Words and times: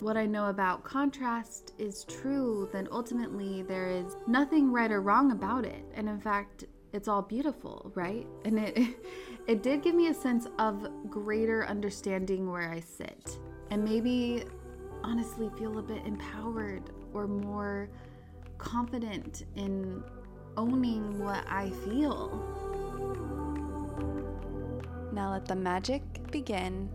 What 0.00 0.16
I 0.16 0.26
know 0.26 0.48
about 0.50 0.84
contrast 0.84 1.72
is 1.78 2.04
true, 2.04 2.68
then 2.72 2.86
ultimately 2.92 3.62
there 3.62 3.88
is 3.88 4.16
nothing 4.26 4.70
right 4.70 4.90
or 4.90 5.00
wrong 5.00 5.32
about 5.32 5.64
it. 5.64 5.84
And 5.94 6.08
in 6.08 6.20
fact, 6.20 6.64
it's 6.92 7.08
all 7.08 7.22
beautiful, 7.22 7.92
right? 7.94 8.26
And 8.44 8.58
it 8.58 8.96
it 9.46 9.62
did 9.62 9.82
give 9.82 9.94
me 9.94 10.08
a 10.08 10.14
sense 10.14 10.46
of 10.58 10.86
greater 11.08 11.66
understanding 11.66 12.50
where 12.50 12.70
I 12.70 12.80
sit. 12.80 13.38
And 13.70 13.84
maybe 13.84 14.44
honestly 15.02 15.50
feel 15.58 15.78
a 15.78 15.82
bit 15.82 16.04
empowered 16.04 16.90
or 17.14 17.26
more 17.26 17.88
confident 18.58 19.44
in 19.54 20.02
owning 20.56 21.22
what 21.22 21.44
I 21.48 21.70
feel. 21.70 22.42
Now 25.12 25.32
let 25.32 25.46
the 25.46 25.56
magic 25.56 26.02
begin. 26.30 26.90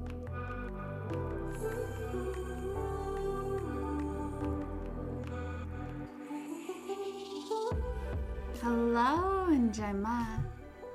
Hello 8.62 9.45
and 9.48 9.73
Jaima. 9.73 10.23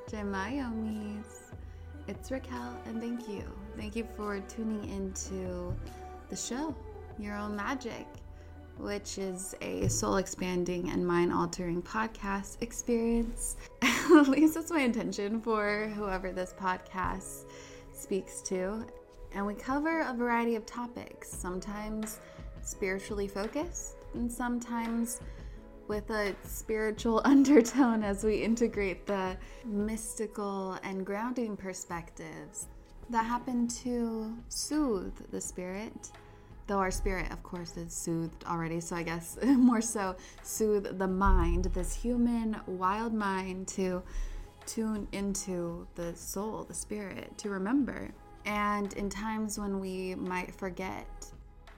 Jaima 0.09 0.53
Yomis. 0.53 1.51
It's 2.07 2.31
Raquel 2.31 2.79
and 2.87 3.01
thank 3.01 3.29
you. 3.29 3.43
Thank 3.77 3.97
you 3.97 4.07
for 4.17 4.39
tuning 4.39 4.89
into 4.89 5.75
the 6.29 6.37
show, 6.37 6.73
Your 7.19 7.35
Own 7.37 7.57
Magic, 7.57 8.07
which 8.79 9.19
is 9.19 9.57
a 9.63 9.89
soul 9.89 10.19
expanding 10.19 10.91
and 10.91 11.05
mind 11.05 11.33
altering 11.33 11.83
podcast 11.83 12.59
experience. 12.61 13.57
At 13.83 14.29
least 14.29 14.55
that's 14.55 14.71
my 14.71 14.83
intention 14.83 15.41
for 15.41 15.89
whoever 15.97 16.31
this 16.31 16.55
podcast 16.57 17.47
speaks 17.93 18.43
to. 18.43 18.87
And 19.35 19.45
we 19.45 19.55
cover 19.55 20.03
a 20.03 20.15
variety 20.15 20.55
of 20.55 20.67
topics, 20.67 21.33
sometimes 21.33 22.21
spiritually 22.63 23.27
focused, 23.27 23.97
and 24.15 24.31
sometimes 24.31 25.21
with 25.89 26.11
a 26.11 26.35
spiritual 26.45 27.21
undertone 27.25 28.03
as 28.03 28.25
we 28.25 28.43
integrate 28.43 29.07
the 29.07 29.37
mystical 29.65 30.79
and 30.83 31.05
grounding 31.05 31.57
perspectives 31.57 32.69
that 33.11 33.25
happen 33.25 33.69
to 33.69 34.35
soothe 34.49 35.15
the 35.31 35.41
spirit. 35.41 36.11
Though 36.67 36.79
our 36.79 36.91
spirit, 36.91 37.31
of 37.31 37.43
course, 37.45 37.77
is 37.77 37.93
soothed 37.93 38.45
already, 38.45 38.81
so 38.81 38.97
I 38.97 39.05
guess 39.05 39.39
more 39.45 39.81
so 39.81 40.17
soothe 40.43 40.99
the 40.99 41.07
mind, 41.07 41.67
this 41.67 41.95
human 41.95 42.57
wild 42.67 43.15
mind 43.15 43.69
to 43.69 44.03
tune 44.67 45.07
into 45.13 45.87
the 45.95 46.15
soul, 46.17 46.65
the 46.65 46.75
spirit, 46.75 47.39
to 47.39 47.51
remember. 47.51 48.11
And 48.45 48.93
in 48.95 49.09
times 49.09 49.59
when 49.59 49.79
we 49.81 50.17
might 50.17 50.55
forget 50.55 51.07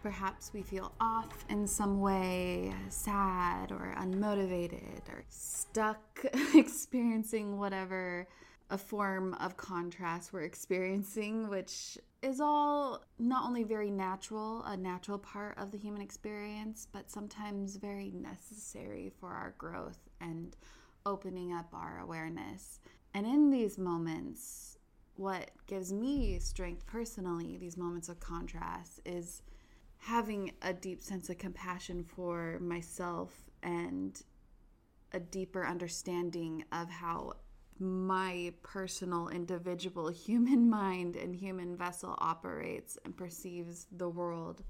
Perhaps 0.02 0.52
we 0.52 0.62
feel 0.62 0.92
off 1.00 1.44
in 1.48 1.66
some 1.66 2.00
way, 2.00 2.72
sad 2.88 3.72
or 3.72 3.94
unmotivated 3.98 5.08
or 5.08 5.24
stuck 5.28 6.24
experiencing 6.54 7.58
whatever 7.58 8.26
a 8.70 8.78
form 8.78 9.34
of 9.34 9.56
contrast 9.56 10.32
we're 10.32 10.42
experiencing, 10.42 11.48
which 11.48 11.98
is 12.22 12.40
all 12.40 13.04
not 13.18 13.44
only 13.44 13.64
very 13.64 13.90
natural, 13.90 14.62
a 14.64 14.76
natural 14.76 15.18
part 15.18 15.56
of 15.58 15.70
the 15.70 15.78
human 15.78 16.02
experience, 16.02 16.86
but 16.92 17.10
sometimes 17.10 17.76
very 17.76 18.10
necessary 18.10 19.10
for 19.18 19.30
our 19.30 19.54
growth 19.56 19.98
and 20.20 20.56
opening 21.06 21.52
up 21.52 21.68
our 21.72 22.00
awareness. 22.00 22.80
And 23.14 23.26
in 23.26 23.50
these 23.50 23.78
moments, 23.78 24.78
what 25.16 25.50
gives 25.66 25.92
me 25.92 26.38
strength 26.38 26.86
personally, 26.86 27.56
these 27.56 27.76
moments 27.76 28.08
of 28.08 28.20
contrast, 28.20 29.00
is 29.04 29.42
having 30.08 30.50
a 30.62 30.72
deep 30.72 31.02
sense 31.02 31.28
of 31.28 31.36
compassion 31.36 32.02
for 32.02 32.58
myself 32.60 33.30
and 33.62 34.22
a 35.12 35.20
deeper 35.20 35.66
understanding 35.66 36.64
of 36.72 36.88
how 36.88 37.30
my 37.78 38.50
personal 38.62 39.28
individual 39.28 40.08
human 40.26 40.68
mind 40.70 41.14
and 41.14 41.36
human 41.36 41.76
vessel 41.76 42.14
operates 42.20 42.96
and 43.04 43.14
perceives 43.14 43.86
the 43.98 44.08
world. 44.08 44.62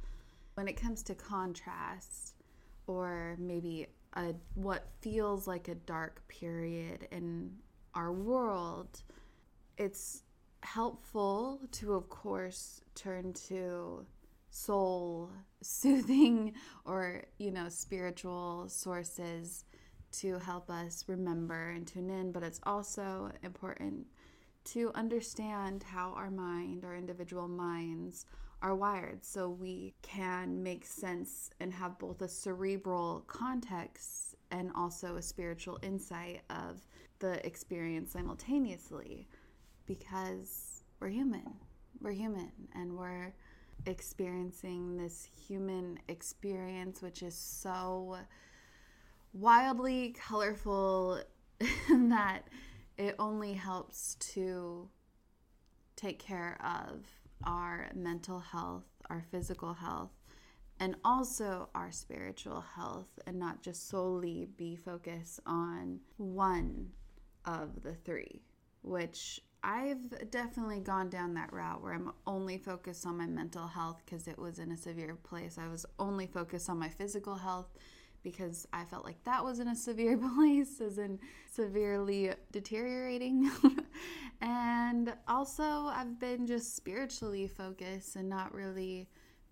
When 0.54 0.66
it 0.66 0.72
comes 0.72 1.04
to 1.04 1.14
contrast 1.14 2.34
or 2.88 3.36
maybe 3.38 3.86
a 4.14 4.34
what 4.54 4.88
feels 5.02 5.46
like 5.46 5.68
a 5.68 5.76
dark 5.76 6.26
period 6.26 7.06
in 7.12 7.52
our 7.94 8.10
world 8.10 9.02
it's 9.76 10.22
helpful 10.62 11.60
to 11.70 11.92
of 11.92 12.08
course 12.08 12.80
turn 12.94 13.34
to 13.34 14.06
soul 14.50 15.30
soothing 15.62 16.54
or, 16.84 17.24
you 17.38 17.50
know, 17.50 17.68
spiritual 17.68 18.68
sources 18.68 19.64
to 20.10 20.38
help 20.38 20.70
us 20.70 21.04
remember 21.06 21.70
and 21.70 21.86
tune 21.86 22.10
in, 22.10 22.32
but 22.32 22.42
it's 22.42 22.60
also 22.64 23.30
important 23.42 24.06
to 24.64 24.90
understand 24.94 25.82
how 25.82 26.12
our 26.12 26.30
mind, 26.30 26.84
our 26.84 26.96
individual 26.96 27.48
minds, 27.48 28.26
are 28.60 28.74
wired 28.74 29.24
so 29.24 29.48
we 29.48 29.94
can 30.02 30.62
make 30.62 30.84
sense 30.84 31.50
and 31.60 31.72
have 31.72 31.98
both 31.98 32.20
a 32.22 32.28
cerebral 32.28 33.22
context 33.26 34.34
and 34.50 34.70
also 34.74 35.16
a 35.16 35.22
spiritual 35.22 35.78
insight 35.82 36.40
of 36.50 36.80
the 37.20 37.44
experience 37.46 38.12
simultaneously 38.12 39.28
because 39.86 40.82
we're 41.00 41.08
human. 41.08 41.54
We're 42.00 42.12
human 42.12 42.52
and 42.74 42.96
we're 42.96 43.32
experiencing 43.86 44.96
this 44.96 45.28
human 45.46 45.98
experience, 46.08 47.02
which 47.02 47.22
is 47.22 47.34
so 47.34 48.18
wildly 49.32 50.14
colorful 50.18 51.20
that 51.88 52.48
it 52.96 53.14
only 53.18 53.52
helps 53.54 54.16
to 54.16 54.88
take 55.96 56.18
care 56.18 56.58
of 56.64 57.06
our 57.44 57.90
mental 57.94 58.40
health, 58.40 58.84
our 59.10 59.24
physical 59.30 59.74
health, 59.74 60.12
and 60.80 60.96
also 61.04 61.68
our 61.74 61.90
spiritual 61.90 62.60
health, 62.60 63.18
and 63.26 63.38
not 63.38 63.62
just 63.62 63.88
solely 63.88 64.48
be 64.56 64.76
focused 64.76 65.40
on 65.46 66.00
one 66.16 66.90
of 67.44 67.82
the 67.82 67.94
three, 67.94 68.42
which 68.82 69.40
I've 69.62 70.30
definitely 70.30 70.80
gone 70.80 71.10
down 71.10 71.34
that 71.34 71.52
route 71.52 71.82
where 71.82 71.92
I'm 71.92 72.12
only 72.26 72.58
focused 72.58 73.06
on 73.06 73.18
my 73.18 73.26
mental 73.26 73.66
health 73.66 74.00
because 74.04 74.28
it 74.28 74.38
was 74.38 74.58
in 74.58 74.70
a 74.70 74.76
severe 74.76 75.16
place. 75.16 75.58
I 75.58 75.68
was 75.68 75.84
only 75.98 76.26
focused 76.26 76.70
on 76.70 76.78
my 76.78 76.88
physical 76.88 77.34
health 77.34 77.68
because 78.22 78.66
I 78.72 78.84
felt 78.84 79.04
like 79.04 79.22
that 79.24 79.44
was 79.44 79.58
in 79.58 79.68
a 79.68 79.76
severe 79.88 80.16
place, 80.16 80.80
as 80.80 80.98
in 80.98 81.18
severely 81.50 82.32
deteriorating. 82.52 83.50
and 84.40 85.14
also, 85.26 85.62
I've 85.62 86.18
been 86.20 86.46
just 86.46 86.76
spiritually 86.76 87.48
focused 87.48 88.16
and 88.16 88.28
not 88.28 88.54
really 88.54 89.08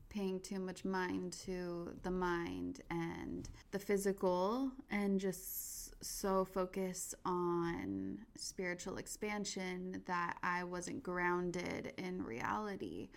paying 0.09 0.41
too 0.41 0.61
much 0.61 0.85
mind 0.85 1.33
to 1.45 1.91
the 2.03 2.11
mind 2.11 2.81
and 2.91 3.49
the 3.73 3.79
physical 3.79 4.71
and 4.91 5.21
just 5.21 5.76
so 6.01 6.45
focused 6.45 7.15
on 7.25 8.19
spiritual 8.37 8.99
expansion 8.99 10.03
that 10.07 10.37
I 10.43 10.65
wasn't 10.65 11.03
grounded 11.03 11.93
in 11.99 12.23
reality, 12.23 13.09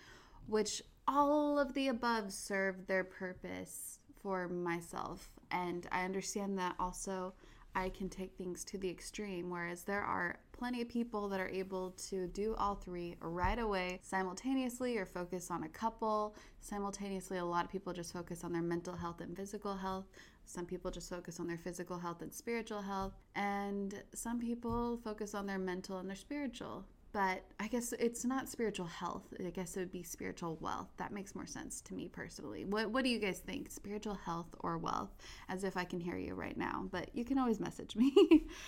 which 0.46 0.82
all 1.06 1.58
of 1.58 1.74
the 1.74 1.88
above 1.88 2.32
served 2.32 2.86
their 2.86 3.04
purpose 3.04 3.98
for 4.22 4.48
myself. 4.48 5.30
And 5.50 5.86
I 5.90 6.04
understand 6.04 6.58
that 6.58 6.74
also 6.78 7.34
I 7.74 7.88
can 7.90 8.08
take 8.08 8.36
things 8.36 8.64
to 8.64 8.78
the 8.78 8.90
extreme, 8.90 9.48
whereas 9.48 9.84
there 9.84 10.02
are 10.02 10.38
plenty 10.52 10.82
of 10.82 10.88
people 10.88 11.28
that 11.28 11.40
are 11.40 11.48
able 11.48 11.92
to 12.08 12.26
do 12.28 12.54
all 12.58 12.74
three 12.74 13.16
right 13.20 13.58
away 13.58 14.00
simultaneously 14.02 14.98
or 14.98 15.06
focus 15.06 15.50
on 15.50 15.62
a 15.62 15.68
couple. 15.68 16.34
Simultaneously, 16.60 17.38
a 17.38 17.44
lot 17.44 17.64
of 17.64 17.70
people 17.70 17.92
just 17.92 18.12
focus 18.12 18.44
on 18.44 18.52
their 18.52 18.62
mental 18.62 18.94
health 18.94 19.20
and 19.20 19.36
physical 19.36 19.76
health. 19.76 20.06
Some 20.50 20.66
people 20.66 20.90
just 20.90 21.08
focus 21.08 21.40
on 21.40 21.46
their 21.46 21.58
physical 21.58 21.98
health 21.98 22.22
and 22.22 22.32
spiritual 22.32 22.82
health. 22.82 23.14
And 23.34 24.02
some 24.14 24.40
people 24.40 24.98
focus 25.04 25.34
on 25.34 25.46
their 25.46 25.58
mental 25.58 25.98
and 25.98 26.08
their 26.08 26.16
spiritual 26.16 26.84
but 27.12 27.44
I 27.58 27.66
guess 27.66 27.92
it's 27.98 28.24
not 28.24 28.48
spiritual 28.48 28.86
health. 28.86 29.24
I 29.44 29.50
guess 29.50 29.76
it 29.76 29.80
would 29.80 29.90
be 29.90 30.02
spiritual 30.02 30.58
wealth. 30.60 30.88
That 30.96 31.12
makes 31.12 31.34
more 31.34 31.46
sense 31.46 31.80
to 31.82 31.94
me 31.94 32.08
personally. 32.08 32.64
What 32.64 32.90
what 32.90 33.02
do 33.04 33.10
you 33.10 33.18
guys 33.18 33.38
think? 33.40 33.70
Spiritual 33.70 34.14
health 34.14 34.54
or 34.60 34.78
wealth? 34.78 35.10
As 35.48 35.64
if 35.64 35.76
I 35.76 35.84
can 35.84 35.98
hear 35.98 36.16
you 36.16 36.34
right 36.34 36.56
now, 36.56 36.88
but 36.90 37.10
you 37.12 37.24
can 37.24 37.38
always 37.38 37.58
message 37.58 37.96
me. 37.96 38.12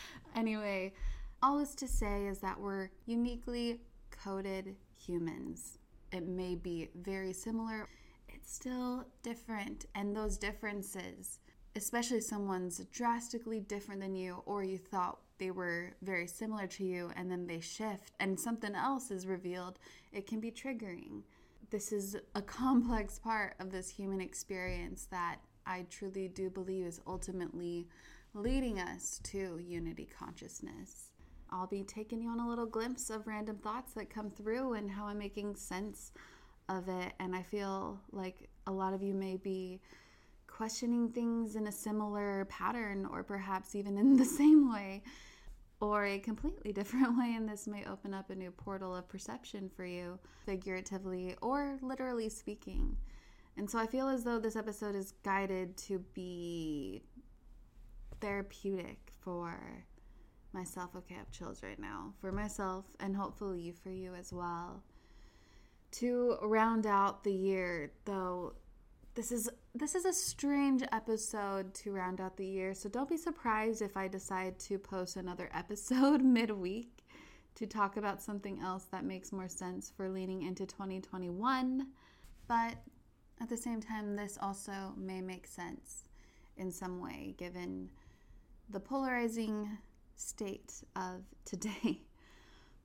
anyway, 0.34 0.93
all 1.43 1.58
this 1.58 1.75
to 1.76 1.88
say 1.88 2.26
is 2.26 2.38
that 2.40 2.58
we're 2.58 2.90
uniquely 3.06 3.81
coded 4.11 4.76
humans. 4.96 5.79
It 6.12 6.26
may 6.26 6.56
be 6.56 6.90
very 6.94 7.32
similar, 7.32 7.88
it's 8.29 8.52
still 8.52 9.06
different, 9.23 9.87
and 9.94 10.14
those 10.14 10.37
differences, 10.37 11.38
especially 11.74 12.20
someone's 12.20 12.78
drastically 12.92 13.60
different 13.60 14.00
than 14.00 14.14
you 14.14 14.42
or 14.46 14.62
you 14.62 14.78
thought 14.78 15.19
they 15.38 15.50
were 15.50 15.92
very 16.02 16.26
similar 16.26 16.66
to 16.66 16.84
you 16.84 17.10
and 17.16 17.30
then 17.30 17.46
they 17.46 17.60
shift 17.60 18.12
and 18.20 18.38
something 18.38 18.74
else 18.74 19.10
is 19.10 19.26
revealed, 19.26 19.78
it 20.12 20.26
can 20.26 20.40
be 20.40 20.50
triggering. 20.50 21.22
This 21.70 21.92
is 21.92 22.16
a 22.34 22.42
complex 22.42 23.19
part 23.19 23.54
of 23.58 23.70
this 23.70 23.88
human 23.88 24.20
experience 24.20 25.06
that 25.10 25.38
I 25.66 25.86
truly 25.90 26.28
do 26.28 26.50
believe 26.50 26.86
is 26.86 27.00
ultimately 27.06 27.88
leading 28.34 28.78
us 28.78 29.20
to 29.24 29.58
unity 29.58 30.08
consciousness. 30.19 31.10
I'll 31.50 31.66
be 31.66 31.82
taking 31.82 32.22
you 32.22 32.30
on 32.30 32.40
a 32.40 32.48
little 32.48 32.66
glimpse 32.66 33.10
of 33.10 33.26
random 33.26 33.56
thoughts 33.58 33.92
that 33.92 34.08
come 34.08 34.30
through 34.30 34.74
and 34.74 34.90
how 34.90 35.06
I'm 35.06 35.19
making 35.19 35.56
sense 35.56 36.12
of 36.69 36.88
it. 36.88 37.12
And 37.20 37.34
I 37.34 37.42
feel 37.42 38.00
like 38.10 38.48
a 38.66 38.72
lot 38.72 38.94
of 38.94 39.02
you 39.02 39.14
may 39.14 39.36
be 39.36 39.80
questioning 40.62 41.09
things 41.09 41.56
in 41.56 41.67
a 41.67 41.73
similar 41.73 42.44
pattern 42.44 43.05
or 43.11 43.25
perhaps 43.25 43.75
even 43.75 43.99
in 43.99 44.17
the 44.17 44.25
same 44.41 44.73
way 44.73 45.03
or 45.81 46.06
a 46.06 46.20
completely 46.20 46.73
different 46.73 47.19
way, 47.19 47.35
and 47.37 47.49
this 47.49 47.67
may 47.67 47.85
open 47.85 48.14
up 48.14 48.31
a 48.31 48.35
new 48.37 48.53
portal 48.53 48.94
of 48.94 49.09
perception 49.09 49.69
for 49.75 49.85
you, 49.85 50.20
figuratively 50.47 51.35
or 51.43 51.81
literally 51.82 52.29
speaking. 52.29 52.97
And 53.56 53.69
so 53.69 53.76
I 53.76 53.88
feel 53.88 54.06
as 54.06 54.23
though 54.23 54.38
this 54.38 54.55
episode 54.55 54.94
is 54.94 55.14
guided 55.25 55.76
to 55.79 55.99
be 56.14 57.03
therapeutic 58.20 59.11
for 59.19 59.85
myself. 60.53 60.91
Okay, 60.94 61.17
I 61.17 61.19
have 61.19 61.32
chills 61.32 61.65
right 61.65 61.81
now. 61.81 62.15
For 62.20 62.31
myself, 62.31 62.85
and 63.00 63.17
hopefully 63.17 63.75
for 63.82 63.91
you 63.91 64.15
as 64.15 64.32
well. 64.32 64.85
To 65.99 66.37
round 66.41 66.87
out 66.87 67.25
the 67.25 67.32
year, 67.32 67.91
though, 68.05 68.55
this 69.14 69.31
is 69.31 69.50
this 69.75 69.94
is 69.94 70.05
a 70.05 70.12
strange 70.12 70.82
episode 70.91 71.75
to 71.75 71.93
round 71.93 72.20
out 72.20 72.37
the 72.37 72.47
year, 72.47 72.75
so 72.75 72.88
don't 72.88 73.09
be 73.09 73.17
surprised 73.17 73.82
if 73.82 73.97
I 73.97 74.09
decide 74.09 74.59
to 74.61 74.79
post 74.79 75.17
another 75.17 75.50
episode 75.55 76.23
midweek 76.23 77.05
to 77.55 77.67
talk 77.67 77.99
about 77.99 78.23
something 78.23 78.61
else 78.61 78.85
that 78.85 79.05
makes 79.05 79.32
more 79.32 79.49
sense 79.49 79.93
for 79.94 80.09
leaning 80.09 80.43
into 80.43 80.64
2021. 80.64 81.87
But 82.49 82.76
at 83.41 83.49
the 83.50 83.56
same 83.56 83.81
time, 83.82 84.17
this 84.17 84.38
also 84.41 84.94
may 84.97 85.20
make 85.20 85.47
sense 85.47 86.05
in 86.56 86.70
some 86.70 87.00
way 87.00 87.35
given 87.37 87.91
the 88.70 88.81
polarizing 88.81 89.69
state 90.17 90.73
of 90.97 91.23
today. 91.44 92.00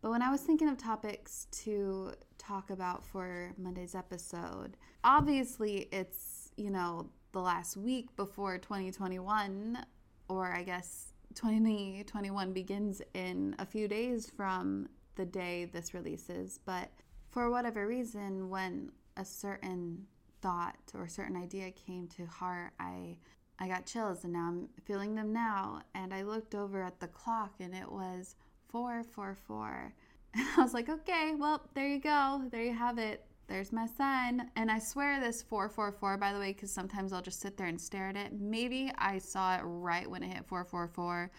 But 0.01 0.11
when 0.11 0.21
I 0.21 0.29
was 0.29 0.41
thinking 0.41 0.69
of 0.69 0.77
topics 0.77 1.47
to 1.63 2.13
talk 2.37 2.69
about 2.69 3.03
for 3.03 3.53
Monday's 3.57 3.95
episode, 3.95 4.77
obviously 5.03 5.87
it's, 5.91 6.51
you 6.55 6.69
know, 6.69 7.09
the 7.31 7.39
last 7.39 7.77
week 7.77 8.15
before 8.15 8.57
2021, 8.57 9.85
or 10.29 10.53
I 10.53 10.63
guess 10.63 11.13
2021 11.35 12.53
begins 12.53 13.01
in 13.13 13.55
a 13.59 13.65
few 13.65 13.87
days 13.87 14.31
from 14.35 14.87
the 15.15 15.25
day 15.25 15.65
this 15.65 15.93
releases. 15.93 16.59
But 16.65 16.89
for 17.29 17.49
whatever 17.49 17.87
reason, 17.87 18.49
when 18.49 18.91
a 19.17 19.25
certain 19.25 20.05
thought 20.41 20.77
or 20.93 21.07
certain 21.07 21.35
idea 21.35 21.71
came 21.71 22.07
to 22.09 22.25
heart, 22.25 22.73
I 22.79 23.17
I 23.59 23.67
got 23.67 23.87
chills 23.87 24.23
and 24.23 24.33
now 24.33 24.47
I'm 24.47 24.69
feeling 24.85 25.15
them 25.15 25.33
now. 25.33 25.81
And 25.95 26.13
I 26.13 26.21
looked 26.21 26.53
over 26.53 26.83
at 26.83 26.99
the 26.99 27.07
clock 27.07 27.55
and 27.59 27.73
it 27.73 27.91
was 27.91 28.35
444. 28.69 29.93
And 30.33 30.45
I 30.55 30.61
was 30.61 30.73
like, 30.73 30.89
okay, 30.89 31.33
well, 31.35 31.67
there 31.73 31.87
you 31.87 31.99
go. 31.99 32.43
There 32.51 32.61
you 32.61 32.73
have 32.73 32.99
it. 32.99 33.25
There's 33.47 33.71
my 33.71 33.87
sign. 33.87 34.51
And 34.55 34.69
I 34.69 34.77
swear 34.77 35.19
this 35.19 35.41
444, 35.41 36.17
by 36.17 36.33
the 36.33 36.39
way, 36.39 36.53
because 36.53 36.69
sometimes 36.69 37.11
I'll 37.11 37.21
just 37.21 37.39
sit 37.39 37.57
there 37.57 37.67
and 37.67 37.79
stare 37.79 38.09
at 38.09 38.17
it. 38.17 38.33
Maybe 38.33 38.91
I 38.97 39.17
saw 39.17 39.55
it 39.55 39.61
right 39.63 40.07
when 40.07 40.21
it 40.21 40.33
hit 40.33 40.45
444. 40.45 41.31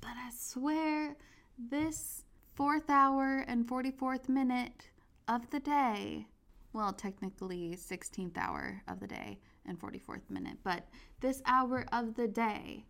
But 0.00 0.10
I 0.16 0.30
swear 0.36 1.14
this 1.58 2.24
fourth 2.54 2.88
hour 2.88 3.44
and 3.46 3.68
44th 3.68 4.28
minute 4.28 4.88
of 5.28 5.48
the 5.50 5.60
day, 5.60 6.26
well, 6.72 6.92
technically 6.92 7.76
16th 7.76 8.36
hour 8.36 8.82
of 8.88 9.00
the 9.00 9.06
day 9.06 9.38
and 9.66 9.78
44th 9.80 10.28
minute, 10.28 10.58
but 10.62 10.86
this 11.20 11.42
hour 11.46 11.86
of 11.92 12.14
the 12.14 12.28
day 12.28 12.84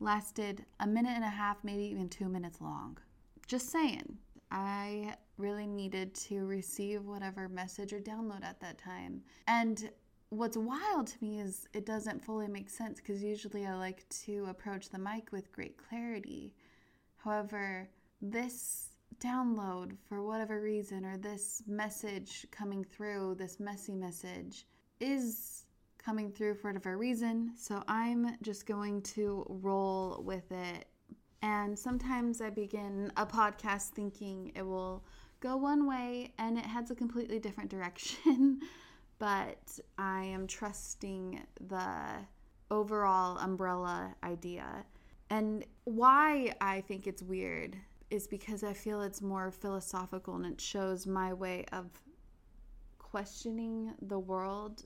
lasted 0.00 0.64
a 0.80 0.86
minute 0.86 1.12
and 1.14 1.24
a 1.24 1.28
half, 1.28 1.56
maybe 1.62 1.84
even 1.84 2.08
two 2.08 2.28
minutes 2.28 2.60
long. 2.60 2.98
Just 3.48 3.70
saying. 3.70 4.18
I 4.50 5.14
really 5.38 5.66
needed 5.66 6.14
to 6.14 6.44
receive 6.44 7.04
whatever 7.04 7.48
message 7.48 7.94
or 7.94 8.00
download 8.00 8.44
at 8.44 8.60
that 8.60 8.76
time. 8.78 9.22
And 9.46 9.90
what's 10.28 10.58
wild 10.58 11.06
to 11.06 11.16
me 11.24 11.40
is 11.40 11.66
it 11.72 11.86
doesn't 11.86 12.22
fully 12.22 12.46
make 12.46 12.68
sense 12.68 13.00
because 13.00 13.22
usually 13.22 13.64
I 13.64 13.74
like 13.74 14.06
to 14.26 14.46
approach 14.50 14.90
the 14.90 14.98
mic 14.98 15.32
with 15.32 15.50
great 15.50 15.78
clarity. 15.78 16.52
However, 17.16 17.88
this 18.20 18.90
download, 19.18 19.96
for 20.06 20.22
whatever 20.22 20.60
reason, 20.60 21.06
or 21.06 21.16
this 21.16 21.62
message 21.66 22.46
coming 22.50 22.84
through, 22.84 23.36
this 23.36 23.58
messy 23.58 23.94
message, 23.94 24.66
is 25.00 25.64
coming 25.96 26.30
through 26.30 26.54
for 26.54 26.68
whatever 26.68 26.98
reason. 26.98 27.52
So 27.56 27.82
I'm 27.88 28.36
just 28.42 28.66
going 28.66 29.00
to 29.02 29.46
roll 29.48 30.22
with 30.22 30.52
it 30.52 30.86
and 31.42 31.78
sometimes 31.78 32.40
I 32.40 32.50
begin 32.50 33.12
a 33.16 33.24
podcast 33.24 33.90
thinking 33.90 34.52
it 34.54 34.62
will 34.62 35.04
go 35.40 35.56
one 35.56 35.86
way 35.86 36.32
and 36.38 36.58
it 36.58 36.66
heads 36.66 36.90
a 36.90 36.94
completely 36.94 37.38
different 37.38 37.70
direction. 37.70 38.60
but 39.18 39.78
I 39.98 40.24
am 40.24 40.46
trusting 40.46 41.42
the 41.68 41.92
overall 42.70 43.38
umbrella 43.38 44.14
idea. 44.22 44.84
And 45.30 45.64
why 45.84 46.54
I 46.60 46.80
think 46.82 47.06
it's 47.06 47.22
weird 47.22 47.76
is 48.10 48.26
because 48.26 48.64
I 48.64 48.72
feel 48.72 49.02
it's 49.02 49.20
more 49.20 49.50
philosophical 49.50 50.36
and 50.36 50.46
it 50.46 50.60
shows 50.60 51.06
my 51.06 51.32
way 51.32 51.66
of 51.72 51.90
questioning 52.98 53.92
the 54.02 54.18
world. 54.18 54.84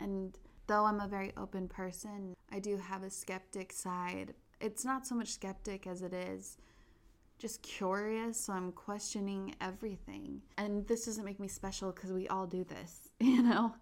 And 0.00 0.36
though 0.66 0.84
I'm 0.84 1.00
a 1.00 1.08
very 1.08 1.32
open 1.36 1.68
person, 1.68 2.34
I 2.50 2.58
do 2.58 2.76
have 2.76 3.02
a 3.02 3.10
skeptic 3.10 3.72
side 3.72 4.34
it's 4.60 4.84
not 4.84 5.06
so 5.06 5.14
much 5.14 5.28
skeptic 5.28 5.86
as 5.86 6.02
it 6.02 6.12
is 6.12 6.58
just 7.38 7.62
curious. 7.62 8.40
So 8.40 8.52
I'm 8.52 8.72
questioning 8.72 9.54
everything. 9.60 10.40
And 10.56 10.86
this 10.86 11.06
doesn't 11.06 11.24
make 11.24 11.40
me 11.40 11.48
special 11.48 11.92
because 11.92 12.12
we 12.12 12.28
all 12.28 12.46
do 12.46 12.64
this, 12.64 13.10
you 13.20 13.42
know? 13.42 13.74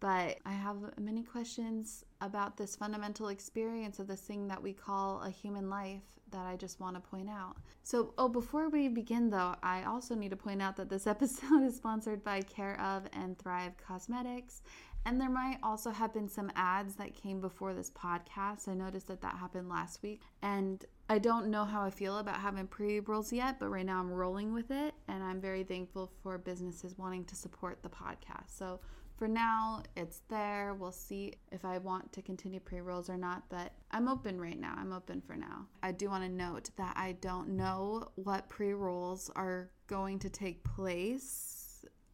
But 0.00 0.38
I 0.46 0.52
have 0.52 0.76
many 0.98 1.22
questions 1.22 2.04
about 2.22 2.56
this 2.56 2.74
fundamental 2.74 3.28
experience 3.28 3.98
of 3.98 4.06
this 4.06 4.20
thing 4.20 4.48
that 4.48 4.62
we 4.62 4.72
call 4.72 5.20
a 5.22 5.30
human 5.30 5.68
life 5.68 6.02
that 6.30 6.46
I 6.46 6.56
just 6.56 6.80
want 6.80 6.94
to 6.94 7.00
point 7.00 7.28
out. 7.28 7.56
So, 7.82 8.14
oh, 8.16 8.28
before 8.28 8.70
we 8.70 8.88
begin 8.88 9.28
though, 9.28 9.54
I 9.62 9.82
also 9.82 10.14
need 10.14 10.30
to 10.30 10.36
point 10.36 10.62
out 10.62 10.76
that 10.76 10.88
this 10.88 11.06
episode 11.14 11.64
is 11.64 11.76
sponsored 11.76 12.24
by 12.24 12.40
Care 12.42 12.80
of 12.80 13.04
and 13.12 13.38
Thrive 13.38 13.72
Causemetics. 13.76 14.62
And 15.06 15.20
there 15.20 15.30
might 15.30 15.58
also 15.62 15.90
have 15.90 16.12
been 16.12 16.28
some 16.28 16.52
ads 16.54 16.94
that 16.96 17.14
came 17.14 17.40
before 17.40 17.74
this 17.74 17.90
podcast. 17.90 18.68
I 18.68 18.74
noticed 18.74 19.08
that 19.08 19.22
that 19.22 19.36
happened 19.36 19.68
last 19.68 20.02
week. 20.02 20.20
And 20.42 20.84
I 21.08 21.18
don't 21.18 21.48
know 21.48 21.64
how 21.64 21.82
I 21.82 21.90
feel 21.90 22.18
about 22.18 22.40
having 22.40 22.66
pre 22.66 23.00
rolls 23.00 23.32
yet, 23.32 23.58
but 23.58 23.70
right 23.70 23.86
now 23.86 23.98
I'm 23.98 24.10
rolling 24.10 24.52
with 24.52 24.70
it. 24.70 24.94
And 25.08 25.22
I'm 25.22 25.40
very 25.40 25.64
thankful 25.64 26.12
for 26.22 26.36
businesses 26.38 26.98
wanting 26.98 27.24
to 27.26 27.34
support 27.34 27.82
the 27.82 27.88
podcast. 27.88 28.56
So 28.56 28.80
for 29.20 29.28
now, 29.28 29.82
it's 29.96 30.22
there. 30.28 30.72
We'll 30.72 30.92
see 30.92 31.34
if 31.52 31.62
I 31.64 31.76
want 31.76 32.10
to 32.14 32.22
continue 32.22 32.58
pre 32.58 32.80
rolls 32.80 33.10
or 33.10 33.18
not, 33.18 33.42
but 33.50 33.72
I'm 33.90 34.08
open 34.08 34.40
right 34.40 34.58
now. 34.58 34.74
I'm 34.78 34.94
open 34.94 35.20
for 35.20 35.36
now. 35.36 35.66
I 35.82 35.92
do 35.92 36.08
want 36.08 36.24
to 36.24 36.30
note 36.30 36.70
that 36.76 36.94
I 36.96 37.12
don't 37.20 37.50
know 37.50 38.08
what 38.14 38.48
pre 38.48 38.72
rolls 38.72 39.30
are 39.36 39.70
going 39.88 40.20
to 40.20 40.30
take 40.30 40.64
place 40.64 41.59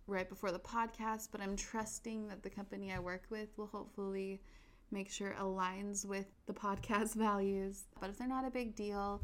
right 0.07 0.29
before 0.29 0.53
the 0.53 0.59
podcast, 0.59 1.29
but 1.33 1.41
I'm 1.41 1.57
trusting 1.57 2.29
that 2.29 2.43
the 2.43 2.51
company 2.51 2.93
I 2.93 2.99
work 2.99 3.25
with 3.31 3.49
will 3.57 3.67
hopefully 3.67 4.41
make 4.91 5.11
sure 5.11 5.35
aligns 5.41 6.05
with 6.05 6.27
the 6.47 6.53
podcast 6.53 7.15
values. 7.17 7.85
But 8.01 8.11
if 8.11 8.19
they're 8.19 8.29
not 8.29 8.47
a 8.47 8.51
big 8.51 8.75
deal 8.75 9.23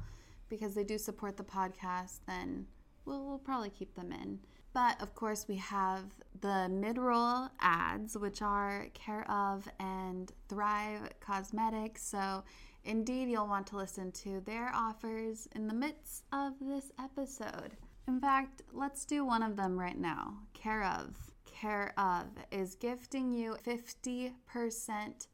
because 0.49 0.75
they 0.75 0.85
do 0.85 0.99
support 0.99 1.37
the 1.37 1.45
podcast, 1.45 2.21
then 2.27 2.67
we'll, 3.05 3.25
we'll 3.25 3.39
probably 3.39 3.71
keep 3.71 3.95
them 3.95 4.13
in. 4.13 4.41
But 4.75 5.01
of 5.03 5.15
course, 5.15 5.47
we 5.49 5.57
have 5.57 6.05
the 6.41 6.69
mid 6.69 6.99
roll 6.99 7.49
ads, 7.61 8.17
which 8.17 8.41
are 8.41 8.87
Care 8.95 9.31
of 9.31 9.69
and 9.79 10.33
Thrive 10.49 11.11
Causemetics. 11.21 11.99
So, 11.99 12.43
indeed, 12.85 13.29
you'll 13.29 13.47
want 13.47 13.67
to 13.69 13.77
listen 13.77 14.13
to 14.13 14.41
their 14.41 14.73
offers 14.75 15.47
in 15.55 15.69
the 15.69 15.75
midst 15.75 16.25
of 16.33 16.55
this 16.61 16.91
episode. 16.99 17.77
In 18.09 18.19
fact, 18.19 18.63
let's 18.73 19.05
do 19.05 19.25
one 19.25 19.43
of 19.43 19.57
them 19.57 19.79
right 19.79 19.99
now. 19.99 20.39
Care 20.63 20.85
of. 20.85 21.17
Care 21.45 21.93
of 21.99 22.27
is 22.53 22.77
gifting 22.77 23.33
you 23.33 23.57
50% 23.67 24.33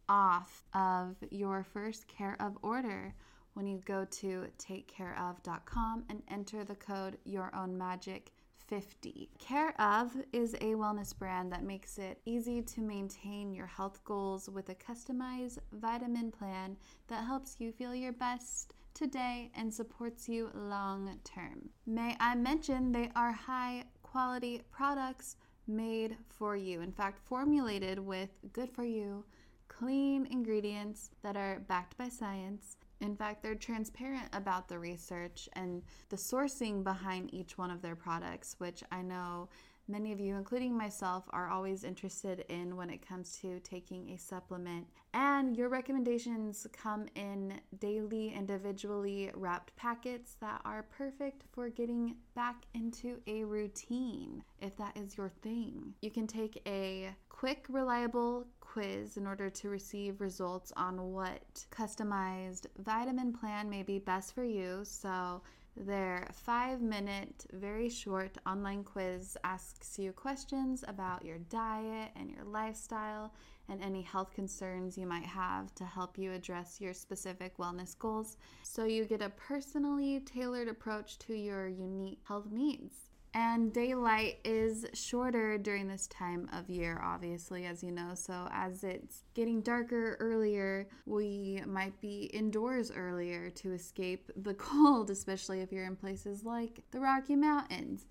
off 0.08 0.64
of 0.72 1.16
your 1.30 1.62
first 1.62 2.08
Care 2.08 2.34
of 2.40 2.56
order 2.62 3.14
when 3.52 3.66
you 3.66 3.82
go 3.84 4.06
to 4.06 4.46
takecareof.com 4.58 6.04
and 6.08 6.22
enter 6.30 6.64
the 6.64 6.76
code 6.76 7.18
Your 7.26 7.54
Own 7.54 7.76
Magic 7.76 8.32
50. 8.68 9.28
Care 9.38 9.78
of 9.78 10.16
is 10.32 10.54
a 10.54 10.74
wellness 10.74 11.16
brand 11.16 11.52
that 11.52 11.62
makes 11.62 11.98
it 11.98 12.20
easy 12.24 12.62
to 12.62 12.80
maintain 12.80 13.52
your 13.52 13.66
health 13.66 14.02
goals 14.04 14.48
with 14.48 14.70
a 14.70 14.74
customized 14.74 15.58
vitamin 15.72 16.30
plan 16.30 16.74
that 17.08 17.26
helps 17.26 17.56
you 17.58 17.70
feel 17.70 17.94
your 17.94 18.12
best 18.12 18.72
today 18.94 19.50
and 19.54 19.72
supports 19.72 20.28
you 20.28 20.50
long 20.54 21.18
term. 21.22 21.68
May 21.86 22.16
I 22.18 22.34
mention 22.34 22.92
they 22.92 23.10
are 23.14 23.32
high 23.32 23.84
quality 24.10 24.62
products 24.70 25.36
made 25.66 26.16
for 26.28 26.56
you. 26.56 26.80
In 26.80 26.92
fact, 26.92 27.18
formulated 27.18 27.98
with 27.98 28.30
good 28.52 28.70
for 28.70 28.84
you, 28.84 29.24
clean 29.68 30.26
ingredients 30.30 31.10
that 31.22 31.36
are 31.36 31.60
backed 31.68 31.96
by 31.98 32.08
science 32.08 32.76
in 33.00 33.14
fact, 33.14 33.42
they're 33.42 33.54
transparent 33.54 34.28
about 34.32 34.68
the 34.68 34.78
research 34.78 35.48
and 35.52 35.82
the 36.08 36.16
sourcing 36.16 36.82
behind 36.82 37.32
each 37.32 37.56
one 37.56 37.70
of 37.70 37.80
their 37.80 37.94
products, 37.94 38.56
which 38.58 38.82
I 38.90 39.02
know 39.02 39.48
many 39.88 40.12
of 40.12 40.20
you, 40.20 40.36
including 40.36 40.76
myself, 40.76 41.24
are 41.30 41.48
always 41.48 41.84
interested 41.84 42.44
in 42.48 42.76
when 42.76 42.90
it 42.90 43.06
comes 43.06 43.38
to 43.42 43.60
taking 43.60 44.10
a 44.10 44.18
supplement. 44.18 44.86
And 45.14 45.56
your 45.56 45.68
recommendations 45.68 46.66
come 46.72 47.06
in 47.14 47.60
daily, 47.78 48.34
individually 48.34 49.30
wrapped 49.34 49.74
packets 49.76 50.36
that 50.40 50.60
are 50.64 50.84
perfect 50.96 51.44
for 51.52 51.70
getting 51.70 52.16
back 52.34 52.66
into 52.74 53.20
a 53.26 53.44
routine 53.44 54.42
if 54.60 54.76
that 54.76 54.96
is 54.96 55.16
your 55.16 55.30
thing. 55.42 55.94
You 56.02 56.10
can 56.10 56.26
take 56.26 56.60
a 56.66 57.14
quick, 57.30 57.66
reliable 57.68 58.46
quiz 58.60 59.16
in 59.16 59.26
order 59.26 59.48
to 59.48 59.68
receive 59.68 60.20
results 60.20 60.72
on 60.76 61.12
what 61.12 61.64
customized 61.70 62.66
vitamin 62.78 63.32
plan 63.32 63.70
may 63.70 63.82
be 63.82 63.98
best 63.98 64.34
for 64.34 64.44
you. 64.44 64.80
So, 64.82 65.40
their 65.86 66.28
five 66.32 66.80
minute, 66.80 67.46
very 67.52 67.88
short 67.88 68.36
online 68.46 68.84
quiz 68.84 69.36
asks 69.44 69.98
you 69.98 70.12
questions 70.12 70.84
about 70.88 71.24
your 71.24 71.38
diet 71.38 72.10
and 72.16 72.30
your 72.30 72.44
lifestyle 72.44 73.32
and 73.68 73.82
any 73.82 74.02
health 74.02 74.32
concerns 74.34 74.96
you 74.96 75.06
might 75.06 75.26
have 75.26 75.74
to 75.74 75.84
help 75.84 76.18
you 76.18 76.32
address 76.32 76.80
your 76.80 76.94
specific 76.94 77.56
wellness 77.58 77.98
goals. 77.98 78.36
So 78.62 78.84
you 78.84 79.04
get 79.04 79.22
a 79.22 79.30
personally 79.30 80.20
tailored 80.20 80.68
approach 80.68 81.18
to 81.20 81.34
your 81.34 81.68
unique 81.68 82.20
health 82.24 82.50
needs. 82.50 83.07
And 83.38 83.72
daylight 83.72 84.40
is 84.44 84.84
shorter 84.94 85.58
during 85.58 85.86
this 85.86 86.08
time 86.08 86.50
of 86.52 86.68
year, 86.68 87.00
obviously, 87.00 87.66
as 87.66 87.84
you 87.84 87.92
know. 87.92 88.16
So, 88.16 88.48
as 88.50 88.82
it's 88.82 89.22
getting 89.34 89.60
darker 89.60 90.16
earlier, 90.18 90.88
we 91.06 91.62
might 91.64 92.00
be 92.00 92.30
indoors 92.34 92.90
earlier 92.90 93.48
to 93.50 93.72
escape 93.74 94.32
the 94.34 94.54
cold, 94.68 95.10
especially 95.10 95.60
if 95.60 95.70
you're 95.70 95.84
in 95.84 95.94
places 95.94 96.42
like 96.42 96.82
the 96.90 96.98
Rocky 96.98 97.36
Mountains. 97.36 98.06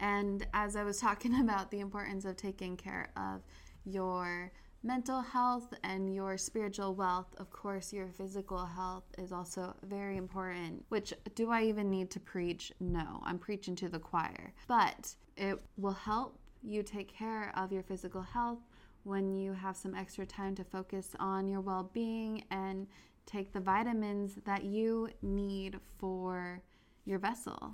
And 0.00 0.46
as 0.54 0.74
I 0.74 0.84
was 0.84 0.98
talking 0.98 1.38
about 1.42 1.70
the 1.70 1.80
importance 1.80 2.24
of 2.24 2.38
taking 2.38 2.78
care 2.78 3.12
of 3.14 3.42
your 3.84 4.52
mental 4.82 5.20
health 5.20 5.72
and 5.84 6.12
your 6.12 6.36
spiritual 6.36 6.94
wealth, 6.94 7.34
of 7.38 7.50
course, 7.50 7.92
your 7.92 8.08
physical 8.08 8.66
health 8.66 9.04
is 9.18 9.32
also 9.32 9.74
very 9.84 10.16
important. 10.16 10.84
Which, 10.88 11.14
do 11.34 11.50
I 11.50 11.62
even 11.64 11.90
need 11.90 12.10
to 12.10 12.20
preach? 12.20 12.72
No, 12.80 13.20
I'm 13.24 13.38
preaching 13.38 13.76
to 13.76 13.88
the 13.88 13.98
choir. 13.98 14.52
But 14.66 15.14
it 15.36 15.60
will 15.76 15.92
help 15.92 16.38
you 16.62 16.82
take 16.82 17.12
care 17.12 17.52
of 17.56 17.72
your 17.72 17.82
physical 17.82 18.22
health 18.22 18.60
when 19.04 19.34
you 19.34 19.52
have 19.52 19.76
some 19.76 19.94
extra 19.94 20.24
time 20.24 20.54
to 20.54 20.64
focus 20.64 21.14
on 21.18 21.48
your 21.48 21.60
well 21.60 21.90
being 21.92 22.44
and 22.50 22.86
take 23.26 23.52
the 23.52 23.60
vitamins 23.60 24.38
that 24.44 24.64
you 24.64 25.08
need 25.22 25.78
for 25.98 26.60
your 27.04 27.18
vessel. 27.18 27.72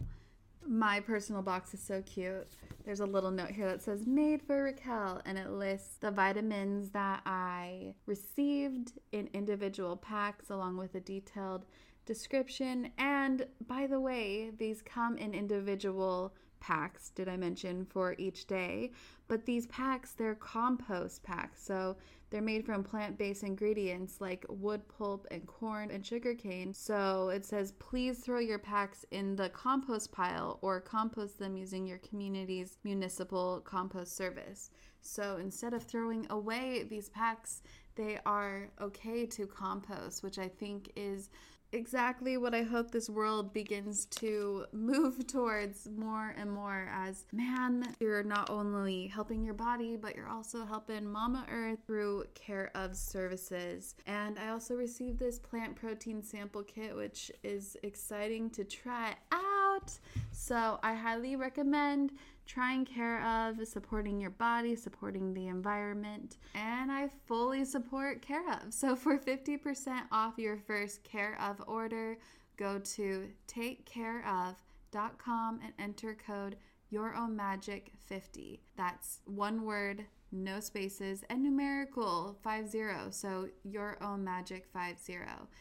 My 0.67 1.01
personal 1.01 1.43
box 1.43 1.75
is 1.75 1.81
so 1.81 2.03
cute. 2.03 2.47
There's 2.85 3.01
a 3.01 3.07
little 3.07 3.31
note 3.31 3.51
here 3.51 3.69
that 3.69 3.83
says 3.83 4.07
made 4.07 4.43
for 4.43 4.63
Raquel, 4.63 5.21
and 5.25 5.39
it 5.39 5.51
lists 5.51 5.97
the 6.01 6.11
vitamins 6.11 6.91
that 6.91 7.23
I 7.27 7.95
received 8.07 8.93
in 9.13 9.29
individual 9.33 9.97
packs 9.97 10.51
along 10.51 10.77
with 10.79 10.95
a 10.95 11.01
detailed 11.01 11.67
description. 12.07 12.91
And 12.97 13.47
by 13.67 13.87
the 13.87 14.01
way, 14.01 14.51
these 14.57 14.83
come 14.83 15.17
in 15.19 15.35
individual 15.35 16.35
packs, 16.61 17.11
did 17.11 17.29
I 17.29 17.37
mention, 17.37 17.85
for 17.85 18.15
each 18.19 18.47
day. 18.47 18.93
But 19.29 19.45
these 19.45 19.67
packs, 19.67 20.13
they're 20.13 20.35
compost 20.35 21.23
packs. 21.23 21.63
So 21.63 21.97
they're 22.31 22.43
made 22.43 22.65
from 22.65 22.85
plant 22.85 23.17
based 23.19 23.43
ingredients 23.43 24.21
like 24.21 24.45
wood 24.49 24.83
pulp 24.89 25.27
and 25.31 25.47
corn 25.47 25.91
and 25.91 26.05
sugarcane. 26.05 26.75
So 26.75 27.31
it 27.31 27.45
says, 27.45 27.73
please 27.73 28.19
throw 28.19 28.39
your 28.39 28.59
packs 28.59 29.05
in 29.11 29.37
the 29.37 29.49
compost 29.51 30.13
pile 30.13 30.59
or 30.63 30.81
compost 30.81 31.39
them 31.39 31.57
using 31.57 31.87
your 31.87 31.99
community's 31.99 32.79
municipal 32.85 33.61
compost 33.65 34.17
service. 34.17 34.71
So 35.01 35.39
instead 35.41 35.75
of 35.75 35.83
throwing 35.83 36.27
away 36.31 36.85
these 36.89 37.09
packs, 37.09 37.63
they 37.95 38.19
are 38.27 38.69
okay 38.81 39.27
to 39.27 39.47
compost, 39.47 40.23
which 40.23 40.39
I 40.39 40.49
think 40.49 40.93
is 40.97 41.31
exactly 41.73 42.37
what 42.37 42.55
I 42.55 42.63
hope 42.63 42.91
this 42.91 43.11
world 43.11 43.53
begins 43.53 44.07
to 44.07 44.67
move 44.73 45.27
towards 45.27 45.89
more 45.97 46.35
and 46.37 46.51
more 46.51 46.89
as 46.93 47.25
man, 47.33 47.95
you're 48.01 48.23
not 48.23 48.51
only 48.51 49.07
helping 49.07 49.45
your 49.45 49.55
body, 49.55 49.97
but 49.97 50.17
you're 50.17 50.29
also 50.29 50.65
helping 50.65 51.07
Mama 51.07 51.47
Earth 51.51 51.79
through 51.87 52.25
care 52.35 52.71
of 52.75 52.97
services. 52.97 53.95
And 54.07 54.39
I 54.39 54.49
also 54.49 54.75
received 54.75 55.19
this 55.19 55.39
plant 55.39 55.77
protein 55.77 56.23
sample 56.23 56.63
kit, 56.63 56.95
which 56.95 57.31
is 57.43 57.77
exciting 57.83 58.51
to 58.51 58.65
try 58.65 59.15
out. 59.33 59.93
So 60.33 60.79
I 60.83 60.95
highly 60.95 61.37
recommend 61.37 62.13
trying 62.49 62.85
care 62.85 63.25
of, 63.25 63.65
supporting 63.69 64.19
your 64.19 64.31
body, 64.31 64.75
supporting 64.75 65.33
the 65.35 65.47
environment, 65.47 66.39
and 66.55 66.91
I 66.91 67.09
fully 67.27 67.65
support 67.65 68.23
Care 68.23 68.51
of. 68.51 68.73
So 68.73 68.97
for 68.97 69.19
50% 69.19 70.03
off 70.11 70.39
your 70.39 70.57
first 70.57 71.05
Care 71.05 71.39
of 71.41 71.63
order, 71.69 72.17
go 72.57 72.79
to 72.79 73.29
takecareof.com 73.47 75.61
and 75.63 75.73
enter 75.79 76.15
code 76.15 76.57
your 76.91 77.15
own 77.15 77.37
magic 77.37 77.93
50. 78.07 78.63
That's 78.77 79.21
one 79.27 79.65
word, 79.65 80.07
no 80.33 80.59
spaces, 80.61 81.23
and 81.29 81.43
numerical 81.43 82.39
50. 82.43 83.11
So 83.11 83.49
your 83.63 84.03
own 84.03 84.25
magic 84.25 84.67
50. 84.73 85.19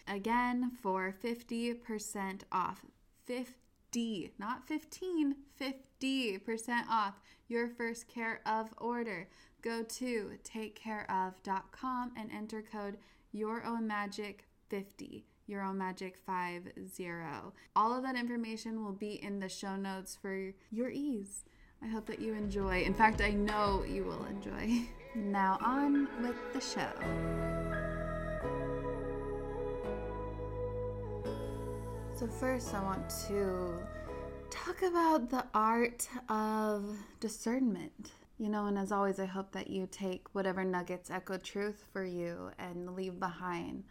Again, 0.08 0.72
for 0.82 1.14
50% 1.22 2.44
off. 2.52 2.86
50, 3.26 3.54
not 4.38 4.68
15, 4.68 5.36
50% 5.60 6.88
off 6.90 7.16
your 7.48 7.70
first 7.70 8.08
care 8.08 8.42
of 8.46 8.74
order. 8.78 9.28
Go 9.62 9.84
to 9.84 10.32
takecareof.com 10.44 12.12
and 12.18 12.32
enter 12.32 12.62
code 12.62 12.98
your 13.32 13.64
own 13.66 13.88
magic 13.88 14.46
50 14.70 15.26
your 15.48 15.64
own 15.64 15.78
magic 15.78 16.18
50 16.26 17.12
all 17.76 17.96
of 17.96 18.04
that 18.04 18.16
information 18.16 18.84
will 18.84 18.92
be 18.92 19.24
in 19.24 19.40
the 19.40 19.50
show 19.50 19.76
notes 19.76 20.18
for 20.22 20.52
your 20.72 20.90
ease. 20.90 21.46
I 21.82 21.88
hope 21.88 22.06
that 22.08 22.20
you 22.20 22.34
enjoy. 22.34 22.82
In 22.84 22.94
fact 22.94 23.22
i 23.22 23.32
know 23.32 23.84
you 23.88 24.04
will 24.04 24.26
enjoy. 24.26 24.88
Now 25.16 25.58
on 25.62 26.08
with 26.22 26.36
the 26.54 26.62
show 26.62 27.77
so 32.18 32.28
first 32.28 32.74
i 32.74 32.84
want 32.84 33.08
to 33.10 33.78
talk 34.50 34.82
about 34.82 35.30
the 35.30 35.46
art 35.54 36.08
of 36.30 36.98
discernment. 37.20 38.12
You 38.38 38.50
know, 38.50 38.68
and 38.68 38.78
as 38.78 38.92
always, 38.92 39.20
I 39.20 39.26
hope 39.26 39.52
that 39.54 39.68
you 39.68 39.88
take 39.92 40.28
whatever 40.34 40.64
nuggets 40.64 41.10
echo 41.10 41.38
truth 41.38 41.88
for 41.92 42.06
you 42.06 42.52
and 42.60 42.96
leave 42.96 43.20
behind 43.20 43.84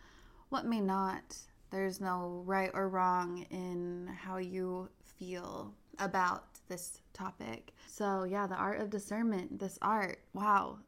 what 0.50 0.64
may 0.64 0.80
not. 0.80 1.36
There's 1.70 2.00
no 2.00 2.42
right 2.46 2.70
or 2.72 2.88
wrong 2.88 3.44
in 3.50 4.08
how 4.16 4.36
you 4.36 4.88
feel 5.18 5.74
about 5.98 6.44
this 6.68 7.00
topic. 7.12 7.72
So, 7.88 8.22
yeah, 8.22 8.46
the 8.46 8.54
art 8.54 8.80
of 8.80 8.90
discernment, 8.90 9.58
this 9.58 9.78
art, 9.82 10.20
wow. 10.32 10.78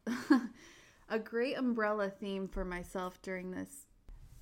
a 1.08 1.18
great 1.18 1.58
umbrella 1.58 2.10
theme 2.10 2.46
for 2.46 2.64
myself 2.64 3.20
during 3.22 3.50
this 3.50 3.86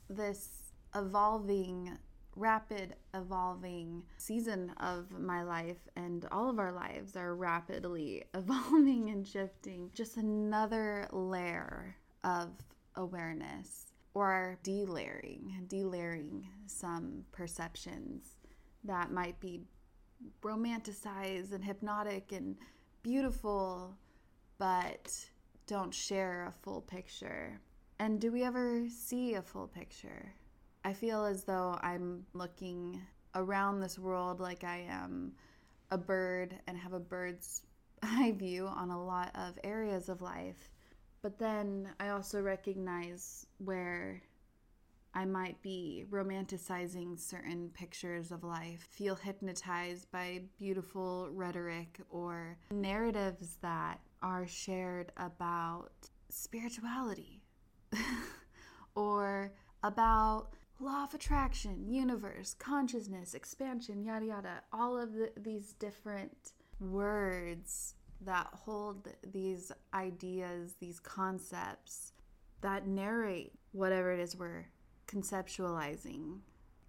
this 0.09 0.73
evolving 0.95 1.99
rapid 2.37 2.95
evolving 3.15 4.03
season 4.19 4.73
of 4.79 5.11
my 5.19 5.43
life 5.43 5.89
and 5.97 6.27
all 6.31 6.49
of 6.51 6.59
our 6.59 6.73
lives 6.73 7.17
are 7.17 7.35
rapidly 7.35 8.25
evolving 8.35 9.11
and 9.11 9.27
shifting. 9.27 9.91
Just 9.95 10.17
another 10.17 11.09
layer 11.13 11.97
of 12.25 12.51
awareness 12.97 13.87
or 14.15 14.57
delayering 14.63 15.69
delayering 15.69 16.43
some 16.67 17.25
perceptions 17.33 18.37
that 18.85 19.11
might 19.11 19.39
be 19.41 19.61
romanticized 20.43 21.53
and 21.53 21.63
hypnotic 21.65 22.33
and 22.33 22.57
beautiful 23.03 23.95
but 24.59 25.13
don't 25.67 25.93
share 25.93 26.47
a 26.47 26.63
full 26.63 26.81
picture. 26.81 27.61
And 27.99 28.21
do 28.21 28.33
we 28.33 28.43
ever 28.43 28.87
see 28.89 29.35
a 29.35 29.43
full 29.43 29.67
picture 29.67 30.35
I 30.87 30.93
feel 30.93 31.25
as 31.25 31.43
though 31.43 31.77
I'm 31.83 32.25
looking 32.33 33.03
around 33.35 33.81
this 33.81 33.99
world 33.99 34.39
like 34.39 34.63
I 34.63 34.87
am 34.89 35.33
a 35.91 35.99
bird 35.99 36.55
and 36.69 36.79
have 36.79 36.93
a 36.93 37.01
bird's 37.01 37.63
eye 38.05 38.33
view 38.39 38.69
on 38.69 38.91
a 38.91 39.05
lot 39.05 39.33
of 39.35 39.59
areas 39.65 40.09
of 40.09 40.23
life. 40.23 40.71
But 41.23 41.41
then 41.41 41.89
I 41.99 42.11
also 42.11 42.41
recognize 42.41 43.47
where 43.59 44.23
I 45.13 45.25
might 45.25 45.61
be 45.61 46.05
romanticizing 46.09 47.19
certain 47.19 47.69
pictures 47.75 48.31
of 48.31 48.45
life, 48.45 48.87
feel 48.89 49.17
hypnotized 49.17 50.09
by 50.13 50.43
beautiful 50.57 51.31
rhetoric 51.33 51.99
or 52.11 52.57
narratives 52.71 53.59
that 53.61 53.99
are 54.23 54.47
shared 54.47 55.11
about 55.17 55.91
spirituality 56.29 57.43
or 58.95 59.53
about 59.83 60.51
law 60.79 61.05
of 61.05 61.15
attraction, 61.15 61.85
universe, 61.89 62.55
consciousness, 62.55 63.35
expansion, 63.35 64.05
yada 64.05 64.27
yada, 64.27 64.63
all 64.73 65.01
of 65.01 65.15
the, 65.15 65.31
these 65.37 65.73
different 65.75 66.53
words 66.81 67.95
that 68.21 68.49
hold 68.53 69.09
these 69.33 69.73
ideas, 69.95 70.75
these 70.81 71.01
concepts 71.01 72.13
that 72.61 72.87
narrate 72.87 73.53
whatever 73.73 74.13
it 74.13 74.21
is 74.21 74.37
we're 74.37 74.67
conceptualizing, 75.07 76.39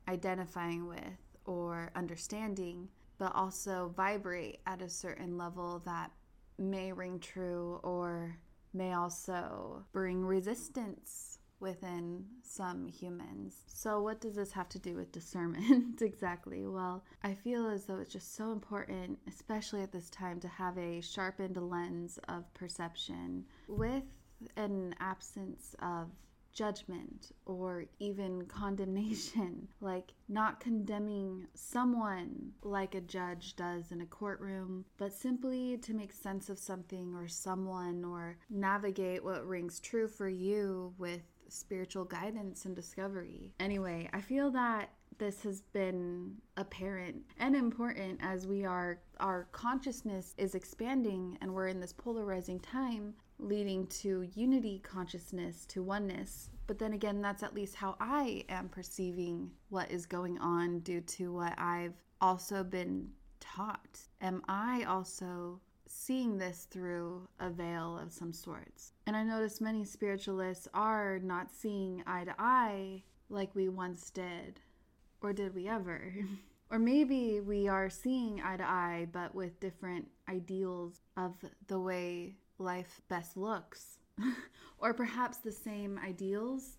identifying 0.08 0.88
with, 0.88 1.38
or 1.46 1.92
understanding, 1.96 2.88
but 3.18 3.34
also 3.36 3.94
vibrate 3.96 4.60
at 4.66 4.82
a 4.82 4.90
certain 4.90 5.38
level 5.38 5.82
that 5.86 6.12
may 6.58 6.92
ring 6.92 7.20
true 7.20 7.80
or 7.84 8.38
may 8.74 8.94
also 8.94 9.84
bring 9.92 10.26
resistance 10.26 11.37
within 11.60 12.26
some 12.44 12.88
humans. 12.88 13.64
So, 13.68 14.02
what 14.02 14.22
does 14.22 14.36
this 14.36 14.52
have 14.52 14.70
to 14.70 14.80
do 14.80 14.96
with 14.96 15.12
discernment 15.12 16.02
exactly? 16.02 16.66
Well, 16.68 17.04
I 17.24 17.34
feel 17.34 17.68
as 17.68 17.86
though 17.86 18.00
it's 18.00 18.14
just 18.14 18.36
so 18.36 18.52
important, 18.52 19.20
especially 19.28 19.82
at 19.82 19.92
this 19.92 20.10
time, 20.10 20.40
to 20.42 20.48
have 20.48 20.78
a 20.78 21.02
sharpened 21.02 21.58
lens 21.58 22.20
of 22.28 22.52
perception 22.54 23.46
with 23.68 24.04
an 24.56 24.94
absence 25.00 25.76
of 25.82 26.10
judgment 26.58 27.32
or 27.46 27.86
even 28.00 28.44
condemnation, 28.48 29.68
like 29.82 30.14
not 30.28 30.60
condemning 30.60 31.46
someone 31.54 32.52
like 32.64 32.96
a 32.96 33.02
judge 33.02 33.56
does 33.56 33.92
in 33.92 34.02
a 34.02 34.06
courtroom, 34.08 34.84
but 34.98 35.14
simply 35.14 35.78
to 35.78 35.94
make 35.94 36.12
sense 36.12 36.50
of 36.50 36.58
something 36.58 37.14
or 37.16 37.28
someone 37.28 38.04
or 38.04 38.38
navigate 38.50 39.24
what 39.24 39.48
rings 39.48 39.80
true 39.80 40.08
for 40.08 40.28
you 40.28 40.94
with 40.98 41.22
spiritual 41.50 42.06
guidance 42.06 42.66
and 42.66 42.76
discovery. 42.76 43.54
Anyway, 43.60 44.10
I 44.14 44.22
feel 44.22 44.52
that 44.52 44.90
this 45.18 45.44
has 45.44 45.62
been 45.62 46.36
apparent 46.58 47.24
and 47.40 47.56
important 47.56 48.20
as 48.22 48.46
we 48.46 48.66
are 48.66 49.00
our 49.20 49.48
consciousness 49.52 50.34
is 50.38 50.54
expanding 50.56 51.38
and 51.42 51.54
we're 51.54 51.68
in 51.68 51.80
this 51.80 51.94
polarizing 51.94 52.60
time 52.60 53.14
leading 53.40 53.88
to 53.88 54.28
unity 54.36 54.80
consciousness 54.84 55.66
to 55.66 55.82
oneness 55.82 56.50
but 56.68 56.78
then 56.78 56.94
again 56.94 57.22
that's 57.22 57.44
at 57.44 57.56
least 57.56 57.76
how 57.76 57.96
i 58.00 58.44
am 58.50 58.70
perceiving 58.70 59.50
what 59.70 59.90
is 59.90 60.06
going 60.06 60.38
on 60.40 60.80
due 60.80 61.02
to 61.02 61.34
what 61.34 61.54
i've 61.58 61.96
also 62.22 62.64
been 62.64 63.08
taught 63.40 64.00
am 64.22 64.42
i 64.48 64.84
also 64.84 65.60
seeing 65.98 66.38
this 66.38 66.68
through 66.70 67.28
a 67.40 67.50
veil 67.50 67.98
of 67.98 68.14
some 68.14 68.32
sorts. 68.32 68.94
And 69.08 69.16
I 69.16 69.24
notice 69.24 69.60
many 69.60 69.84
spiritualists 69.84 70.68
are 70.74 71.20
not 71.20 71.52
seeing 71.52 72.04
eye 72.06 72.24
to 72.26 72.36
eye 72.38 73.04
like 73.30 73.56
we 73.56 73.68
once 73.68 74.12
did. 74.12 74.60
Or 75.22 75.34
did 75.34 75.56
we 75.56 75.68
ever? 75.68 76.14
or 76.72 76.78
maybe 76.78 77.42
we 77.42 77.68
are 77.68 77.90
seeing 77.90 78.42
eye 78.42 78.58
to 78.58 78.64
eye, 78.64 79.08
but 79.12 79.34
with 79.34 79.60
different 79.60 80.08
ideals 80.30 81.02
of 81.18 81.34
the 81.68 81.80
way 81.80 82.36
life 82.60 83.02
best 83.10 83.36
looks. 83.36 83.98
or 84.80 84.94
perhaps 84.94 85.38
the 85.38 85.52
same 85.52 86.00
ideals, 86.00 86.78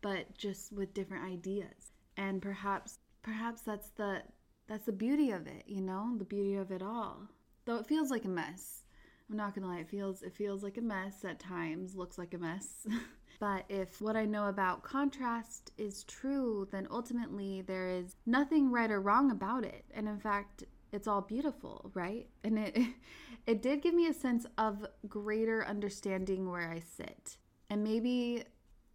but 0.00 0.36
just 0.38 0.72
with 0.72 0.94
different 0.94 1.24
ideas. 1.24 1.92
And 2.16 2.40
perhaps 2.40 2.98
perhaps 3.22 3.62
that's 3.62 3.90
the 3.90 4.22
that's 4.66 4.86
the 4.86 4.92
beauty 4.92 5.32
of 5.32 5.46
it, 5.46 5.64
you 5.66 5.80
know, 5.80 6.14
the 6.16 6.24
beauty 6.24 6.54
of 6.54 6.70
it 6.70 6.82
all 6.82 7.28
though 7.64 7.76
it 7.76 7.86
feels 7.86 8.10
like 8.10 8.24
a 8.24 8.28
mess. 8.28 8.84
I'm 9.30 9.36
not 9.36 9.54
gonna 9.54 9.68
lie, 9.68 9.78
it 9.78 9.88
feels 9.88 10.22
it 10.22 10.34
feels 10.34 10.62
like 10.62 10.76
a 10.76 10.82
mess 10.82 11.24
at 11.24 11.38
times, 11.38 11.94
looks 11.94 12.18
like 12.18 12.34
a 12.34 12.38
mess. 12.38 12.86
but 13.40 13.64
if 13.68 14.00
what 14.00 14.16
I 14.16 14.24
know 14.24 14.48
about 14.48 14.82
contrast 14.82 15.70
is 15.78 16.04
true, 16.04 16.66
then 16.72 16.88
ultimately 16.90 17.62
there 17.62 17.88
is 17.88 18.16
nothing 18.26 18.70
right 18.72 18.90
or 18.90 19.00
wrong 19.00 19.30
about 19.30 19.64
it. 19.64 19.84
And 19.94 20.08
in 20.08 20.18
fact, 20.18 20.64
it's 20.92 21.06
all 21.06 21.20
beautiful, 21.20 21.90
right? 21.94 22.28
And 22.42 22.58
it 22.58 22.76
it 23.46 23.62
did 23.62 23.82
give 23.82 23.94
me 23.94 24.06
a 24.06 24.14
sense 24.14 24.46
of 24.58 24.86
greater 25.08 25.64
understanding 25.64 26.50
where 26.50 26.70
I 26.70 26.80
sit. 26.80 27.36
And 27.68 27.84
maybe 27.84 28.42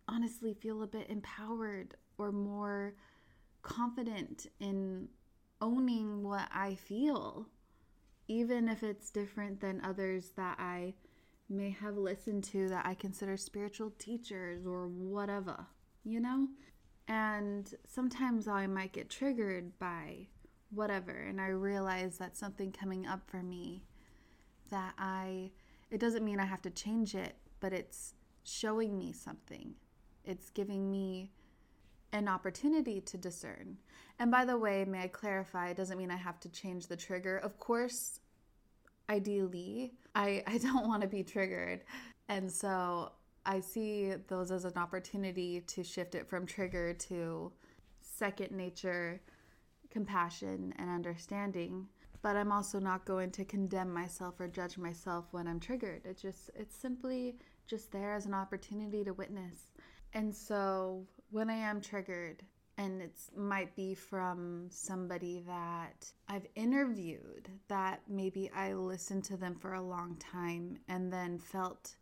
honestly 0.07 0.53
feel 0.53 0.83
a 0.83 0.87
bit 0.87 1.09
empowered 1.09 1.95
or 2.17 2.31
more 2.31 2.95
confident 3.61 4.47
in 4.59 5.07
owning 5.61 6.23
what 6.23 6.47
I 6.53 6.75
feel 6.75 7.47
even 8.27 8.67
if 8.67 8.83
it's 8.83 9.09
different 9.09 9.59
than 9.61 9.81
others 9.83 10.31
that 10.35 10.57
I 10.59 10.95
may 11.49 11.69
have 11.69 11.97
listened 11.97 12.43
to 12.45 12.67
that 12.69 12.85
I 12.85 12.95
consider 12.95 13.37
spiritual 13.37 13.91
teachers 13.99 14.65
or 14.65 14.87
whatever, 14.87 15.67
you 16.03 16.19
know? 16.19 16.47
And 17.07 17.71
sometimes 17.87 18.47
I 18.47 18.65
might 18.67 18.93
get 18.93 19.09
triggered 19.09 19.77
by 19.77 20.27
whatever, 20.71 21.11
and 21.11 21.39
I 21.39 21.47
realize 21.47 22.17
that's 22.17 22.39
something 22.39 22.71
coming 22.71 23.05
up 23.05 23.29
for 23.29 23.43
me 23.43 23.83
that 24.71 24.93
I, 24.97 25.51
it 25.91 25.99
doesn't 25.99 26.25
mean 26.25 26.39
I 26.39 26.45
have 26.45 26.63
to 26.63 26.71
change 26.71 27.13
it, 27.13 27.35
but 27.59 27.73
it's 27.73 28.15
showing 28.43 28.97
me 28.97 29.13
something. 29.13 29.75
It's 30.23 30.49
giving 30.49 30.89
me 30.89 31.31
an 32.11 32.27
opportunity 32.27 33.01
to 33.01 33.17
discern. 33.17 33.77
And 34.19 34.31
by 34.31 34.45
the 34.45 34.57
way, 34.57 34.85
may 34.85 35.03
I 35.03 35.07
clarify, 35.07 35.69
it 35.69 35.77
doesn't 35.77 35.97
mean 35.97 36.11
I 36.11 36.15
have 36.15 36.39
to 36.41 36.49
change 36.49 36.87
the 36.87 36.95
trigger. 36.95 37.37
Of 37.37 37.59
course, 37.59 38.19
ideally, 39.09 39.93
I, 40.13 40.43
I 40.47 40.57
don't 40.57 40.87
want 40.87 41.01
to 41.01 41.07
be 41.07 41.23
triggered. 41.23 41.81
And 42.29 42.51
so 42.51 43.11
I 43.45 43.59
see 43.59 44.13
those 44.27 44.51
as 44.51 44.65
an 44.65 44.77
opportunity 44.77 45.61
to 45.61 45.83
shift 45.83 46.15
it 46.15 46.27
from 46.27 46.45
trigger 46.45 46.93
to 46.93 47.51
second 48.01 48.51
nature, 48.51 49.21
compassion, 49.91 50.73
and 50.77 50.89
understanding. 50.89 51.87
But 52.21 52.35
I'm 52.35 52.51
also 52.51 52.79
not 52.79 53.05
going 53.05 53.29
to 53.31 53.45
condemn 53.45 53.93
myself 53.93 54.39
or 54.39 54.47
judge 54.47 54.79
myself 54.79 55.25
when 55.31 55.47
I'm 55.47 55.59
triggered. 55.59 56.01
It's 56.05 56.23
just, 56.23 56.49
it's 56.55 56.75
simply 56.75 57.35
just 57.67 57.91
there 57.91 58.13
as 58.13 58.25
an 58.25 58.33
opportunity 58.33 59.03
to 59.03 59.13
witness. 59.13 59.67
And 60.15 60.33
so 60.33 61.05
when 61.29 61.49
I 61.49 61.55
am 61.55 61.81
triggered, 61.81 62.41
and 62.77 63.01
it 63.01 63.19
might 63.37 63.75
be 63.75 63.93
from 63.93 64.67
somebody 64.69 65.43
that 65.45 66.11
I've 66.27 66.45
interviewed 66.55 67.49
that 67.67 68.01
maybe 68.07 68.49
I 68.55 68.73
listened 68.73 69.25
to 69.25 69.37
them 69.37 69.55
for 69.55 69.73
a 69.73 69.81
long 69.81 70.15
time 70.17 70.77
and 70.87 71.11
then 71.11 71.37
felt 71.37 71.95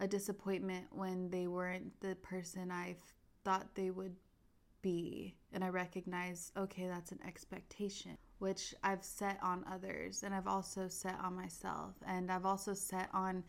a 0.00 0.08
disappointment 0.08 0.86
when 0.90 1.30
they 1.30 1.46
weren't 1.46 1.98
the 2.00 2.14
person 2.16 2.70
I 2.70 2.96
thought 3.44 3.74
they 3.74 3.90
would 3.90 4.16
be. 4.82 5.34
And 5.52 5.64
I 5.64 5.68
recognize, 5.68 6.52
okay, 6.56 6.86
that's 6.86 7.12
an 7.12 7.20
expectation, 7.26 8.16
which 8.38 8.74
I've 8.82 9.04
set 9.04 9.38
on 9.42 9.64
others 9.70 10.22
and 10.22 10.34
I've 10.34 10.46
also 10.46 10.88
set 10.88 11.18
on 11.22 11.34
myself. 11.34 11.94
And 12.06 12.30
I've 12.30 12.46
also 12.46 12.74
set 12.74 13.08
on 13.14 13.44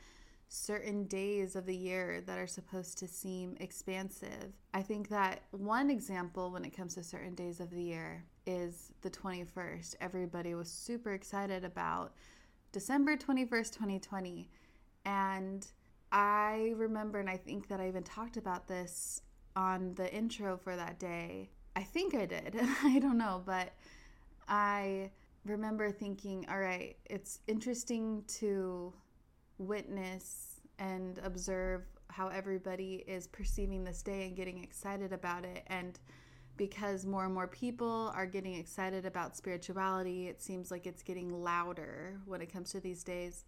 certain 0.50 1.04
days 1.06 1.56
of 1.56 1.68
the 1.68 1.76
year 1.76 2.22
that 2.26 2.40
are 2.40 2.48
supposed 2.48 2.98
to 2.98 3.08
seem 3.08 3.56
expansive. 3.60 4.52
I 4.74 4.82
think 4.82 5.08
that 5.10 5.44
one 5.52 5.92
example 5.92 6.52
when 6.52 6.66
it 6.66 6.76
comes 6.76 6.96
to 6.96 7.04
certain 7.04 7.36
days 7.36 7.60
of 7.60 7.70
the 7.70 7.82
year 7.82 8.26
is 8.48 8.92
the 9.02 9.12
21st. 9.12 9.96
Everybody 10.02 10.56
was 10.56 10.68
super 10.68 11.14
excited 11.14 11.64
about 11.64 12.14
December 12.72 13.16
21st, 13.16 13.74
2020. 13.74 14.50
And 15.06 15.68
I 16.12 16.74
remember, 16.76 17.20
and 17.20 17.30
I 17.30 17.38
think 17.38 17.68
that 17.68 17.80
I 17.80 17.88
even 17.88 18.04
talked 18.04 18.36
about 18.36 18.68
this 18.68 19.22
on 19.56 19.94
the 19.94 20.12
intro 20.12 20.58
for 20.58 20.76
that 20.76 20.98
day. 20.98 21.52
I 21.76 21.84
think 21.84 22.16
I 22.16 22.26
did. 22.26 22.56
I 22.84 22.98
don't 22.98 23.20
know, 23.20 23.44
but 23.46 23.74
I 24.48 25.12
remember 25.46 25.92
thinking, 25.92 26.48
all 26.50 26.60
right, 26.60 26.98
it's 27.06 27.40
interesting 27.48 28.24
to 28.40 28.94
witness 29.60 30.62
and 30.80 31.19
observe 31.24 31.84
how 32.10 32.30
everybody 32.30 33.04
is 33.08 33.28
perceiving 33.28 33.84
this 33.84 34.02
day 34.02 34.26
and 34.26 34.36
getting 34.36 34.63
excited 34.63 35.13
about 35.13 35.45
it. 35.45 35.63
And 35.67 36.00
because 36.58 37.06
more 37.06 37.26
and 37.26 37.34
more 37.34 37.48
people 37.48 38.12
are 38.15 38.26
getting 38.26 38.56
excited 38.56 39.06
about 39.06 39.38
spirituality, 39.38 40.28
it 40.28 40.41
seems 40.41 40.72
like 40.72 40.88
it's 40.88 41.04
getting 41.04 41.43
louder 41.43 42.19
when 42.26 42.41
it 42.41 42.52
comes 42.52 42.72
to 42.72 42.80
these 42.80 43.04
days. 43.04 43.45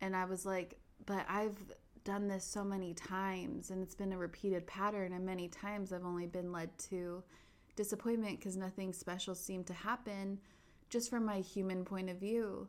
And 0.00 0.16
I 0.16 0.24
was 0.24 0.46
like, 0.46 0.78
but 1.06 1.26
I've 1.28 1.58
done 2.04 2.28
this 2.28 2.44
so 2.44 2.64
many 2.64 2.92
times 2.94 3.70
and 3.70 3.82
it's 3.82 3.94
been 3.94 4.12
a 4.12 4.18
repeated 4.18 4.66
pattern. 4.66 5.12
And 5.12 5.24
many 5.24 5.48
times 5.48 5.92
I've 5.92 6.04
only 6.04 6.26
been 6.26 6.52
led 6.52 6.76
to 6.90 7.22
disappointment 7.76 8.38
because 8.38 8.56
nothing 8.56 8.92
special 8.92 9.34
seemed 9.34 9.66
to 9.66 9.74
happen 9.74 10.40
just 10.90 11.10
from 11.10 11.24
my 11.24 11.40
human 11.40 11.84
point 11.84 12.10
of 12.10 12.18
view. 12.18 12.68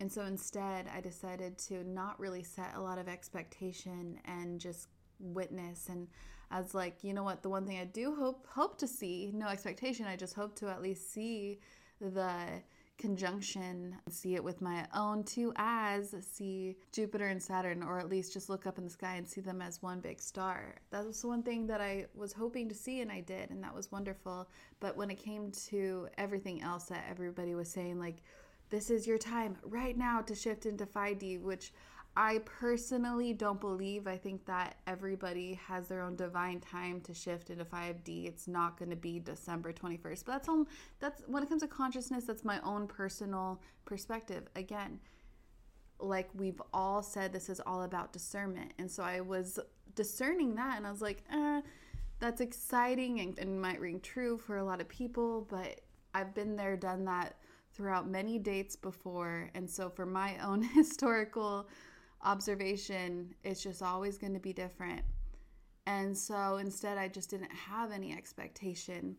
And 0.00 0.10
so 0.10 0.22
instead, 0.24 0.86
I 0.94 1.00
decided 1.00 1.56
to 1.58 1.84
not 1.84 2.18
really 2.18 2.42
set 2.42 2.72
a 2.74 2.80
lot 2.80 2.98
of 2.98 3.08
expectation 3.08 4.18
and 4.24 4.60
just 4.60 4.88
witness. 5.20 5.88
And 5.88 6.08
I 6.50 6.60
was 6.60 6.74
like 6.74 7.02
you 7.02 7.14
know 7.14 7.22
what? 7.22 7.42
The 7.42 7.48
one 7.48 7.66
thing 7.66 7.78
i 7.78 7.84
do 7.84 8.14
hope 8.14 8.46
hope 8.46 8.78
to 8.78 8.86
see 8.86 9.30
no 9.34 9.48
expectation 9.48 10.06
i 10.06 10.16
just 10.16 10.34
hope 10.34 10.54
to 10.56 10.68
at 10.68 10.82
least 10.82 11.12
see 11.12 11.58
the 12.00 12.62
conjunction 12.96 13.96
see 14.08 14.36
it 14.36 14.44
with 14.44 14.60
my 14.60 14.86
own 14.94 15.24
two 15.24 15.52
eyes 15.56 16.14
see 16.20 16.76
jupiter 16.92 17.26
and 17.26 17.42
saturn 17.42 17.82
or 17.82 17.98
at 17.98 18.08
least 18.08 18.32
just 18.32 18.48
look 18.48 18.66
up 18.68 18.78
in 18.78 18.84
the 18.84 18.90
sky 18.90 19.16
and 19.16 19.26
see 19.26 19.40
them 19.40 19.60
as 19.60 19.82
one 19.82 19.98
big 19.98 20.20
star. 20.20 20.76
That 20.90 21.04
was 21.04 21.20
the 21.20 21.26
one 21.28 21.42
thing 21.42 21.66
that 21.66 21.80
i 21.80 22.06
was 22.14 22.32
hoping 22.32 22.68
to 22.68 22.74
see 22.74 23.00
and 23.00 23.10
i 23.10 23.20
did 23.20 23.50
and 23.50 23.62
that 23.64 23.74
was 23.74 23.90
wonderful. 23.90 24.48
But 24.78 24.96
when 24.96 25.10
it 25.10 25.18
came 25.18 25.50
to 25.70 26.08
everything 26.18 26.62
else 26.62 26.84
that 26.84 27.04
everybody 27.10 27.54
was 27.54 27.68
saying 27.68 27.98
like 27.98 28.22
this 28.70 28.90
is 28.90 29.06
your 29.06 29.18
time 29.18 29.56
right 29.62 29.96
now 29.96 30.20
to 30.20 30.34
shift 30.34 30.66
into 30.66 30.86
5d 30.86 31.40
which 31.40 31.72
I 32.16 32.38
personally 32.44 33.32
don't 33.32 33.60
believe. 33.60 34.06
I 34.06 34.16
think 34.16 34.46
that 34.46 34.76
everybody 34.86 35.58
has 35.66 35.88
their 35.88 36.00
own 36.00 36.14
divine 36.14 36.60
time 36.60 37.00
to 37.02 37.14
shift 37.14 37.50
into 37.50 37.64
5D. 37.64 38.26
It's 38.28 38.46
not 38.46 38.78
going 38.78 38.90
to 38.90 38.96
be 38.96 39.18
December 39.18 39.72
21st. 39.72 40.24
But 40.24 40.32
that's 40.32 40.48
all 40.48 40.66
that's 41.00 41.22
when 41.26 41.42
it 41.42 41.48
comes 41.48 41.62
to 41.62 41.68
consciousness, 41.68 42.24
that's 42.24 42.44
my 42.44 42.60
own 42.62 42.86
personal 42.86 43.60
perspective. 43.84 44.44
Again, 44.54 45.00
like 45.98 46.28
we've 46.34 46.62
all 46.72 47.02
said 47.02 47.32
this 47.32 47.48
is 47.48 47.60
all 47.66 47.82
about 47.82 48.12
discernment. 48.12 48.72
And 48.78 48.88
so 48.88 49.02
I 49.02 49.20
was 49.20 49.58
discerning 49.96 50.54
that 50.54 50.76
and 50.76 50.86
I 50.86 50.90
was 50.92 51.02
like, 51.02 51.24
eh, 51.32 51.62
that's 52.20 52.40
exciting 52.40 53.20
and, 53.20 53.38
and 53.40 53.60
might 53.60 53.80
ring 53.80 53.98
true 53.98 54.38
for 54.38 54.58
a 54.58 54.64
lot 54.64 54.80
of 54.80 54.88
people, 54.88 55.48
but 55.50 55.80
I've 56.14 56.32
been 56.32 56.54
there, 56.54 56.76
done 56.76 57.04
that 57.06 57.34
throughout 57.74 58.08
many 58.08 58.38
dates 58.38 58.76
before. 58.76 59.50
And 59.54 59.68
so 59.68 59.90
for 59.90 60.06
my 60.06 60.38
own 60.44 60.62
historical 60.62 61.68
observation, 62.22 63.34
it's 63.42 63.62
just 63.62 63.82
always 63.82 64.18
going 64.18 64.34
to 64.34 64.40
be 64.40 64.52
different. 64.52 65.02
And 65.86 66.16
so 66.16 66.56
instead, 66.56 66.96
I 66.96 67.08
just 67.08 67.30
didn't 67.30 67.52
have 67.52 67.92
any 67.92 68.12
expectation. 68.12 69.16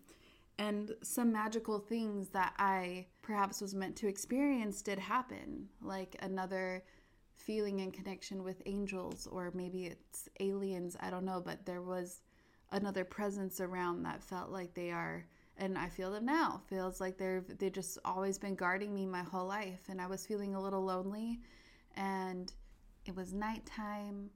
And 0.57 0.91
some 1.03 1.31
magical 1.31 1.79
things 1.79 2.29
that 2.29 2.53
I 2.57 3.07
perhaps 3.21 3.61
was 3.61 3.75
meant 3.75 3.95
to 3.97 4.07
experience 4.07 4.81
did 4.81 4.97
happen, 4.97 5.67
like 5.81 6.15
another 6.21 6.83
feeling 7.35 7.81
and 7.81 7.93
connection 7.93 8.43
with 8.43 8.61
angels, 8.65 9.27
or 9.27 9.51
maybe 9.53 9.85
it's 9.85 10.29
aliens, 10.39 10.95
I 10.99 11.09
don't 11.09 11.25
know, 11.25 11.41
but 11.45 11.65
there 11.65 11.81
was 11.81 12.21
another 12.71 13.03
presence 13.03 13.59
around 13.59 14.03
that 14.03 14.23
felt 14.23 14.49
like 14.49 14.73
they 14.73 14.91
are 14.91 15.25
and 15.57 15.77
I 15.77 15.89
feel 15.89 16.11
them 16.11 16.25
now. 16.25 16.61
Feels 16.67 16.99
like 16.99 17.17
they've 17.17 17.57
they've 17.57 17.71
just 17.71 17.97
always 18.05 18.37
been 18.37 18.55
guarding 18.55 18.93
me 18.93 19.05
my 19.05 19.23
whole 19.23 19.47
life 19.47 19.81
and 19.89 20.01
I 20.01 20.07
was 20.07 20.25
feeling 20.25 20.55
a 20.55 20.61
little 20.61 20.83
lonely 20.83 21.39
and 21.95 22.51
it 23.05 23.15
was 23.15 23.33
nighttime. 23.33 24.29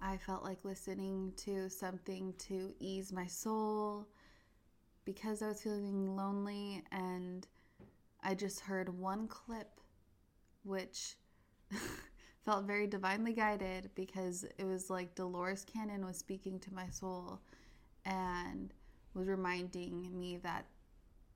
I 0.00 0.16
felt 0.16 0.42
like 0.42 0.64
listening 0.64 1.32
to 1.38 1.68
something 1.68 2.34
to 2.48 2.74
ease 2.80 3.12
my 3.12 3.26
soul 3.26 4.08
because 5.04 5.42
I 5.42 5.48
was 5.48 5.62
feeling 5.62 6.16
lonely, 6.16 6.82
and 6.92 7.46
I 8.22 8.34
just 8.34 8.60
heard 8.60 8.88
one 8.88 9.26
clip 9.26 9.80
which 10.64 11.16
felt 12.44 12.66
very 12.66 12.86
divinely 12.86 13.32
guided 13.32 13.90
because 13.94 14.44
it 14.58 14.64
was 14.64 14.90
like 14.90 15.14
Dolores 15.14 15.64
Cannon 15.64 16.04
was 16.06 16.16
speaking 16.16 16.60
to 16.60 16.72
my 16.72 16.88
soul 16.88 17.40
and 18.04 18.72
was 19.14 19.28
reminding 19.28 20.18
me 20.18 20.38
that 20.38 20.66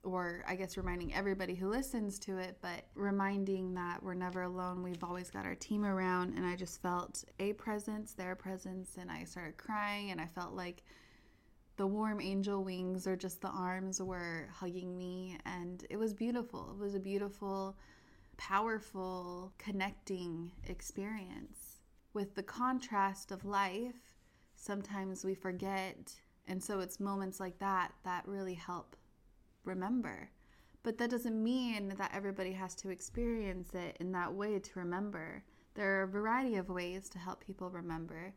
or 0.03 0.43
I 0.47 0.55
guess 0.55 0.77
reminding 0.77 1.13
everybody 1.13 1.53
who 1.53 1.69
listens 1.69 2.17
to 2.19 2.37
it, 2.37 2.57
but 2.61 2.85
reminding 2.95 3.73
that 3.75 4.01
we're 4.01 4.13
never 4.13 4.43
alone. 4.43 4.81
We've 4.81 5.03
always 5.03 5.29
got 5.29 5.45
our 5.45 5.55
team 5.55 5.85
around. 5.85 6.35
And 6.35 6.45
I 6.45 6.55
just 6.55 6.81
felt 6.81 7.23
a 7.39 7.53
presence, 7.53 8.13
their 8.13 8.35
presence, 8.35 8.95
and 8.99 9.11
I 9.11 9.25
started 9.25 9.57
crying. 9.57 10.11
And 10.11 10.21
I 10.21 10.27
felt 10.27 10.53
like 10.53 10.83
the 11.75 11.87
warm 11.87 12.21
angel 12.21 12.63
wings 12.63 13.05
or 13.05 13.15
just 13.15 13.41
the 13.41 13.49
arms 13.49 14.01
were 14.01 14.47
hugging 14.53 14.97
me. 14.97 15.37
And 15.45 15.85
it 15.89 15.97
was 15.97 16.13
beautiful. 16.13 16.71
It 16.71 16.81
was 16.81 16.95
a 16.95 16.99
beautiful, 16.99 17.77
powerful, 18.37 19.53
connecting 19.57 20.51
experience. 20.67 21.81
With 22.13 22.33
the 22.33 22.43
contrast 22.43 23.31
of 23.31 23.45
life, 23.45 24.15
sometimes 24.55 25.25
we 25.25 25.35
forget. 25.35 26.13
And 26.47 26.63
so 26.63 26.79
it's 26.79 26.99
moments 26.99 27.39
like 27.39 27.59
that 27.59 27.91
that 28.03 28.27
really 28.27 28.53
help 28.53 28.95
remember. 29.65 30.29
But 30.83 30.97
that 30.97 31.09
doesn't 31.09 31.43
mean 31.43 31.93
that 31.97 32.11
everybody 32.13 32.53
has 32.53 32.73
to 32.75 32.89
experience 32.89 33.73
it 33.73 33.97
in 33.99 34.11
that 34.13 34.33
way 34.33 34.59
to 34.59 34.79
remember. 34.79 35.43
There 35.73 35.99
are 35.99 36.03
a 36.03 36.07
variety 36.07 36.55
of 36.55 36.69
ways 36.69 37.09
to 37.09 37.19
help 37.19 37.45
people 37.45 37.69
remember. 37.69 38.33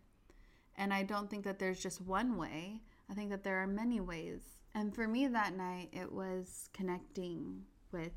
And 0.77 0.93
I 0.93 1.05
don't 1.05 1.31
think 1.31 1.45
that 1.45 1.59
there's 1.59 1.83
just 1.83 2.01
one 2.01 2.37
way. 2.37 2.81
I 3.09 3.15
think 3.15 3.31
that 3.31 3.45
there 3.45 3.63
are 3.63 3.67
many 3.67 4.01
ways. 4.01 4.41
And 4.75 4.95
for 4.95 5.07
me 5.07 5.27
that 5.29 5.57
night, 5.57 5.91
it 5.93 6.11
was 6.11 6.69
connecting 6.73 7.63
with 7.93 8.13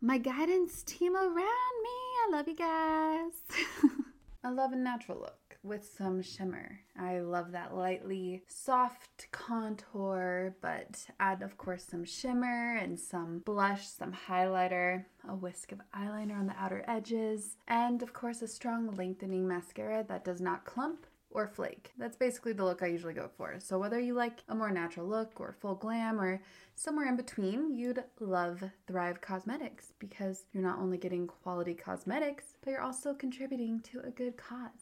my 0.00 0.18
guidance 0.18 0.82
team 0.82 1.14
around 1.14 1.36
me. 1.36 1.42
I 1.44 2.28
love 2.32 2.48
you 2.48 2.56
guys. 2.56 3.32
I 4.44 4.50
love 4.50 4.72
a 4.72 4.76
natural 4.76 5.20
look 5.20 5.36
with 5.62 5.88
some 5.96 6.22
shimmer. 6.22 6.80
I 6.98 7.20
love 7.20 7.52
that 7.52 7.74
lightly 7.74 8.42
soft 8.48 9.28
contour, 9.30 10.54
but 10.60 11.06
add, 11.20 11.42
of 11.42 11.56
course, 11.56 11.84
some 11.84 12.04
shimmer 12.04 12.76
and 12.76 12.98
some 12.98 13.40
blush, 13.40 13.86
some 13.86 14.12
highlighter, 14.28 15.04
a 15.28 15.34
whisk 15.34 15.72
of 15.72 15.80
eyeliner 15.96 16.38
on 16.38 16.46
the 16.46 16.56
outer 16.58 16.84
edges, 16.88 17.56
and 17.68 18.02
of 18.02 18.12
course, 18.12 18.42
a 18.42 18.48
strong 18.48 18.90
lengthening 18.96 19.46
mascara 19.46 20.04
that 20.08 20.24
does 20.24 20.40
not 20.40 20.64
clump 20.64 21.06
or 21.34 21.46
flake. 21.46 21.92
That's 21.96 22.16
basically 22.16 22.52
the 22.52 22.64
look 22.64 22.82
I 22.82 22.86
usually 22.86 23.14
go 23.14 23.30
for. 23.36 23.56
So 23.58 23.78
whether 23.78 23.98
you 23.98 24.14
like 24.14 24.42
a 24.48 24.54
more 24.54 24.70
natural 24.70 25.06
look 25.06 25.40
or 25.40 25.56
full 25.60 25.74
glam 25.74 26.20
or 26.20 26.42
somewhere 26.74 27.08
in 27.08 27.16
between, 27.16 27.74
you'd 27.74 28.04
love 28.20 28.62
Thrive 28.86 29.20
Causemetics 29.20 29.92
because 29.98 30.44
you're 30.52 30.62
not 30.62 30.78
only 30.78 30.98
getting 30.98 31.26
quality 31.26 31.74
cosmetics, 31.74 32.54
but 32.62 32.70
you're 32.70 32.82
also 32.82 33.14
contributing 33.14 33.80
to 33.92 34.00
a 34.00 34.10
good 34.10 34.36
cause. 34.36 34.81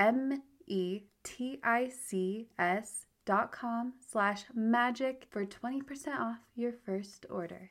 M 0.00 0.42
E 0.66 1.02
T 1.22 1.60
I 1.62 1.90
C 1.90 2.48
S 2.58 3.06
dot 3.26 3.52
com 3.52 3.92
slash 4.00 4.44
magic 4.54 5.26
for 5.30 5.44
20% 5.44 6.18
off 6.18 6.38
your 6.56 6.72
first 6.72 7.26
order. 7.28 7.70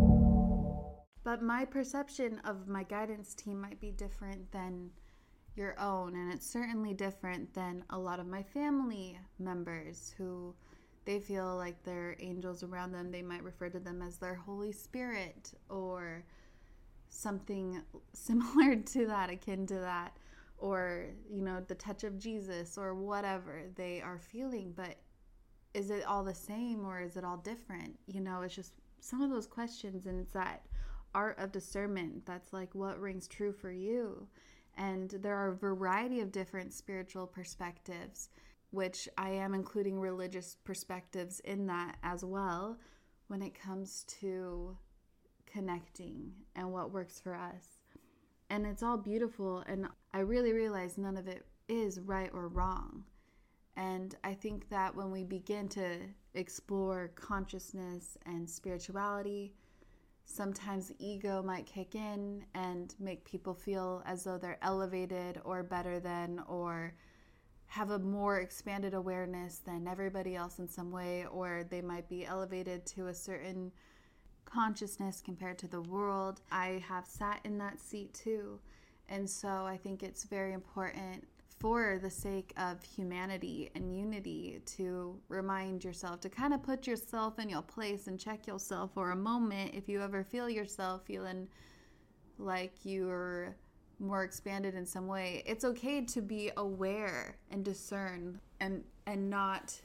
But 1.31 1.41
my 1.41 1.63
perception 1.63 2.39
of 2.43 2.67
my 2.67 2.83
guidance 2.83 3.33
team 3.33 3.61
might 3.61 3.79
be 3.79 3.91
different 3.91 4.51
than 4.51 4.89
your 5.55 5.79
own, 5.79 6.13
and 6.13 6.33
it's 6.33 6.45
certainly 6.45 6.93
different 6.93 7.53
than 7.53 7.85
a 7.89 7.97
lot 7.97 8.19
of 8.19 8.27
my 8.27 8.43
family 8.43 9.17
members 9.39 10.13
who 10.17 10.53
they 11.05 11.21
feel 11.21 11.55
like 11.55 11.81
they're 11.83 12.17
angels 12.19 12.63
around 12.63 12.91
them. 12.91 13.11
They 13.11 13.21
might 13.21 13.45
refer 13.45 13.69
to 13.69 13.79
them 13.79 14.01
as 14.01 14.17
their 14.17 14.35
Holy 14.35 14.73
Spirit 14.73 15.53
or 15.69 16.25
something 17.07 17.81
similar 18.11 18.75
to 18.75 19.05
that, 19.05 19.29
akin 19.29 19.65
to 19.67 19.75
that, 19.75 20.17
or, 20.57 21.05
you 21.29 21.43
know, 21.43 21.63
the 21.65 21.75
touch 21.75 22.03
of 22.03 22.19
Jesus 22.19 22.77
or 22.77 22.93
whatever 22.93 23.61
they 23.75 24.01
are 24.01 24.19
feeling. 24.19 24.73
But 24.75 24.97
is 25.73 25.91
it 25.91 26.03
all 26.03 26.25
the 26.25 26.35
same 26.35 26.85
or 26.85 26.99
is 26.99 27.15
it 27.15 27.23
all 27.23 27.37
different? 27.37 27.97
You 28.05 28.19
know, 28.19 28.41
it's 28.41 28.53
just 28.53 28.73
some 28.99 29.21
of 29.21 29.29
those 29.29 29.47
questions, 29.47 30.07
and 30.07 30.19
it's 30.19 30.33
that 30.33 30.65
art 31.13 31.39
of 31.39 31.51
discernment 31.51 32.25
that's 32.25 32.53
like 32.53 32.73
what 32.73 32.99
rings 32.99 33.27
true 33.27 33.53
for 33.53 33.71
you. 33.71 34.27
And 34.77 35.09
there 35.09 35.35
are 35.35 35.49
a 35.49 35.55
variety 35.55 36.21
of 36.21 36.31
different 36.31 36.73
spiritual 36.73 37.27
perspectives 37.27 38.29
which 38.71 39.07
i 39.17 39.29
am 39.29 39.53
including 39.53 39.99
religious 39.99 40.57
perspectives 40.63 41.39
in 41.41 41.67
that 41.67 41.97
as 42.03 42.25
well 42.25 42.77
when 43.27 43.41
it 43.41 43.53
comes 43.53 44.05
to 44.07 44.75
connecting 45.45 46.31
and 46.55 46.71
what 46.71 46.91
works 46.91 47.19
for 47.19 47.33
us. 47.33 47.79
And 48.49 48.65
it's 48.65 48.83
all 48.83 48.97
beautiful 48.97 49.63
and 49.67 49.87
i 50.13 50.19
really 50.19 50.53
realize 50.53 50.97
none 50.97 51.17
of 51.17 51.27
it 51.27 51.45
is 51.67 51.99
right 51.99 52.29
or 52.33 52.47
wrong. 52.47 53.03
And 53.75 54.15
i 54.23 54.33
think 54.33 54.69
that 54.69 54.95
when 54.95 55.11
we 55.11 55.23
begin 55.23 55.67
to 55.69 55.97
explore 56.33 57.11
consciousness 57.15 58.17
and 58.25 58.49
spirituality 58.49 59.53
sometimes 60.25 60.91
ego 60.99 61.41
might 61.43 61.65
kick 61.65 61.95
in 61.95 62.43
and 62.53 62.95
make 62.99 63.25
people 63.25 63.53
feel 63.53 64.03
as 64.05 64.23
though 64.23 64.37
they're 64.37 64.59
elevated 64.61 65.41
or 65.43 65.63
better 65.63 65.99
than 65.99 66.41
or 66.47 66.93
have 67.67 67.91
a 67.91 67.99
more 67.99 68.39
expanded 68.39 68.93
awareness 68.93 69.59
than 69.59 69.87
everybody 69.87 70.35
else 70.35 70.59
in 70.59 70.67
some 70.67 70.91
way 70.91 71.25
or 71.31 71.65
they 71.69 71.81
might 71.81 72.07
be 72.09 72.25
elevated 72.25 72.85
to 72.85 73.07
a 73.07 73.13
certain 73.13 73.71
consciousness 74.45 75.21
compared 75.23 75.57
to 75.57 75.67
the 75.67 75.81
world. 75.81 76.41
I 76.51 76.83
have 76.87 77.05
sat 77.05 77.39
in 77.43 77.57
that 77.59 77.79
seat 77.79 78.13
too. 78.13 78.59
And 79.07 79.29
so 79.29 79.47
I 79.47 79.77
think 79.77 80.03
it's 80.03 80.23
very 80.23 80.53
important 80.53 81.27
for 81.61 81.99
the 82.01 82.09
sake 82.09 82.51
of 82.57 82.81
humanity 82.83 83.69
and 83.75 83.95
unity 83.95 84.59
to 84.65 85.15
remind 85.29 85.83
yourself 85.83 86.19
to 86.19 86.27
kind 86.27 86.55
of 86.55 86.63
put 86.63 86.87
yourself 86.87 87.37
in 87.37 87.47
your 87.47 87.61
place 87.61 88.07
and 88.07 88.19
check 88.19 88.47
yourself 88.47 88.89
for 88.95 89.11
a 89.11 89.15
moment. 89.15 89.75
If 89.75 89.87
you 89.87 90.01
ever 90.01 90.23
feel 90.23 90.49
yourself 90.49 91.03
feeling 91.05 91.47
like 92.39 92.73
you're 92.83 93.55
more 93.99 94.23
expanded 94.23 94.73
in 94.73 94.83
some 94.83 95.05
way 95.05 95.43
it's 95.45 95.63
okay 95.63 96.03
to 96.03 96.23
be 96.23 96.49
aware 96.57 97.37
and 97.51 97.63
discern 97.63 98.39
and 98.59 98.83
and 99.05 99.29
not 99.29 99.79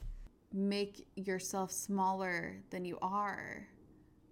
make 0.51 1.07
yourself 1.15 1.71
smaller 1.71 2.57
than 2.71 2.83
you 2.83 2.97
are 2.99 3.67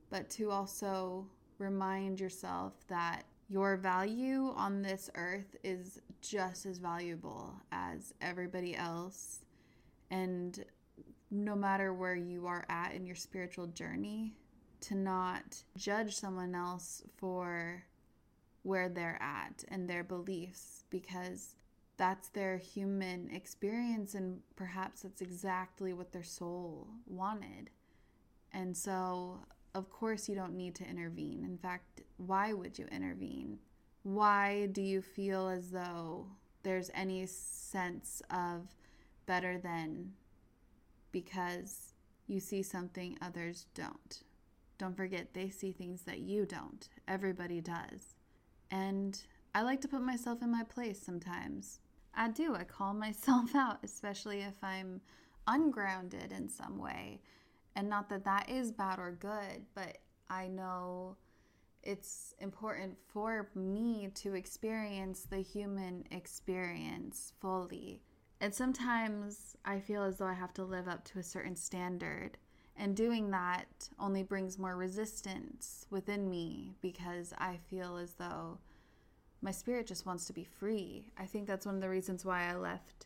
but 0.10 0.27
to 0.27 0.49
also 0.49 1.27
remind 1.60 2.19
yourself 2.19 2.73
that 2.88 3.25
your 3.47 3.77
value 3.77 4.53
on 4.55 4.81
this 4.81 5.10
earth 5.15 5.55
is 5.63 5.99
just 6.21 6.65
as 6.65 6.77
valuable 6.79 7.53
as 7.71 8.13
everybody 8.21 8.75
else. 8.75 9.39
And 10.10 10.63
no 11.29 11.55
matter 11.55 11.93
where 11.93 12.15
you 12.15 12.47
are 12.47 12.65
at 12.69 12.93
in 12.93 13.05
your 13.05 13.15
spiritual 13.15 13.67
journey, 13.67 14.36
to 14.81 14.95
not 14.95 15.63
judge 15.77 16.15
someone 16.15 16.53
else 16.53 17.01
for 17.17 17.84
where 18.63 18.89
they're 18.89 19.21
at 19.21 19.63
and 19.69 19.89
their 19.89 20.03
beliefs 20.03 20.84
because 20.89 21.55
that's 21.97 22.29
their 22.29 22.58
human 22.58 23.29
experience 23.31 24.15
and 24.15 24.39
perhaps 24.55 25.01
that's 25.01 25.21
exactly 25.21 25.93
what 25.93 26.12
their 26.12 26.23
soul 26.23 26.88
wanted. 27.08 27.69
And 28.53 28.75
so, 28.75 29.39
of 29.76 29.92
course, 29.92 30.28
you 30.28 30.34
don't 30.34 30.56
need 30.56 30.74
to 30.76 30.90
intervene. 30.90 31.44
In 31.44 31.58
fact, 31.58 32.02
why 32.18 32.54
would 32.54 32.80
you 32.80 32.86
intervene? 32.92 33.60
why 34.06 34.68
do 34.68 34.84
you 34.84 35.02
feel 35.02 35.50
as 35.50 35.72
though 35.72 36.28
there's 36.62 36.92
any 36.94 37.26
sense 37.26 38.22
of 38.30 38.68
better 39.26 39.58
than 39.58 40.12
because 41.12 41.94
you 42.28 42.40
see 42.40 42.62
something 42.62 43.18
others 43.20 43.66
don't? 43.74 44.22
Don't 44.78 44.96
forget, 44.96 45.34
they 45.34 45.50
see 45.50 45.72
things 45.72 46.04
that 46.04 46.20
you 46.20 46.46
don't. 46.46 46.88
Everybody 47.08 47.62
does. 47.62 48.14
And 48.70 49.20
I 49.56 49.64
like 49.64 49.82
to 49.82 49.88
put 49.88 50.04
myself 50.04 50.44
in 50.44 50.52
my 50.52 50.64
place 50.64 51.02
sometimes. 51.02 51.80
I 52.14 52.30
do. 52.30 52.54
I 52.54 52.64
call 52.64 52.94
myself 53.08 53.56
out, 53.56 53.80
especially 53.84 54.42
if 54.42 54.64
I'm 54.64 55.02
ungrounded 55.48 56.32
in 56.32 56.48
some 56.48 56.78
way. 56.78 57.22
And 57.76 57.90
not 57.90 58.10
that 58.10 58.24
that 58.26 58.50
is 58.50 58.72
bad 58.72 59.00
or 59.00 59.12
good, 59.12 59.66
but 59.74 59.98
I 60.30 60.48
know 60.48 61.18
it's 61.84 62.34
important 62.40 62.98
for 63.08 63.50
me 63.54 64.10
to 64.16 64.34
experience 64.34 65.28
the 65.30 65.42
human 65.42 66.04
experience 66.12 67.34
fully. 67.40 68.02
And 68.42 68.54
sometimes 68.54 69.56
I 69.66 69.80
feel 69.80 70.04
as 70.04 70.18
though 70.18 70.26
I 70.26 70.34
have 70.34 70.54
to 70.56 70.64
live 70.64 70.88
up 70.88 71.04
to 71.06 71.20
a 71.20 71.24
certain 71.24 71.56
standard. 71.56 72.38
And 72.78 72.96
doing 72.96 73.32
that 73.32 73.90
only 74.00 74.24
brings 74.24 74.60
more 74.60 74.76
resistance 74.76 75.86
within 75.90 76.30
me 76.30 76.76
because 76.82 77.34
I 77.38 77.58
feel 77.70 77.98
as 77.98 78.14
though 78.14 78.60
my 79.42 79.52
spirit 79.52 79.88
just 79.88 80.06
wants 80.06 80.26
to 80.26 80.34
be 80.34 80.44
free. 80.44 81.06
I 81.18 81.26
think 81.26 81.48
that's 81.48 81.66
one 81.66 81.76
of 81.76 81.82
the 81.82 81.90
reasons 81.90 82.26
why 82.26 82.50
I 82.50 82.56
left 82.56 83.05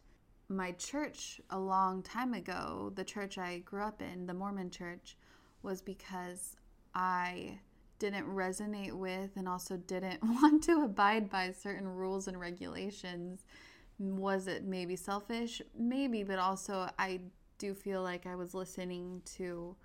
my 0.50 0.72
church 0.74 1.40
a 1.52 1.60
long 1.60 2.02
time 2.04 2.34
ago. 2.34 2.92
The 2.96 3.04
church 3.04 3.38
I 3.38 3.60
grew 3.60 3.84
up 3.84 4.02
in, 4.02 4.26
the 4.26 4.34
Mormon 4.34 4.72
church, 4.72 5.16
was 5.62 5.82
because 5.82 6.56
I 6.96 7.60
didn't 8.00 8.28
resonate 8.28 8.94
with 8.94 9.32
and 9.36 9.48
also 9.48 9.78
didn't 9.78 10.24
want 10.24 10.64
to 10.64 10.84
abide 10.84 11.30
by 11.30 11.52
certain 11.52 11.88
rules 11.88 12.28
and 12.28 12.40
regulations 12.40 13.46
Was 14.00 14.48
it 14.48 14.64
maybe 14.64 14.96
selfish? 14.96 15.62
Maybe, 15.78 16.24
but 16.24 16.40
also 16.40 16.90
I 16.98 17.20
do 17.58 17.74
feel 17.74 18.02
like 18.02 18.26
I 18.26 18.36
was 18.36 18.54
listening 18.54 19.22
to 19.38 19.76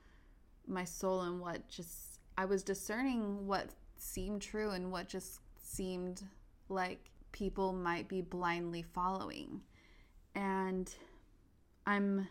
my 0.67 0.85
soul 0.85 1.23
and 1.23 1.41
what 1.41 1.69
just 1.69 2.21
I 2.39 2.45
was 2.45 2.63
discerning 2.63 3.47
what 3.47 3.71
seemed 3.97 4.43
true 4.43 4.71
and 4.71 4.93
what 4.93 5.09
just 5.09 5.41
seemed 5.61 6.23
like 6.69 7.11
people 7.33 7.73
might 7.73 8.09
be 8.09 8.23
blindly 8.23 8.83
following. 8.83 9.61
And 10.35 10.93
I'm 11.87 12.29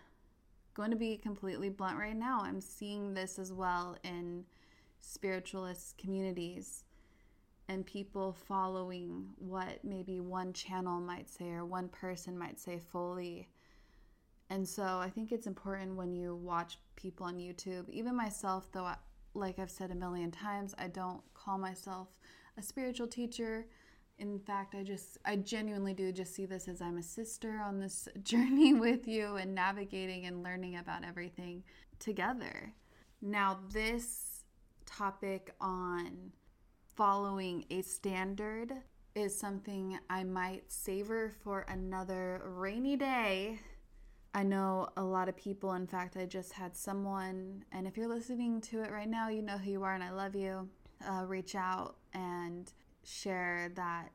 going 0.74 0.92
to 0.92 0.98
be 0.98 1.18
completely 1.18 1.70
blunt 1.70 1.98
right 1.98 2.16
now. 2.16 2.42
I'm 2.42 2.62
seeing 2.62 3.14
this 3.14 3.38
as 3.40 3.54
well 3.54 3.98
in 4.04 4.46
spiritualist 5.00 5.98
communities 5.98 6.84
and 7.70 7.86
people 7.86 8.34
following 8.48 9.30
what 9.38 9.84
maybe 9.84 10.20
one 10.20 10.54
channel 10.54 11.00
might 11.00 11.30
say 11.30 11.52
or 11.52 11.66
one 11.66 11.88
person 11.90 12.38
might 12.38 12.60
say 12.60 12.80
fully. 12.80 13.48
And 14.50 14.68
so 14.68 14.84
I 14.84 15.10
think 15.10 15.32
it's 15.32 15.48
important 15.48 15.96
when 15.96 16.14
you 16.14 16.36
watch 16.36 16.78
people 16.96 17.26
on 17.26 17.38
YouTube, 17.38 17.90
even 17.90 18.16
myself, 18.16 18.70
though, 18.72 18.84
I, 18.84 18.98
like 19.34 19.60
I've 19.60 19.72
said 19.72 19.92
a 19.92 19.96
million 19.96 20.32
times, 20.32 20.76
I 20.78 20.88
don't 20.88 21.22
call 21.34 21.58
myself 21.58 22.10
a 22.58 22.62
spiritual 22.62 23.08
teacher. 23.08 23.66
In 24.20 24.40
fact, 24.40 24.76
I 24.76 24.84
just, 24.84 25.18
I 25.26 25.38
genuinely 25.38 25.94
do 25.94 26.12
just 26.12 26.36
see 26.36 26.46
this 26.46 26.68
as 26.68 26.82
I'm 26.82 26.98
a 26.98 27.04
sister 27.04 27.60
on 27.64 27.80
this 27.80 28.08
journey 28.24 28.74
with 28.74 29.08
you 29.08 29.36
and 29.36 29.56
navigating 29.56 30.26
and 30.26 30.44
learning 30.44 30.78
about 30.78 31.04
everything 31.04 31.64
together. 32.00 32.74
Now, 33.22 33.60
this 33.72 34.46
topic 34.86 35.54
on 35.60 36.32
following 36.96 37.66
a 37.70 37.82
standard 37.82 38.74
is 39.16 39.38
something 39.38 39.98
I 40.10 40.24
might 40.24 40.72
savor 40.72 41.32
for 41.44 41.66
another 41.68 42.42
rainy 42.46 42.98
day. 42.98 43.60
I 44.34 44.44
know 44.44 44.90
a 44.98 45.04
lot 45.04 45.30
of 45.30 45.38
people, 45.38 45.74
in 45.74 45.86
fact, 45.86 46.18
I 46.18 46.26
just 46.26 46.54
had 46.54 46.76
someone, 46.76 47.64
and 47.72 47.88
if 47.88 47.96
you're 47.96 48.08
listening 48.08 48.62
to 48.62 48.82
it 48.82 48.92
right 48.92 49.10
now, 49.10 49.30
you 49.30 49.44
know 49.44 49.58
who 49.58 49.72
you 49.72 49.84
are 49.84 49.94
and 49.94 50.04
I 50.04 50.12
love 50.12 50.36
you, 50.36 50.68
uh, 51.08 51.26
reach 51.26 51.56
out 51.56 51.98
and 52.14 52.72
share 53.04 53.72
that 53.76 54.12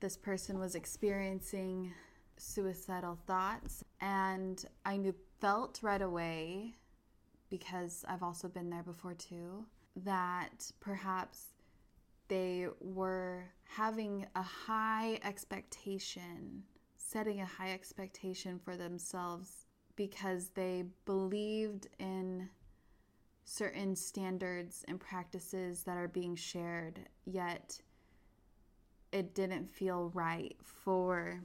this 0.00 0.16
person 0.16 0.58
was 0.58 0.74
experiencing 0.74 1.92
suicidal 2.36 3.18
thoughts. 3.26 3.84
And 4.00 4.64
I 4.84 4.96
knew, 4.96 5.14
felt 5.40 5.80
right 5.82 6.02
away, 6.02 6.74
because 7.48 8.04
I've 8.08 8.22
also 8.22 8.48
been 8.48 8.70
there 8.70 8.82
before 8.82 9.14
too, 9.14 9.64
that 9.96 10.70
perhaps 10.80 11.54
they 12.28 12.68
were 12.80 13.44
having 13.64 14.26
a 14.36 14.42
high 14.42 15.18
expectation, 15.24 16.62
setting 16.96 17.40
a 17.40 17.46
high 17.46 17.72
expectation 17.72 18.60
for 18.62 18.76
themselves 18.76 19.66
because 19.96 20.50
they 20.50 20.84
believed 21.06 21.88
in 21.98 22.48
certain 23.44 23.96
standards 23.96 24.84
and 24.86 25.00
practices 25.00 25.82
that 25.82 25.96
are 25.96 26.08
being 26.08 26.36
shared, 26.36 27.00
yet 27.24 27.80
it 29.12 29.34
didn't 29.34 29.68
feel 29.68 30.10
right 30.14 30.56
for 30.62 31.42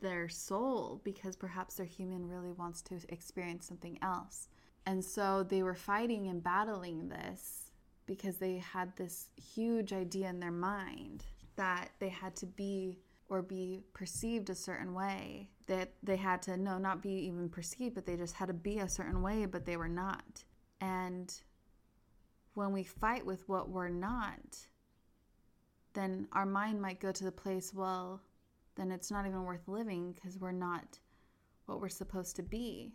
their 0.00 0.28
soul 0.28 1.00
because 1.04 1.36
perhaps 1.36 1.74
their 1.74 1.86
human 1.86 2.28
really 2.28 2.52
wants 2.52 2.82
to 2.82 2.96
experience 3.08 3.66
something 3.66 3.98
else. 4.02 4.48
And 4.86 5.04
so 5.04 5.42
they 5.42 5.62
were 5.62 5.74
fighting 5.74 6.28
and 6.28 6.42
battling 6.42 7.08
this 7.08 7.70
because 8.06 8.36
they 8.36 8.58
had 8.58 8.94
this 8.96 9.28
huge 9.36 9.92
idea 9.92 10.28
in 10.28 10.40
their 10.40 10.50
mind 10.50 11.24
that 11.56 11.90
they 11.98 12.08
had 12.08 12.34
to 12.36 12.46
be 12.46 12.98
or 13.28 13.42
be 13.42 13.84
perceived 13.94 14.50
a 14.50 14.54
certain 14.54 14.92
way 14.92 15.48
that 15.68 15.92
they 16.02 16.16
had 16.16 16.42
to 16.42 16.56
no 16.56 16.78
not 16.78 17.00
be 17.00 17.12
even 17.12 17.48
perceived 17.48 17.94
but 17.94 18.04
they 18.04 18.16
just 18.16 18.34
had 18.34 18.48
to 18.48 18.54
be 18.54 18.78
a 18.78 18.88
certain 18.88 19.22
way 19.22 19.46
but 19.46 19.64
they 19.64 19.76
were 19.76 19.88
not 19.88 20.42
and 20.80 21.34
when 22.54 22.72
we 22.72 22.82
fight 22.82 23.24
with 23.24 23.48
what 23.48 23.68
we're 23.68 23.88
not 23.88 24.58
then 25.94 26.26
our 26.32 26.46
mind 26.46 26.80
might 26.80 27.00
go 27.00 27.12
to 27.12 27.24
the 27.24 27.32
place 27.32 27.72
well 27.74 28.20
then 28.76 28.90
it's 28.90 29.10
not 29.10 29.26
even 29.26 29.44
worth 29.44 29.66
living 29.66 30.12
because 30.12 30.38
we're 30.38 30.52
not 30.52 30.98
what 31.66 31.80
we're 31.80 31.88
supposed 31.88 32.36
to 32.36 32.42
be 32.42 32.92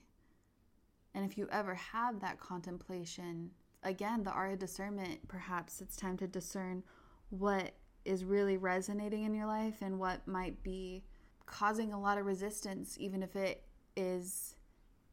and 1.13 1.23
if 1.23 1.38
you 1.38 1.47
ever 1.51 1.75
have 1.75 2.19
that 2.19 2.39
contemplation 2.39 3.51
again, 3.86 4.23
the 4.23 4.31
art 4.31 4.51
of 4.51 4.60
discernment, 4.60 5.25
perhaps 5.27 5.79
it's 5.79 5.95
time 5.95 6.17
to 6.17 6.27
discern 6.27 6.84
what 7.29 7.71
is 8.03 8.25
really 8.25 8.58
resonating 8.58 9.23
in 9.23 9.34
your 9.34 9.45
life 9.45 9.81
and 9.81 9.97
what 9.97 10.27
might 10.27 10.62
be 10.63 11.05
causing 11.45 11.93
a 11.93 11.99
lot 11.99 12.17
of 12.17 12.25
resistance, 12.25 12.97
even 12.99 13.23
if 13.23 13.36
it 13.36 13.63
is 13.95 14.55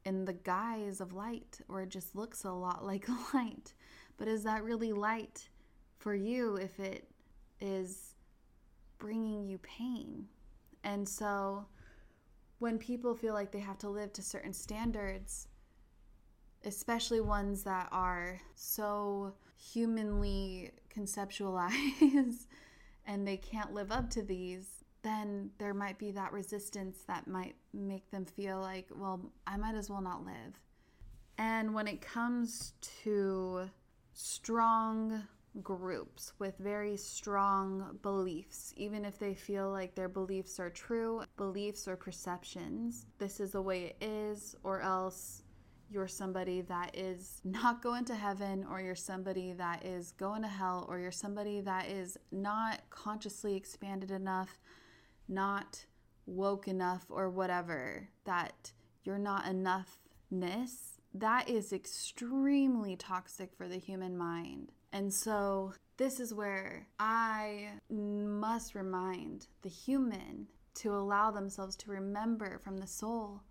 in 0.04 0.24
the 0.24 0.32
guise 0.32 1.00
of 1.00 1.12
light 1.12 1.60
or 1.68 1.82
it 1.82 1.88
just 1.88 2.16
looks 2.16 2.44
a 2.44 2.50
lot 2.50 2.84
like 2.84 3.06
light. 3.32 3.74
But 4.16 4.26
is 4.26 4.42
that 4.44 4.64
really 4.64 4.92
light 4.92 5.48
for 5.98 6.14
you 6.14 6.56
if 6.56 6.80
it 6.80 7.08
is 7.62 8.14
bringing 8.98 9.46
you 9.46 9.58
pain? 9.58 10.26
And 10.84 11.08
so 11.08 11.64
when 12.58 12.78
people 12.78 13.14
feel 13.14 13.34
like 13.34 13.52
they 13.52 13.60
have 13.60 13.78
to 13.78 13.88
live 13.88 14.12
to 14.14 14.22
certain 14.22 14.52
standards, 14.52 15.48
especially 16.64 17.20
ones 17.20 17.62
that 17.64 17.88
are 17.90 18.40
so 18.54 19.32
humanly 19.56 20.70
conceptualized 20.94 22.46
and 23.06 23.26
they 23.26 23.36
can't 23.36 23.72
live 23.72 23.90
up 23.90 24.10
to 24.10 24.22
these, 24.22 24.84
then 25.02 25.50
there 25.58 25.74
might 25.74 25.98
be 25.98 26.10
that 26.12 26.32
resistance 26.32 26.98
that 27.06 27.26
might 27.26 27.54
make 27.72 28.10
them 28.10 28.24
feel 28.24 28.60
like, 28.60 28.88
well, 28.94 29.32
I 29.46 29.56
might 29.56 29.74
as 29.74 29.90
well 29.90 30.00
not 30.00 30.24
live. 30.24 30.60
And 31.38 31.74
when 31.74 31.88
it 31.88 32.00
comes 32.00 32.74
to 33.02 33.68
strong 34.12 35.22
groups 35.62 36.32
with 36.38 36.56
very 36.58 36.96
strong 36.96 37.98
beliefs, 38.02 38.72
even 38.76 39.04
if 39.04 39.18
they 39.18 39.34
feel 39.34 39.70
like 39.70 39.94
their 39.94 40.08
beliefs 40.08 40.58
are 40.58 40.70
true, 40.70 41.22
beliefs 41.36 41.86
or 41.86 41.96
perceptions, 41.96 43.06
this 43.18 43.38
is 43.40 43.52
the 43.52 43.60
way 43.60 43.84
it 43.84 43.96
is, 44.00 44.56
or 44.64 44.80
else 44.80 45.42
you're 45.90 46.08
somebody 46.08 46.62
that 46.62 46.96
is 46.96 47.42
not 47.44 47.82
going 47.82 48.04
to 48.06 48.14
heaven, 48.14 48.64
or 48.70 48.80
you're 48.80 48.94
somebody 48.94 49.52
that 49.52 49.84
is 49.84 50.12
going 50.12 50.40
to 50.40 50.48
hell, 50.48 50.86
or 50.88 50.98
you're 50.98 51.12
somebody 51.12 51.60
that 51.60 51.86
is 51.88 52.16
not 52.30 52.80
consciously 52.88 53.54
expanded 53.54 54.10
enough, 54.10 54.58
not 55.28 55.84
woke 56.24 56.66
enough, 56.66 57.04
or 57.10 57.28
whatever, 57.28 58.08
that 58.24 58.72
you're 59.04 59.18
not 59.18 59.44
enoughness, 59.44 60.98
that 61.12 61.46
is 61.50 61.74
extremely 61.74 62.96
toxic 62.96 63.54
for 63.54 63.68
the 63.68 63.76
human 63.76 64.16
mind. 64.16 64.72
And 64.92 65.12
so, 65.12 65.72
this 65.96 66.20
is 66.20 66.34
where 66.34 66.86
I 66.98 67.68
must 67.90 68.74
remind 68.74 69.46
the 69.62 69.68
human 69.68 70.48
to 70.74 70.94
allow 70.94 71.30
themselves 71.30 71.76
to 71.76 71.90
remember 71.90 72.58
from 72.58 72.78
the 72.78 72.86
soul 72.86 73.42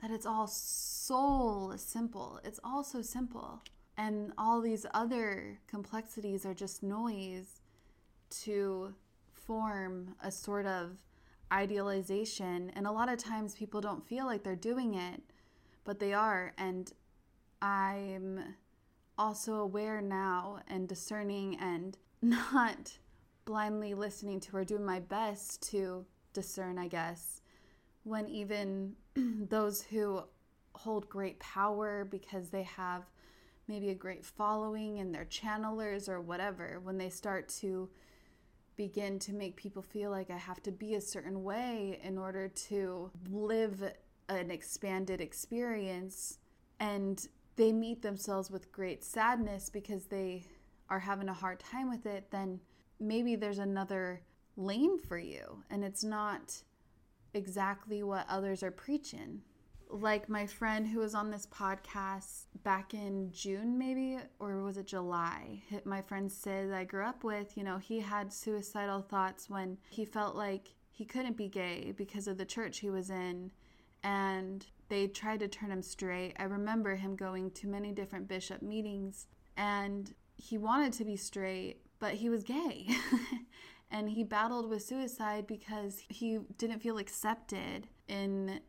that 0.00 0.10
it's 0.10 0.26
all 0.26 0.46
soul 0.46 1.74
simple. 1.76 2.40
It's 2.44 2.60
all 2.62 2.84
so 2.84 3.02
simple. 3.02 3.62
And 3.96 4.32
all 4.38 4.60
these 4.60 4.86
other 4.94 5.58
complexities 5.66 6.46
are 6.46 6.54
just 6.54 6.82
noise 6.82 7.60
to 8.42 8.94
form 9.32 10.14
a 10.22 10.30
sort 10.30 10.66
of 10.66 10.98
idealization. 11.52 12.70
And 12.76 12.86
a 12.86 12.92
lot 12.92 13.08
of 13.08 13.18
times 13.18 13.56
people 13.56 13.80
don't 13.80 14.06
feel 14.06 14.26
like 14.26 14.44
they're 14.44 14.54
doing 14.54 14.94
it, 14.94 15.22
but 15.84 15.98
they 15.98 16.12
are. 16.12 16.52
And 16.58 16.92
I'm 17.60 18.54
also 19.18 19.54
aware 19.54 20.00
now 20.00 20.60
and 20.68 20.88
discerning 20.88 21.58
and 21.60 21.98
not 22.22 22.98
blindly 23.44 23.94
listening 23.94 24.40
to 24.40 24.56
or 24.56 24.64
doing 24.64 24.84
my 24.84 25.00
best 25.00 25.62
to 25.70 26.04
discern, 26.32 26.78
I 26.78 26.88
guess, 26.88 27.40
when 28.04 28.28
even 28.28 28.94
those 29.16 29.82
who 29.82 30.22
hold 30.74 31.08
great 31.08 31.40
power 31.40 32.06
because 32.08 32.50
they 32.50 32.62
have 32.62 33.04
maybe 33.66 33.90
a 33.90 33.94
great 33.94 34.24
following 34.24 34.98
and 34.98 35.14
they're 35.14 35.26
channelers 35.26 36.08
or 36.08 36.20
whatever, 36.20 36.80
when 36.82 36.98
they 36.98 37.10
start 37.10 37.48
to 37.48 37.88
begin 38.76 39.18
to 39.18 39.32
make 39.32 39.56
people 39.56 39.82
feel 39.82 40.10
like 40.10 40.30
I 40.30 40.36
have 40.36 40.62
to 40.62 40.70
be 40.70 40.94
a 40.94 41.00
certain 41.00 41.42
way 41.42 41.98
in 42.02 42.16
order 42.16 42.48
to 42.48 43.10
live 43.30 43.82
an 44.28 44.50
expanded 44.50 45.20
experience 45.20 46.38
and 46.78 47.26
they 47.58 47.72
meet 47.72 48.02
themselves 48.02 48.50
with 48.50 48.70
great 48.70 49.02
sadness 49.02 49.68
because 49.68 50.04
they 50.04 50.44
are 50.88 51.00
having 51.00 51.28
a 51.28 51.34
hard 51.34 51.58
time 51.58 51.90
with 51.90 52.06
it, 52.06 52.30
then 52.30 52.60
maybe 53.00 53.34
there's 53.34 53.58
another 53.58 54.22
lane 54.56 54.96
for 54.96 55.18
you 55.18 55.62
and 55.68 55.84
it's 55.84 56.04
not 56.04 56.62
exactly 57.34 58.02
what 58.02 58.24
others 58.28 58.62
are 58.62 58.70
preaching. 58.70 59.42
Like 59.90 60.28
my 60.28 60.46
friend 60.46 60.86
who 60.86 61.00
was 61.00 61.16
on 61.16 61.30
this 61.30 61.46
podcast 61.46 62.44
back 62.62 62.94
in 62.94 63.32
June, 63.32 63.76
maybe, 63.76 64.18
or 64.38 64.62
was 64.62 64.76
it 64.76 64.86
July? 64.86 65.62
My 65.84 66.00
friend 66.00 66.30
Sid 66.30 66.72
I 66.72 66.84
grew 66.84 67.04
up 67.04 67.24
with, 67.24 67.56
you 67.56 67.64
know, 67.64 67.78
he 67.78 67.98
had 67.98 68.32
suicidal 68.32 69.02
thoughts 69.02 69.50
when 69.50 69.78
he 69.90 70.04
felt 70.04 70.36
like 70.36 70.74
he 70.92 71.04
couldn't 71.04 71.36
be 71.36 71.48
gay 71.48 71.92
because 71.96 72.28
of 72.28 72.38
the 72.38 72.44
church 72.44 72.78
he 72.78 72.90
was 72.90 73.10
in. 73.10 73.50
And 74.04 74.64
they 74.88 75.06
tried 75.06 75.40
to 75.40 75.48
turn 75.48 75.70
him 75.70 75.82
straight. 75.82 76.34
I 76.38 76.44
remember 76.44 76.96
him 76.96 77.16
going 77.16 77.50
to 77.52 77.66
many 77.66 77.92
different 77.92 78.28
bishop 78.28 78.62
meetings 78.62 79.26
and 79.56 80.14
he 80.36 80.56
wanted 80.56 80.92
to 80.94 81.04
be 81.04 81.16
straight, 81.16 81.80
but 81.98 82.14
he 82.14 82.30
was 82.30 82.44
gay. 82.44 82.88
and 83.90 84.08
he 84.10 84.22
battled 84.22 84.68
with 84.68 84.82
suicide 84.84 85.46
because 85.46 86.00
he 86.08 86.38
didn't 86.56 86.80
feel 86.80 86.98
accepted 86.98 87.88
in 88.06 88.60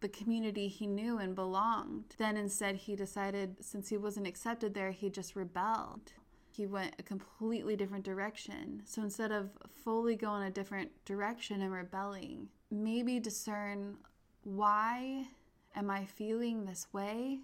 the 0.00 0.08
community 0.08 0.68
he 0.68 0.86
knew 0.86 1.18
and 1.18 1.34
belonged. 1.34 2.16
Then 2.18 2.36
instead, 2.36 2.76
he 2.76 2.96
decided 2.96 3.56
since 3.60 3.88
he 3.88 3.96
wasn't 3.96 4.26
accepted 4.26 4.74
there, 4.74 4.90
he 4.90 5.10
just 5.10 5.36
rebelled. 5.36 6.12
He 6.50 6.66
went 6.66 6.96
a 6.98 7.02
completely 7.02 7.76
different 7.76 8.04
direction. 8.04 8.82
So 8.84 9.02
instead 9.02 9.32
of 9.32 9.50
fully 9.84 10.16
going 10.16 10.42
a 10.42 10.50
different 10.50 10.90
direction 11.04 11.62
and 11.62 11.72
rebelling, 11.72 12.48
maybe 12.70 13.20
discern 13.20 13.96
why 14.44 15.28
am 15.74 15.90
I 15.90 16.04
feeling 16.04 16.64
this 16.64 16.86
way 16.92 17.40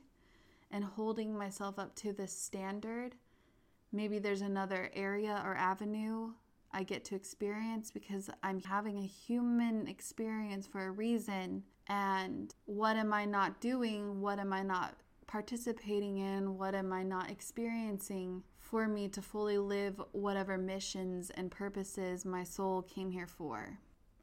and 0.70 0.84
holding 0.84 1.36
myself 1.36 1.78
up 1.78 1.94
to 1.96 2.12
this 2.12 2.32
standard. 2.32 3.14
Maybe 3.92 4.18
there's 4.18 4.42
another 4.42 4.90
area 4.94 5.42
or 5.44 5.54
avenue 5.54 6.32
I 6.72 6.82
get 6.82 7.04
to 7.06 7.14
experience 7.14 7.90
because 7.90 8.28
I'm 8.42 8.60
having 8.60 8.98
a 8.98 9.06
human 9.06 9.88
experience 9.88 10.66
for 10.66 10.86
a 10.86 10.90
reason. 10.90 11.64
And 11.88 12.54
what 12.66 12.96
am 12.96 13.14
I 13.14 13.24
not 13.24 13.60
doing? 13.60 14.20
What 14.20 14.38
am 14.38 14.52
I 14.52 14.62
not 14.62 14.94
participating 15.26 16.18
in? 16.18 16.58
What 16.58 16.74
am 16.74 16.92
I 16.92 17.02
not 17.02 17.30
experiencing 17.30 18.42
for 18.58 18.86
me 18.86 19.08
to 19.08 19.22
fully 19.22 19.56
live 19.56 20.00
whatever 20.12 20.58
missions 20.58 21.30
and 21.30 21.50
purposes 21.50 22.26
my 22.26 22.44
soul 22.44 22.82
came 22.82 23.10
here 23.10 23.26
for? 23.26 23.78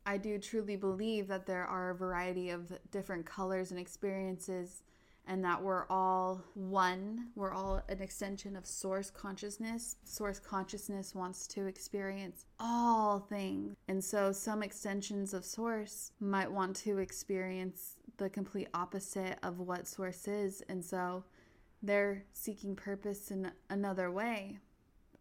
I 0.05 0.17
do 0.17 0.37
truly 0.37 0.75
believe 0.75 1.27
that 1.27 1.45
there 1.45 1.65
are 1.65 1.89
a 1.89 1.95
variety 1.95 2.49
of 2.51 2.71
different 2.91 3.25
colors 3.25 3.71
and 3.71 3.79
experiences 3.79 4.83
and 5.27 5.43
that 5.43 5.61
we're 5.61 5.85
all 5.89 6.43
one. 6.53 7.27
We're 7.35 7.51
all 7.51 7.81
an 7.89 8.01
extension 8.01 8.55
of 8.55 8.65
source 8.65 9.09
consciousness. 9.09 9.95
Source 10.03 10.39
consciousness 10.39 11.15
wants 11.15 11.47
to 11.47 11.65
experience 11.65 12.45
all 12.59 13.19
things. 13.19 13.75
And 13.87 14.03
so 14.03 14.31
some 14.31 14.61
extensions 14.61 15.33
of 15.33 15.43
source 15.43 16.11
might 16.19 16.51
want 16.51 16.75
to 16.77 16.99
experience 16.99 17.95
the 18.17 18.29
complete 18.29 18.67
opposite 18.73 19.39
of 19.41 19.59
what 19.59 19.87
source 19.87 20.27
is. 20.27 20.61
And 20.69 20.83
so 20.83 21.23
they're 21.81 22.23
seeking 22.33 22.75
purpose 22.75 23.31
in 23.31 23.51
another 23.69 24.11
way. 24.11 24.59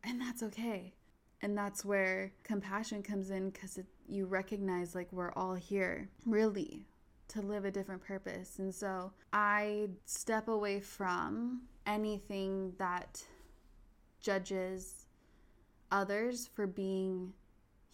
And 0.03 0.21
that's 0.21 0.43
okay. 0.43 0.93
And 1.41 1.57
that's 1.57 1.85
where 1.85 2.33
compassion 2.43 3.03
comes 3.03 3.31
in 3.31 3.51
because 3.51 3.79
you 4.09 4.27
recognize 4.27 4.95
like 4.95 5.13
we're 5.13 5.33
all 5.33 5.55
here. 5.55 6.09
Really, 6.27 6.87
to 7.29 7.43
live 7.43 7.65
a 7.65 7.71
different 7.71 8.03
purpose. 8.03 8.59
And 8.59 8.75
so 8.75 9.13
I 9.33 9.89
step 10.05 10.49
away 10.49 10.81
from 10.81 11.63
anything 11.87 12.73
that 12.79 13.23
judges 14.21 15.07
others 15.91 16.49
for 16.55 16.67
being 16.67 17.33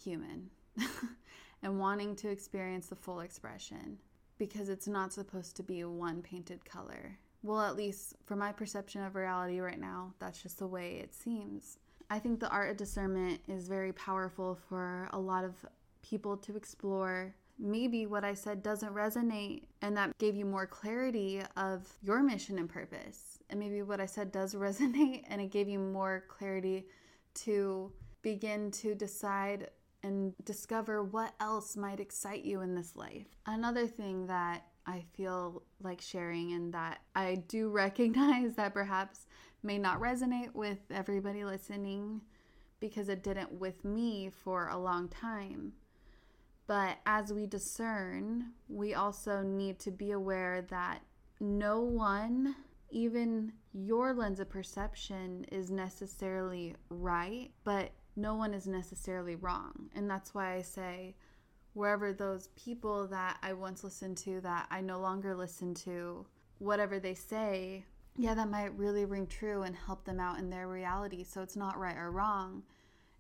human 0.02 0.48
and 1.62 1.78
wanting 1.78 2.16
to 2.16 2.30
experience 2.30 2.86
the 2.86 2.96
full 2.96 3.20
expression 3.20 3.98
because 4.38 4.68
it's 4.68 4.88
not 4.88 5.12
supposed 5.12 5.56
to 5.56 5.62
be 5.62 5.84
one 5.84 6.22
painted 6.22 6.64
color. 6.64 7.18
Well, 7.42 7.60
at 7.60 7.76
least 7.76 8.16
for 8.24 8.36
my 8.36 8.52
perception 8.52 9.02
of 9.02 9.14
reality 9.14 9.60
right 9.60 9.80
now, 9.80 10.14
that's 10.18 10.42
just 10.42 10.58
the 10.58 10.66
way 10.66 10.96
it 11.02 11.14
seems. 11.14 11.78
I 12.10 12.18
think 12.18 12.40
the 12.40 12.48
art 12.48 12.70
of 12.70 12.76
discernment 12.76 13.40
is 13.48 13.68
very 13.68 13.92
powerful 13.92 14.58
for 14.68 15.08
a 15.12 15.18
lot 15.18 15.44
of 15.44 15.54
people 16.02 16.36
to 16.38 16.56
explore 16.56 17.34
maybe 17.60 18.06
what 18.06 18.24
I 18.24 18.34
said 18.34 18.62
doesn't 18.62 18.94
resonate 18.94 19.64
and 19.82 19.96
that 19.96 20.16
gave 20.18 20.34
you 20.34 20.46
more 20.46 20.66
clarity 20.66 21.42
of 21.56 21.86
your 22.02 22.22
mission 22.22 22.58
and 22.58 22.68
purpose. 22.68 23.38
And 23.50 23.60
maybe 23.60 23.82
what 23.82 24.00
I 24.00 24.06
said 24.06 24.32
does 24.32 24.54
resonate 24.54 25.24
and 25.28 25.40
it 25.40 25.50
gave 25.50 25.68
you 25.68 25.78
more 25.78 26.24
clarity 26.28 26.86
to 27.34 27.92
begin 28.22 28.70
to 28.70 28.94
decide 28.94 29.70
and 30.02 30.32
discover 30.44 31.02
what 31.02 31.34
else 31.40 31.76
might 31.76 32.00
excite 32.00 32.44
you 32.44 32.62
in 32.62 32.74
this 32.74 32.96
life. 32.96 33.26
Another 33.46 33.86
thing 33.86 34.26
that 34.26 34.64
I 34.86 35.04
feel 35.12 35.62
like 35.82 36.00
sharing 36.00 36.52
and 36.52 36.72
that 36.72 37.00
I 37.14 37.42
do 37.48 37.68
recognize 37.70 38.54
that 38.54 38.72
perhaps 38.72 39.26
may 39.62 39.76
not 39.76 40.00
resonate 40.00 40.54
with 40.54 40.78
everybody 40.90 41.44
listening 41.44 42.22
because 42.80 43.10
it 43.10 43.22
didn't 43.22 43.52
with 43.52 43.84
me 43.84 44.30
for 44.30 44.68
a 44.68 44.78
long 44.78 45.08
time 45.08 45.74
but 46.70 46.98
as 47.04 47.32
we 47.32 47.48
discern, 47.48 48.52
we 48.68 48.94
also 48.94 49.42
need 49.42 49.80
to 49.80 49.90
be 49.90 50.12
aware 50.12 50.62
that 50.70 51.02
no 51.40 51.80
one, 51.80 52.54
even 52.90 53.54
your 53.72 54.14
lens 54.14 54.38
of 54.38 54.48
perception, 54.48 55.44
is 55.50 55.72
necessarily 55.72 56.76
right, 56.88 57.50
but 57.64 57.90
no 58.14 58.36
one 58.36 58.54
is 58.54 58.68
necessarily 58.68 59.34
wrong. 59.34 59.90
And 59.96 60.08
that's 60.08 60.32
why 60.32 60.54
I 60.54 60.62
say, 60.62 61.16
wherever 61.72 62.12
those 62.12 62.50
people 62.54 63.08
that 63.08 63.38
I 63.42 63.52
once 63.52 63.82
listened 63.82 64.18
to 64.18 64.40
that 64.42 64.68
I 64.70 64.80
no 64.80 65.00
longer 65.00 65.34
listen 65.34 65.74
to, 65.74 66.24
whatever 66.58 67.00
they 67.00 67.14
say, 67.14 67.84
yeah, 68.16 68.34
that 68.34 68.48
might 68.48 68.78
really 68.78 69.06
ring 69.06 69.26
true 69.26 69.62
and 69.62 69.74
help 69.74 70.04
them 70.04 70.20
out 70.20 70.38
in 70.38 70.50
their 70.50 70.68
reality. 70.68 71.24
So 71.24 71.42
it's 71.42 71.56
not 71.56 71.80
right 71.80 71.96
or 71.96 72.12
wrong. 72.12 72.62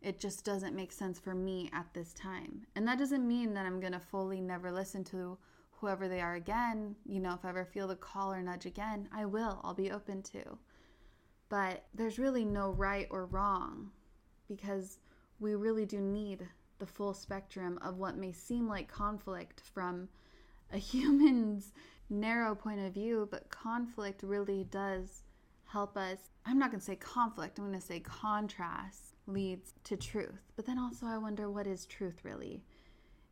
It 0.02 0.18
just 0.18 0.44
doesn't 0.44 0.74
make 0.74 0.92
sense 0.92 1.18
for 1.18 1.34
me 1.34 1.70
at 1.74 1.92
this 1.92 2.14
time. 2.14 2.66
And 2.74 2.88
that 2.88 2.98
doesn't 2.98 3.26
mean 3.26 3.52
that 3.54 3.66
I'm 3.66 3.80
going 3.80 3.92
to 3.92 4.00
fully 4.00 4.40
never 4.40 4.72
listen 4.72 5.04
to 5.04 5.36
whoever 5.72 6.08
they 6.08 6.20
are 6.20 6.34
again. 6.34 6.96
You 7.04 7.20
know, 7.20 7.34
if 7.34 7.44
I 7.44 7.50
ever 7.50 7.64
feel 7.64 7.88
the 7.88 7.96
call 7.96 8.32
or 8.32 8.42
nudge 8.42 8.66
again, 8.66 9.08
I 9.14 9.26
will. 9.26 9.60
I'll 9.62 9.74
be 9.74 9.90
open 9.90 10.22
to. 10.22 10.58
But 11.50 11.84
there's 11.94 12.18
really 12.18 12.44
no 12.44 12.70
right 12.70 13.08
or 13.10 13.26
wrong 13.26 13.90
because 14.48 14.98
we 15.38 15.54
really 15.54 15.84
do 15.84 16.00
need 16.00 16.46
the 16.78 16.86
full 16.86 17.12
spectrum 17.12 17.78
of 17.82 17.98
what 17.98 18.16
may 18.16 18.32
seem 18.32 18.68
like 18.68 18.88
conflict 18.88 19.60
from 19.74 20.08
a 20.72 20.78
human's 20.78 21.72
narrow 22.08 22.54
point 22.54 22.80
of 22.80 22.94
view, 22.94 23.28
but 23.30 23.50
conflict 23.50 24.22
really 24.22 24.64
does 24.64 25.22
help 25.64 25.96
us. 25.96 26.18
I'm 26.46 26.58
not 26.58 26.70
going 26.70 26.80
to 26.80 26.86
say 26.86 26.96
conflict, 26.96 27.58
I'm 27.58 27.66
going 27.66 27.78
to 27.78 27.86
say 27.86 28.00
contrast 28.00 29.09
leads 29.26 29.74
to 29.84 29.96
truth. 29.96 30.40
But 30.56 30.66
then 30.66 30.78
also, 30.78 31.06
I 31.06 31.18
wonder 31.18 31.50
what 31.50 31.66
is 31.66 31.86
truth 31.86 32.20
really? 32.22 32.62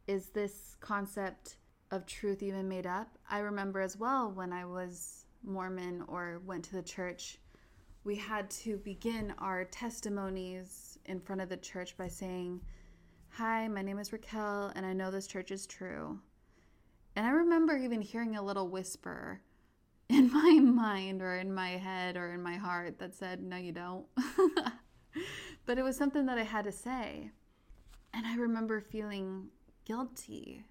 Is 0.07 0.29
this 0.29 0.77
concept 0.81 1.57
of 1.91 2.07
truth 2.07 2.43
even 2.43 2.69
made 2.69 2.87
up? 2.87 3.19
I 3.31 3.39
remember 3.39 3.81
as 3.81 3.97
well 3.97 4.31
when 4.31 4.53
I 4.53 4.65
was 4.65 5.27
Mormon 5.43 6.05
or 6.09 6.41
went 6.47 6.65
to 6.67 6.77
the 6.77 6.83
church, 6.83 7.39
we 8.05 8.17
had 8.17 8.49
to 8.51 8.79
begin 8.79 9.35
our 9.39 9.65
testimonies 9.65 10.99
in 11.07 11.21
front 11.21 11.41
of 11.41 11.49
the 11.49 11.57
church 11.57 11.97
by 11.97 12.09
saying, 12.09 12.61
Hi, 13.31 13.69
my 13.69 13.83
name 13.83 13.99
is 13.99 14.13
Raquel, 14.13 14.73
and 14.75 14.87
I 14.87 14.93
know 14.93 15.11
this 15.11 15.27
church 15.27 15.51
is 15.51 15.67
true. 15.67 16.19
And 17.17 17.27
I 17.27 17.31
remember 17.31 17.77
even 17.77 18.01
hearing 18.01 18.37
a 18.37 18.43
little 18.43 18.69
whisper 18.69 19.41
in 20.09 20.33
my 20.33 20.59
mind 20.61 21.21
or 21.21 21.37
in 21.37 21.53
my 21.53 21.71
head 21.71 22.17
or 22.17 22.33
in 22.33 22.43
my 22.43 22.57
heart 22.57 22.99
that 22.99 23.15
said, 23.15 23.43
No, 23.43 23.57
you 23.57 23.73
don't. 23.73 24.07
but 25.69 25.77
it 25.77 25.83
was 25.83 25.99
something 25.99 26.25
that 26.25 26.39
I 26.39 26.45
had 26.45 26.65
to 26.65 26.73
say. 26.73 27.31
And 28.15 28.27
I 28.27 28.37
remember 28.37 28.81
feeling 28.81 29.49
guilty 29.85 30.65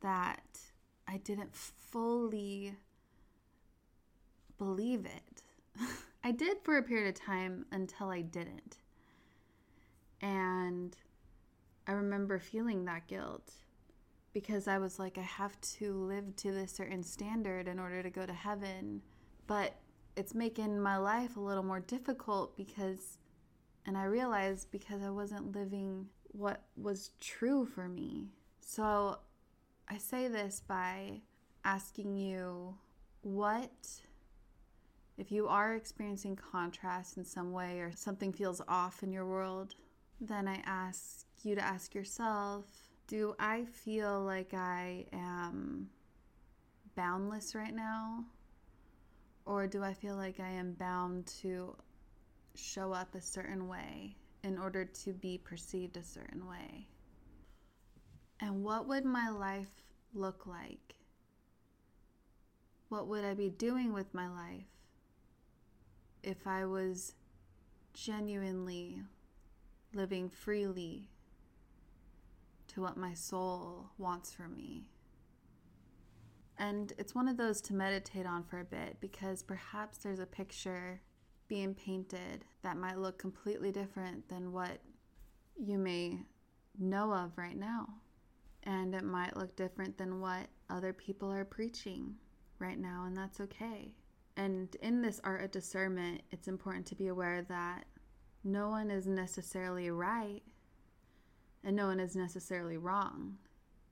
that 0.00 0.58
I 1.06 1.18
didn't 1.18 1.54
fully 1.54 2.74
believe 4.56 5.04
it. 5.04 5.42
I 6.24 6.30
did 6.30 6.56
for 6.62 6.78
a 6.78 6.82
period 6.82 7.14
of 7.14 7.22
time 7.22 7.66
until 7.70 8.08
I 8.08 8.22
didn't. 8.22 8.78
And 10.22 10.96
I 11.86 11.92
remember 11.92 12.38
feeling 12.38 12.86
that 12.86 13.08
guilt 13.08 13.52
because 14.32 14.68
I 14.68 14.78
was 14.78 14.98
like, 14.98 15.18
I 15.18 15.22
have 15.22 15.60
to 15.76 15.92
live 15.92 16.34
to 16.36 16.50
this 16.50 16.72
certain 16.72 17.02
standard 17.02 17.68
in 17.68 17.78
order 17.78 18.02
to 18.02 18.08
go 18.08 18.24
to 18.24 18.32
heaven. 18.32 19.02
But 19.46 19.74
it's 20.16 20.34
making 20.34 20.80
my 20.80 20.96
life 20.96 21.36
a 21.36 21.40
little 21.40 21.62
more 21.62 21.80
difficult 21.80 22.56
because 22.56 23.18
and 23.88 23.96
I 23.96 24.04
realized 24.04 24.70
because 24.70 25.02
I 25.02 25.08
wasn't 25.08 25.56
living 25.56 26.08
what 26.32 26.60
was 26.76 27.12
true 27.20 27.64
for 27.64 27.88
me. 27.88 28.28
So 28.60 29.16
I 29.88 29.96
say 29.96 30.28
this 30.28 30.60
by 30.60 31.22
asking 31.64 32.14
you 32.14 32.74
what, 33.22 33.88
if 35.16 35.32
you 35.32 35.48
are 35.48 35.74
experiencing 35.74 36.36
contrast 36.36 37.16
in 37.16 37.24
some 37.24 37.50
way 37.50 37.80
or 37.80 37.90
something 37.96 38.30
feels 38.30 38.60
off 38.68 39.02
in 39.02 39.10
your 39.10 39.24
world, 39.24 39.74
then 40.20 40.46
I 40.46 40.60
ask 40.66 41.24
you 41.42 41.54
to 41.54 41.64
ask 41.64 41.94
yourself 41.94 42.66
do 43.06 43.34
I 43.38 43.64
feel 43.64 44.20
like 44.20 44.52
I 44.52 45.06
am 45.14 45.88
boundless 46.94 47.54
right 47.54 47.74
now? 47.74 48.26
Or 49.46 49.66
do 49.66 49.82
I 49.82 49.94
feel 49.94 50.16
like 50.16 50.40
I 50.40 50.50
am 50.50 50.72
bound 50.72 51.26
to 51.40 51.74
show 52.58 52.92
up 52.92 53.14
a 53.14 53.20
certain 53.20 53.68
way 53.68 54.16
in 54.42 54.58
order 54.58 54.84
to 54.84 55.12
be 55.12 55.38
perceived 55.38 55.96
a 55.96 56.02
certain 56.02 56.46
way. 56.46 56.88
And 58.40 58.62
what 58.62 58.86
would 58.86 59.04
my 59.04 59.28
life 59.28 59.82
look 60.14 60.46
like? 60.46 60.94
What 62.88 63.06
would 63.08 63.24
I 63.24 63.34
be 63.34 63.50
doing 63.50 63.92
with 63.92 64.14
my 64.14 64.28
life 64.28 64.66
if 66.22 66.46
I 66.46 66.64
was 66.64 67.14
genuinely 67.92 69.02
living 69.92 70.28
freely 70.28 71.10
to 72.68 72.80
what 72.80 72.96
my 72.96 73.12
soul 73.14 73.90
wants 73.98 74.32
for 74.32 74.48
me? 74.48 74.86
And 76.58 76.92
it's 76.98 77.14
one 77.14 77.28
of 77.28 77.36
those 77.36 77.60
to 77.62 77.74
meditate 77.74 78.26
on 78.26 78.42
for 78.42 78.58
a 78.58 78.64
bit 78.64 78.96
because 79.00 79.42
perhaps 79.42 79.98
there's 79.98 80.18
a 80.18 80.26
picture 80.26 81.00
being 81.48 81.74
painted 81.74 82.44
that 82.62 82.76
might 82.76 82.98
look 82.98 83.18
completely 83.18 83.72
different 83.72 84.28
than 84.28 84.52
what 84.52 84.78
you 85.58 85.78
may 85.78 86.18
know 86.78 87.12
of 87.12 87.32
right 87.36 87.56
now. 87.56 87.88
And 88.64 88.94
it 88.94 89.04
might 89.04 89.36
look 89.36 89.56
different 89.56 89.96
than 89.96 90.20
what 90.20 90.46
other 90.68 90.92
people 90.92 91.32
are 91.32 91.44
preaching 91.44 92.14
right 92.58 92.78
now, 92.78 93.04
and 93.06 93.16
that's 93.16 93.40
okay. 93.40 93.92
And 94.36 94.74
in 94.82 95.00
this 95.02 95.20
art 95.24 95.42
of 95.42 95.50
discernment, 95.50 96.22
it's 96.30 96.48
important 96.48 96.86
to 96.86 96.94
be 96.94 97.08
aware 97.08 97.42
that 97.48 97.84
no 98.44 98.68
one 98.68 98.90
is 98.90 99.06
necessarily 99.06 99.90
right 99.90 100.42
and 101.64 101.74
no 101.74 101.86
one 101.86 102.00
is 102.00 102.14
necessarily 102.14 102.76
wrong. 102.76 103.36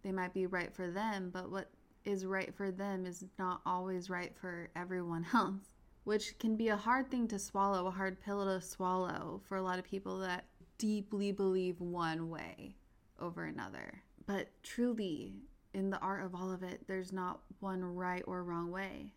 They 0.03 0.13
might 0.13 0.33
be 0.33 0.47
right 0.47 0.73
for 0.73 0.91
them, 0.91 1.31
but 1.33 1.51
what 1.51 1.71
is 2.05 2.25
right 2.25 2.55
for 2.55 2.71
them 2.71 3.07
is 3.07 3.25
not 3.39 3.61
always 3.67 4.09
right 4.09 4.33
for 4.41 4.71
everyone 4.77 5.27
else, 5.35 5.65
which 6.07 6.39
can 6.39 6.55
be 6.55 6.69
a 6.69 6.77
hard 6.77 7.11
thing 7.11 7.27
to 7.27 7.37
swallow, 7.37 7.89
a 7.89 7.91
hard 7.91 8.21
pill 8.21 8.45
to 8.45 8.61
swallow 8.61 9.41
for 9.49 9.57
a 9.57 9.63
lot 9.63 9.77
of 9.77 9.85
people 9.85 10.21
that 10.21 10.45
deeply 10.79 11.33
believe 11.33 11.81
one 11.81 12.31
way 12.31 12.77
over 13.19 13.43
another. 13.43 14.05
But 14.25 14.47
truly, 14.63 15.35
in 15.75 15.91
the 15.91 15.99
art 15.99 16.25
of 16.25 16.33
all 16.33 16.53
of 16.53 16.63
it, 16.63 16.87
there's 16.87 17.13
not 17.13 17.41
one 17.59 17.83
right 17.83 18.23
or 18.29 18.45
wrong 18.45 18.71
way. 18.71 19.15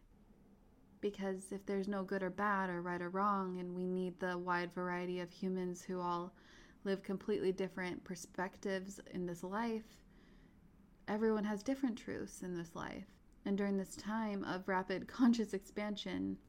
Because 0.99 1.51
if 1.51 1.63
there's 1.67 1.87
no 1.87 2.01
good 2.01 2.23
or 2.23 2.31
bad 2.31 2.71
or 2.71 2.81
right 2.81 3.03
or 3.03 3.09
wrong, 3.09 3.59
and 3.59 3.75
we 3.75 3.85
need 3.85 4.19
the 4.19 4.39
wide 4.39 4.73
variety 4.73 5.19
of 5.19 5.29
humans 5.29 5.83
who 5.83 6.01
all 6.01 6.33
live 6.85 7.03
completely 7.03 7.51
different 7.51 8.03
perspectives 8.03 8.99
in 9.13 9.27
this 9.27 9.43
life, 9.43 9.85
everyone 11.07 11.43
has 11.43 11.61
different 11.61 11.99
truths 11.99 12.41
in 12.41 12.57
this 12.57 12.73
life. 12.73 13.05
And 13.45 13.55
during 13.55 13.77
this 13.77 13.95
time 13.95 14.43
of 14.43 14.67
rapid 14.67 15.07
conscious 15.19 15.53
expansion, 15.53 16.39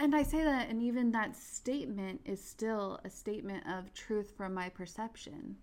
and 0.00 0.16
I 0.16 0.22
say 0.22 0.42
that, 0.42 0.70
and 0.70 0.82
even 0.82 1.12
that 1.12 1.36
statement 1.36 2.22
is 2.24 2.42
still 2.42 2.98
a 3.04 3.10
statement 3.10 3.64
of 3.68 3.92
truth 3.92 4.32
from 4.34 4.54
my 4.54 4.70
perception. 4.70 5.56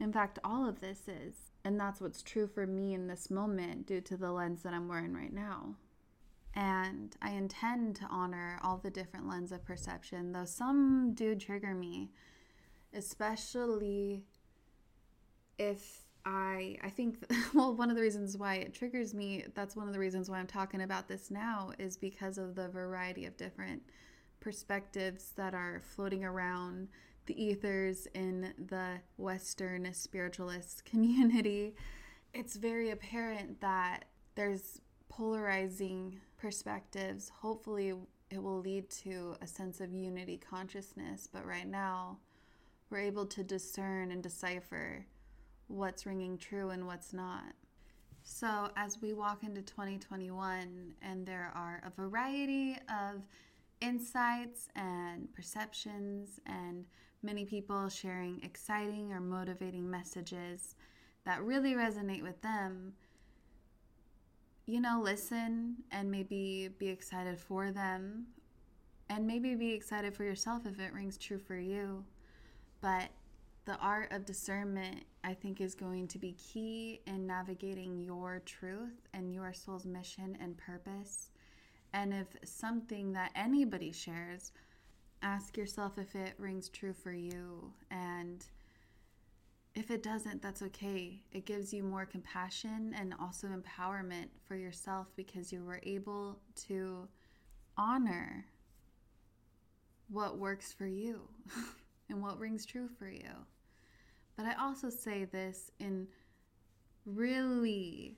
In 0.00 0.10
fact, 0.10 0.38
all 0.42 0.66
of 0.66 0.80
this 0.80 1.06
is. 1.06 1.34
And 1.64 1.78
that's 1.78 2.00
what's 2.00 2.22
true 2.22 2.46
for 2.46 2.66
me 2.66 2.94
in 2.94 3.06
this 3.06 3.30
moment 3.30 3.86
due 3.86 4.00
to 4.02 4.16
the 4.16 4.32
lens 4.32 4.62
that 4.62 4.72
I'm 4.72 4.88
wearing 4.88 5.14
right 5.14 5.32
now. 5.32 5.74
And 6.54 7.14
I 7.20 7.32
intend 7.32 7.96
to 7.96 8.06
honor 8.10 8.58
all 8.62 8.78
the 8.78 8.90
different 8.90 9.28
lens 9.28 9.52
of 9.52 9.64
perception, 9.64 10.32
though 10.32 10.44
some 10.46 11.12
do 11.12 11.34
trigger 11.34 11.74
me, 11.74 12.10
especially 12.94 14.24
if 15.58 16.03
I 16.24 16.76
I 16.82 16.90
think 16.90 17.18
well 17.54 17.74
one 17.74 17.90
of 17.90 17.96
the 17.96 18.02
reasons 18.02 18.36
why 18.36 18.56
it 18.56 18.74
triggers 18.74 19.14
me 19.14 19.44
that's 19.54 19.76
one 19.76 19.86
of 19.86 19.92
the 19.92 19.98
reasons 19.98 20.30
why 20.30 20.38
I'm 20.38 20.46
talking 20.46 20.82
about 20.82 21.08
this 21.08 21.30
now 21.30 21.72
is 21.78 21.96
because 21.96 22.38
of 22.38 22.54
the 22.54 22.68
variety 22.68 23.26
of 23.26 23.36
different 23.36 23.82
perspectives 24.40 25.32
that 25.36 25.54
are 25.54 25.82
floating 25.84 26.24
around 26.24 26.88
the 27.26 27.42
ethers 27.42 28.06
in 28.14 28.52
the 28.68 29.00
western 29.16 29.92
spiritualist 29.94 30.84
community. 30.90 31.74
It's 32.34 32.56
very 32.56 32.90
apparent 32.90 33.60
that 33.60 34.06
there's 34.34 34.80
polarizing 35.08 36.20
perspectives. 36.36 37.30
Hopefully 37.40 37.94
it 38.30 38.42
will 38.42 38.60
lead 38.60 38.90
to 38.90 39.36
a 39.40 39.46
sense 39.46 39.80
of 39.80 39.92
unity 39.92 40.36
consciousness 40.38 41.28
but 41.30 41.46
right 41.46 41.68
now 41.68 42.18
we're 42.90 42.98
able 42.98 43.26
to 43.26 43.42
discern 43.42 44.10
and 44.10 44.22
decipher 44.22 45.06
what's 45.68 46.06
ringing 46.06 46.38
true 46.38 46.70
and 46.70 46.86
what's 46.86 47.12
not. 47.12 47.54
So, 48.22 48.70
as 48.76 49.00
we 49.02 49.12
walk 49.12 49.44
into 49.44 49.60
2021, 49.60 50.94
and 51.02 51.26
there 51.26 51.52
are 51.54 51.82
a 51.84 51.90
variety 51.90 52.78
of 52.88 53.22
insights 53.80 54.68
and 54.74 55.32
perceptions, 55.34 56.40
and 56.46 56.86
many 57.22 57.44
people 57.44 57.88
sharing 57.88 58.40
exciting 58.42 59.12
or 59.12 59.20
motivating 59.20 59.90
messages 59.90 60.74
that 61.26 61.42
really 61.42 61.74
resonate 61.74 62.22
with 62.22 62.40
them, 62.40 62.94
you 64.66 64.80
know, 64.80 65.00
listen 65.02 65.76
and 65.90 66.10
maybe 66.10 66.70
be 66.78 66.88
excited 66.88 67.38
for 67.38 67.70
them, 67.72 68.26
and 69.10 69.26
maybe 69.26 69.54
be 69.54 69.72
excited 69.72 70.14
for 70.14 70.24
yourself 70.24 70.64
if 70.64 70.80
it 70.80 70.94
rings 70.94 71.18
true 71.18 71.38
for 71.38 71.56
you. 71.56 72.04
But 72.80 73.10
the 73.64 73.76
art 73.78 74.12
of 74.12 74.26
discernment, 74.26 75.04
I 75.22 75.34
think, 75.34 75.60
is 75.60 75.74
going 75.74 76.08
to 76.08 76.18
be 76.18 76.32
key 76.32 77.00
in 77.06 77.26
navigating 77.26 77.98
your 77.98 78.42
truth 78.44 79.08
and 79.14 79.32
your 79.32 79.52
soul's 79.54 79.86
mission 79.86 80.36
and 80.40 80.56
purpose. 80.56 81.30
And 81.94 82.12
if 82.12 82.26
something 82.44 83.12
that 83.12 83.30
anybody 83.34 83.90
shares, 83.92 84.52
ask 85.22 85.56
yourself 85.56 85.96
if 85.96 86.14
it 86.14 86.34
rings 86.38 86.68
true 86.68 86.92
for 86.92 87.12
you. 87.12 87.72
And 87.90 88.44
if 89.74 89.90
it 89.90 90.02
doesn't, 90.02 90.42
that's 90.42 90.62
okay. 90.62 91.22
It 91.32 91.46
gives 91.46 91.72
you 91.72 91.82
more 91.82 92.04
compassion 92.04 92.94
and 92.98 93.14
also 93.18 93.48
empowerment 93.48 94.26
for 94.46 94.56
yourself 94.56 95.06
because 95.16 95.52
you 95.52 95.64
were 95.64 95.80
able 95.84 96.38
to 96.68 97.08
honor 97.78 98.44
what 100.08 100.38
works 100.38 100.72
for 100.72 100.86
you 100.86 101.22
and 102.10 102.22
what 102.22 102.38
rings 102.38 102.66
true 102.66 102.88
for 102.98 103.08
you. 103.08 103.30
But 104.36 104.46
I 104.46 104.54
also 104.60 104.90
say 104.90 105.24
this 105.24 105.70
in 105.78 106.08
really 107.06 108.16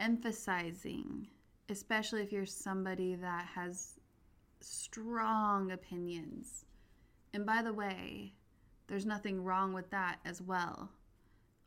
emphasizing, 0.00 1.28
especially 1.68 2.22
if 2.22 2.32
you're 2.32 2.46
somebody 2.46 3.14
that 3.16 3.46
has 3.54 3.94
strong 4.60 5.70
opinions. 5.72 6.64
And 7.34 7.46
by 7.46 7.62
the 7.62 7.72
way, 7.72 8.32
there's 8.86 9.06
nothing 9.06 9.42
wrong 9.42 9.72
with 9.72 9.90
that 9.90 10.18
as 10.24 10.40
well, 10.40 10.90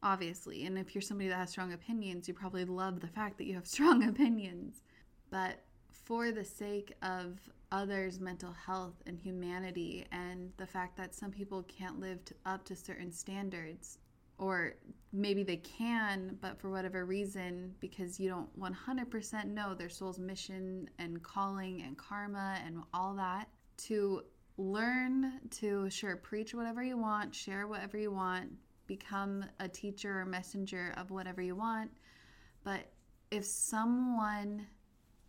obviously. 0.03 0.65
And 0.65 0.77
if 0.77 0.95
you're 0.95 1.01
somebody 1.01 1.29
that 1.29 1.37
has 1.37 1.51
strong 1.51 1.73
opinions, 1.73 2.27
you 2.27 2.33
probably 2.33 2.65
love 2.65 2.99
the 2.99 3.07
fact 3.07 3.37
that 3.37 3.45
you 3.45 3.55
have 3.55 3.67
strong 3.67 4.07
opinions. 4.07 4.81
But 5.29 5.63
for 5.91 6.31
the 6.31 6.45
sake 6.45 6.93
of 7.01 7.39
others' 7.71 8.19
mental 8.19 8.51
health 8.51 8.95
and 9.05 9.19
humanity, 9.19 10.05
and 10.11 10.51
the 10.57 10.65
fact 10.65 10.97
that 10.97 11.13
some 11.13 11.31
people 11.31 11.63
can't 11.63 11.99
live 11.99 12.23
to, 12.25 12.33
up 12.45 12.63
to 12.65 12.75
certain 12.75 13.11
standards, 13.11 13.99
or 14.37 14.75
maybe 15.11 15.43
they 15.43 15.57
can, 15.57 16.37
but 16.41 16.59
for 16.59 16.69
whatever 16.69 17.05
reason, 17.05 17.75
because 17.79 18.19
you 18.19 18.29
don't 18.29 18.59
100% 18.59 19.45
know 19.45 19.73
their 19.73 19.89
soul's 19.89 20.19
mission 20.19 20.89
and 20.97 21.21
calling 21.21 21.81
and 21.81 21.97
karma 21.97 22.57
and 22.65 22.81
all 22.93 23.13
that, 23.13 23.49
to 23.77 24.23
learn 24.57 25.39
to 25.51 25.89
sure 25.89 26.15
preach 26.15 26.53
whatever 26.53 26.83
you 26.83 26.97
want, 26.97 27.33
share 27.33 27.67
whatever 27.67 27.97
you 27.97 28.11
want, 28.11 28.51
become 28.87 29.45
a 29.59 29.67
teacher 29.67 30.19
or 30.19 30.25
messenger 30.25 30.93
of 30.97 31.11
whatever 31.11 31.41
you 31.41 31.55
want. 31.55 31.91
But 32.63 32.91
if 33.31 33.45
someone 33.45 34.65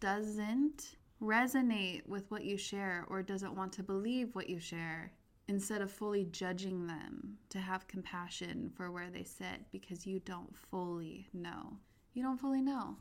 doesn't 0.00 0.96
resonate 1.22 2.06
with 2.06 2.30
what 2.30 2.44
you 2.44 2.56
share 2.56 3.04
or 3.08 3.22
doesn't 3.22 3.54
want 3.54 3.72
to 3.74 3.82
believe 3.82 4.34
what 4.34 4.48
you 4.48 4.58
share, 4.58 5.12
instead 5.48 5.82
of 5.82 5.90
fully 5.90 6.24
judging 6.26 6.86
them, 6.86 7.36
to 7.48 7.58
have 7.58 7.88
compassion 7.88 8.70
for 8.76 8.90
where 8.90 9.10
they 9.10 9.24
sit 9.24 9.70
because 9.72 10.06
you 10.06 10.20
don't 10.20 10.54
fully 10.70 11.28
know. 11.32 11.76
You 12.14 12.22
don't 12.22 12.40
fully 12.40 12.62
know. 12.62 12.96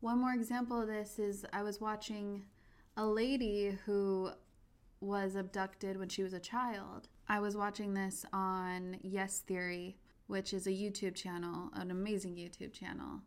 One 0.00 0.20
more 0.20 0.32
example 0.32 0.80
of 0.80 0.88
this 0.88 1.18
is 1.18 1.44
I 1.52 1.62
was 1.62 1.80
watching 1.80 2.44
a 2.96 3.04
lady 3.04 3.76
who 3.84 4.30
was 5.00 5.34
abducted 5.34 5.96
when 5.96 6.08
she 6.08 6.22
was 6.22 6.32
a 6.32 6.40
child. 6.40 7.08
I 7.28 7.40
was 7.40 7.56
watching 7.56 7.94
this 7.94 8.24
on 8.32 8.98
Yes 9.02 9.40
Theory, 9.40 9.96
which 10.26 10.52
is 10.52 10.66
a 10.66 10.70
YouTube 10.70 11.14
channel, 11.14 11.70
an 11.74 11.90
amazing 11.90 12.36
YouTube 12.36 12.72
channel. 12.72 13.22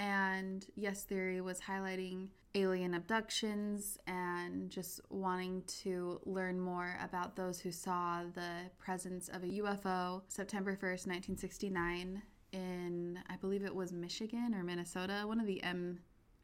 And 0.00 0.64
Yes 0.76 1.02
Theory 1.02 1.42
was 1.42 1.60
highlighting 1.60 2.28
alien 2.54 2.94
abductions 2.94 3.98
and 4.06 4.70
just 4.70 5.02
wanting 5.10 5.62
to 5.82 6.18
learn 6.24 6.58
more 6.58 6.98
about 7.04 7.36
those 7.36 7.60
who 7.60 7.70
saw 7.70 8.22
the 8.34 8.70
presence 8.78 9.28
of 9.28 9.44
a 9.44 9.46
UFO 9.46 10.22
September 10.26 10.72
1st, 10.72 11.06
1969 11.06 12.22
in 12.52 13.18
I 13.28 13.36
believe 13.36 13.62
it 13.62 13.74
was 13.74 13.92
Michigan 13.92 14.54
or 14.54 14.64
Minnesota, 14.64 15.24
one 15.26 15.38
of 15.38 15.46
the 15.46 15.62
M 15.62 16.00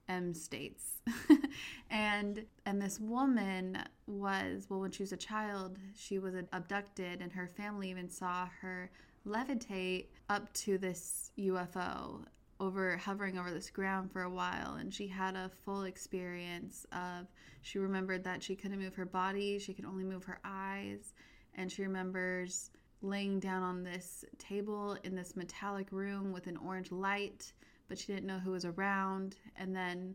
M 0.07 0.35
states. 0.35 1.01
and 1.91 2.45
and 2.67 2.81
this 2.81 3.01
woman 3.01 3.79
was 4.07 4.67
well 4.69 4.81
when 4.81 4.91
she 4.91 5.03
was 5.03 5.13
a 5.13 5.17
child, 5.17 5.79
she 5.95 6.19
was 6.19 6.35
abducted 6.53 7.23
and 7.23 7.33
her 7.33 7.49
family 7.49 7.89
even 7.89 8.11
saw 8.11 8.49
her 8.61 8.91
levitate 9.27 10.09
up 10.29 10.53
to 10.53 10.77
this 10.77 11.33
UFO 11.39 12.27
over 12.59 12.97
hovering 12.97 13.39
over 13.39 13.51
this 13.51 13.71
ground 13.71 14.11
for 14.11 14.23
a 14.23 14.31
while 14.31 14.77
and 14.81 14.93
she 14.93 15.07
had 15.07 15.35
a 15.37 15.51
full 15.65 15.85
experience 15.85 16.87
of 16.93 17.27
she 17.63 17.79
remembered 17.79 18.25
that 18.25 18.43
she 18.43 18.57
couldn't 18.57 18.81
move 18.81 18.95
her 18.95 19.05
body 19.05 19.59
she 19.59 19.75
could 19.75 19.85
only 19.85 20.05
move 20.05 20.25
her 20.25 20.41
eyes 20.45 21.13
and 21.55 21.71
she 21.71 21.83
remembers 21.83 22.71
laying 23.03 23.39
down 23.39 23.63
on 23.63 23.83
this 23.83 24.25
table 24.39 24.97
in 25.05 25.15
this 25.15 25.37
metallic 25.37 25.89
room 25.93 26.33
with 26.33 26.47
an 26.47 26.57
orange 26.57 26.91
light 26.91 27.53
but 27.89 27.99
she 27.99 28.07
didn't 28.07 28.27
know 28.27 28.39
who 28.39 28.53
was 28.53 28.65
around 28.65 29.37
and 29.57 29.77
then 29.77 30.15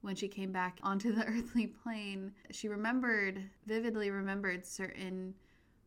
when 0.00 0.14
she 0.14 0.28
came 0.28 0.52
back 0.52 0.78
onto 0.82 1.12
the 1.12 1.24
earthly 1.26 1.66
plane 1.66 2.32
she 2.50 2.68
remembered 2.68 3.42
vividly 3.66 4.10
remembered 4.10 4.64
certain 4.64 5.34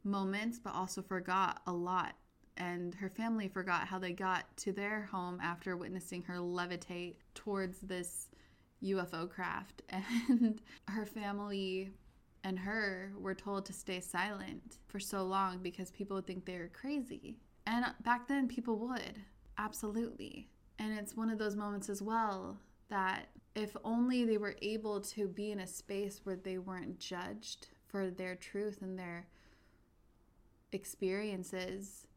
moments 0.04 0.60
but 0.64 0.74
also 0.74 1.02
forgot 1.02 1.62
a 1.66 1.72
lot 1.72 2.14
and 2.60 2.94
her 2.96 3.10
family 3.10 3.48
forgot 3.48 3.88
how 3.88 3.98
they 3.98 4.12
got 4.12 4.46
to 4.58 4.72
their 4.72 5.04
home 5.12 5.40
after 5.42 5.78
witnessing 5.78 6.22
her 6.24 6.36
levitate 6.36 7.16
towards 7.34 7.80
this 7.80 8.30
UFO 8.84 9.30
craft. 9.30 9.82
And 10.30 10.62
her 10.88 11.06
family 11.06 11.92
and 12.44 12.60
her 12.60 13.12
were 13.18 13.36
told 13.36 13.66
to 13.66 13.74
stay 13.74 14.00
silent 14.00 14.78
for 14.88 15.00
so 15.00 15.24
long 15.24 15.60
because 15.60 15.92
people 15.92 16.16
would 16.16 16.28
think 16.28 16.46
they 16.46 16.58
were 16.58 16.72
crazy. 16.72 17.38
And 17.66 17.86
back 18.04 18.28
then, 18.28 18.48
people 18.48 18.78
would. 18.80 19.22
Absolutely. 19.58 20.48
And 20.78 20.98
it's 20.98 21.16
one 21.16 21.30
of 21.30 21.38
those 21.38 21.56
moments 21.56 21.90
as 21.90 22.02
well 22.02 22.58
that 22.90 23.28
if 23.56 23.76
only 23.84 24.26
they 24.26 24.38
were 24.38 24.56
able 24.62 25.02
to 25.02 25.28
be 25.28 25.52
in 25.52 25.60
a 25.60 25.68
space 25.68 26.22
where 26.24 26.36
they 26.36 26.58
weren't 26.58 27.00
judged 27.00 27.68
for 27.88 28.10
their 28.10 28.36
truth 28.36 28.82
and 28.82 28.98
their 28.98 29.28
experiences, 30.72 32.08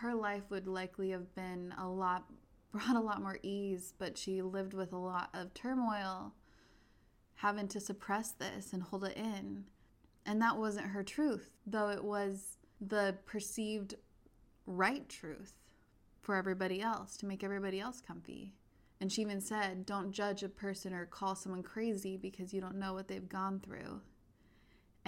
her 0.00 0.14
life 0.14 0.44
would 0.50 0.66
likely 0.66 1.10
have 1.10 1.34
been 1.34 1.74
a 1.78 1.88
lot 1.88 2.24
brought 2.72 2.96
a 2.96 3.00
lot 3.00 3.22
more 3.22 3.38
ease, 3.42 3.94
but 3.98 4.18
she 4.18 4.42
lived 4.42 4.74
with 4.74 4.92
a 4.92 4.98
lot 4.98 5.30
of 5.32 5.54
turmoil, 5.54 6.34
having 7.36 7.66
to 7.68 7.80
suppress 7.80 8.32
this 8.32 8.72
and 8.72 8.82
hold 8.82 9.04
it 9.04 9.16
in. 9.16 9.64
And 10.26 10.40
that 10.42 10.58
wasn't 10.58 10.88
her 10.88 11.02
truth, 11.02 11.50
though 11.66 11.88
it 11.88 12.04
was 12.04 12.58
the 12.80 13.16
perceived 13.24 13.94
right 14.66 15.08
truth 15.08 15.54
for 16.20 16.34
everybody 16.36 16.82
else 16.82 17.16
to 17.16 17.26
make 17.26 17.42
everybody 17.42 17.80
else 17.80 18.02
comfy. 18.02 18.52
And 19.00 19.10
she 19.10 19.22
even 19.22 19.40
said, 19.40 19.86
Don't 19.86 20.12
judge 20.12 20.42
a 20.42 20.48
person 20.48 20.92
or 20.92 21.06
call 21.06 21.34
someone 21.34 21.62
crazy 21.62 22.16
because 22.16 22.52
you 22.52 22.60
don't 22.60 22.78
know 22.78 22.92
what 22.92 23.08
they've 23.08 23.28
gone 23.28 23.60
through. 23.60 24.02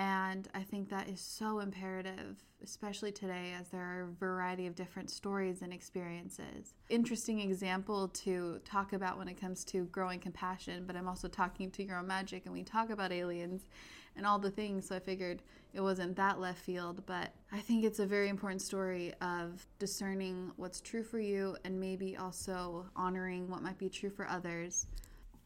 And 0.00 0.48
I 0.54 0.62
think 0.62 0.88
that 0.88 1.10
is 1.10 1.20
so 1.20 1.60
imperative, 1.60 2.42
especially 2.64 3.12
today, 3.12 3.54
as 3.60 3.68
there 3.68 3.82
are 3.82 4.08
a 4.08 4.14
variety 4.18 4.66
of 4.66 4.74
different 4.74 5.10
stories 5.10 5.60
and 5.60 5.74
experiences. 5.74 6.72
Interesting 6.88 7.40
example 7.40 8.08
to 8.08 8.60
talk 8.64 8.94
about 8.94 9.18
when 9.18 9.28
it 9.28 9.38
comes 9.38 9.62
to 9.64 9.84
growing 9.92 10.18
compassion, 10.18 10.84
but 10.86 10.96
I'm 10.96 11.06
also 11.06 11.28
talking 11.28 11.70
to 11.72 11.84
Your 11.84 11.98
Own 11.98 12.06
Magic, 12.06 12.46
and 12.46 12.54
we 12.54 12.62
talk 12.62 12.88
about 12.88 13.12
aliens 13.12 13.68
and 14.16 14.24
all 14.24 14.38
the 14.38 14.50
things. 14.50 14.88
So 14.88 14.96
I 14.96 15.00
figured 15.00 15.42
it 15.74 15.82
wasn't 15.82 16.16
that 16.16 16.40
left 16.40 16.60
field, 16.60 17.02
but 17.04 17.34
I 17.52 17.58
think 17.58 17.84
it's 17.84 17.98
a 17.98 18.06
very 18.06 18.30
important 18.30 18.62
story 18.62 19.12
of 19.20 19.66
discerning 19.78 20.50
what's 20.56 20.80
true 20.80 21.02
for 21.02 21.20
you 21.20 21.58
and 21.66 21.78
maybe 21.78 22.16
also 22.16 22.86
honoring 22.96 23.50
what 23.50 23.62
might 23.62 23.76
be 23.76 23.90
true 23.90 24.08
for 24.08 24.26
others, 24.26 24.86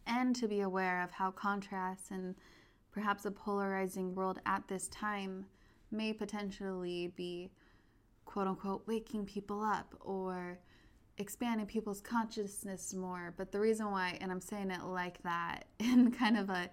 and 0.06 0.36
to 0.36 0.46
be 0.46 0.60
aware 0.60 1.02
of 1.02 1.10
how 1.10 1.32
contrasts 1.32 2.12
and 2.12 2.36
perhaps 2.94 3.24
a 3.24 3.30
polarizing 3.30 4.14
world 4.14 4.40
at 4.46 4.66
this 4.68 4.86
time 4.88 5.44
may 5.90 6.12
potentially 6.12 7.12
be 7.16 7.50
quote 8.24 8.46
unquote 8.46 8.86
waking 8.86 9.26
people 9.26 9.62
up 9.62 9.94
or 10.00 10.58
expanding 11.18 11.66
people's 11.66 12.00
consciousness 12.00 12.94
more. 12.94 13.34
But 13.36 13.50
the 13.50 13.58
reason 13.58 13.90
why, 13.90 14.16
and 14.20 14.30
I'm 14.30 14.40
saying 14.40 14.70
it 14.70 14.84
like 14.84 15.20
that 15.24 15.66
in 15.80 16.12
kind 16.12 16.36
of 16.36 16.48
a 16.50 16.70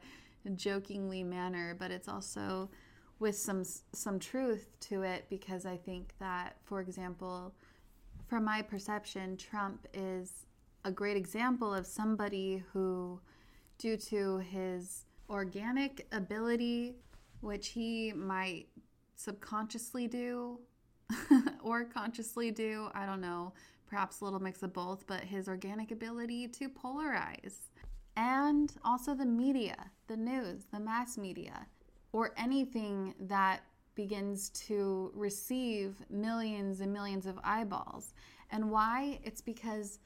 jokingly 0.56 1.24
manner, 1.24 1.76
but 1.78 1.90
it's 1.90 2.08
also 2.08 2.70
with 3.20 3.36
some 3.36 3.64
some 3.94 4.20
truth 4.20 4.70
to 4.82 5.02
it 5.02 5.26
because 5.30 5.66
I 5.66 5.78
think 5.78 6.14
that, 6.20 6.56
for 6.64 6.82
example, 6.82 7.54
from 8.28 8.46
my 8.46 8.62
perception, 8.62 9.38
Trump 9.38 9.88
is 9.94 10.46
a 10.86 10.92
great 10.92 11.18
example 11.18 11.74
of 11.74 11.86
somebody 11.86 12.64
who, 12.74 13.20
due 13.78 13.98
to 13.98 14.38
his 14.38 15.06
organic 15.32 16.06
ability, 16.12 16.96
which 17.40 17.70
he 17.70 18.12
might 18.14 18.68
subconsciously 19.16 20.08
do 20.08 20.60
or 21.64 21.86
consciously 21.86 22.52
do. 22.52 22.90
I 22.94 23.06
don't 23.06 23.22
know, 23.22 23.54
perhaps 23.88 24.22
a 24.22 24.26
little 24.26 24.42
mix 24.42 24.62
of 24.62 24.74
both, 24.74 25.08
but 25.08 25.22
his 25.22 25.48
organic 25.48 25.92
ability 25.92 26.50
to 26.50 26.70
polarize. 26.70 27.56
And 28.18 28.72
also 28.84 29.16
the 29.16 29.26
media, 29.26 29.90
the 30.08 30.18
news, 30.18 30.66
the 30.72 30.80
mass 30.80 31.18
media, 31.18 31.66
or 32.12 32.34
anything 32.38 33.16
that 33.22 33.62
begins 33.96 34.50
to 34.50 35.12
receive 35.16 35.96
millions 36.10 36.82
and 36.82 36.92
millions 36.92 37.26
of 37.26 37.40
eyeballs. 37.44 38.14
And 38.52 38.70
why? 38.70 39.20
It's 39.24 39.42
because 39.42 40.00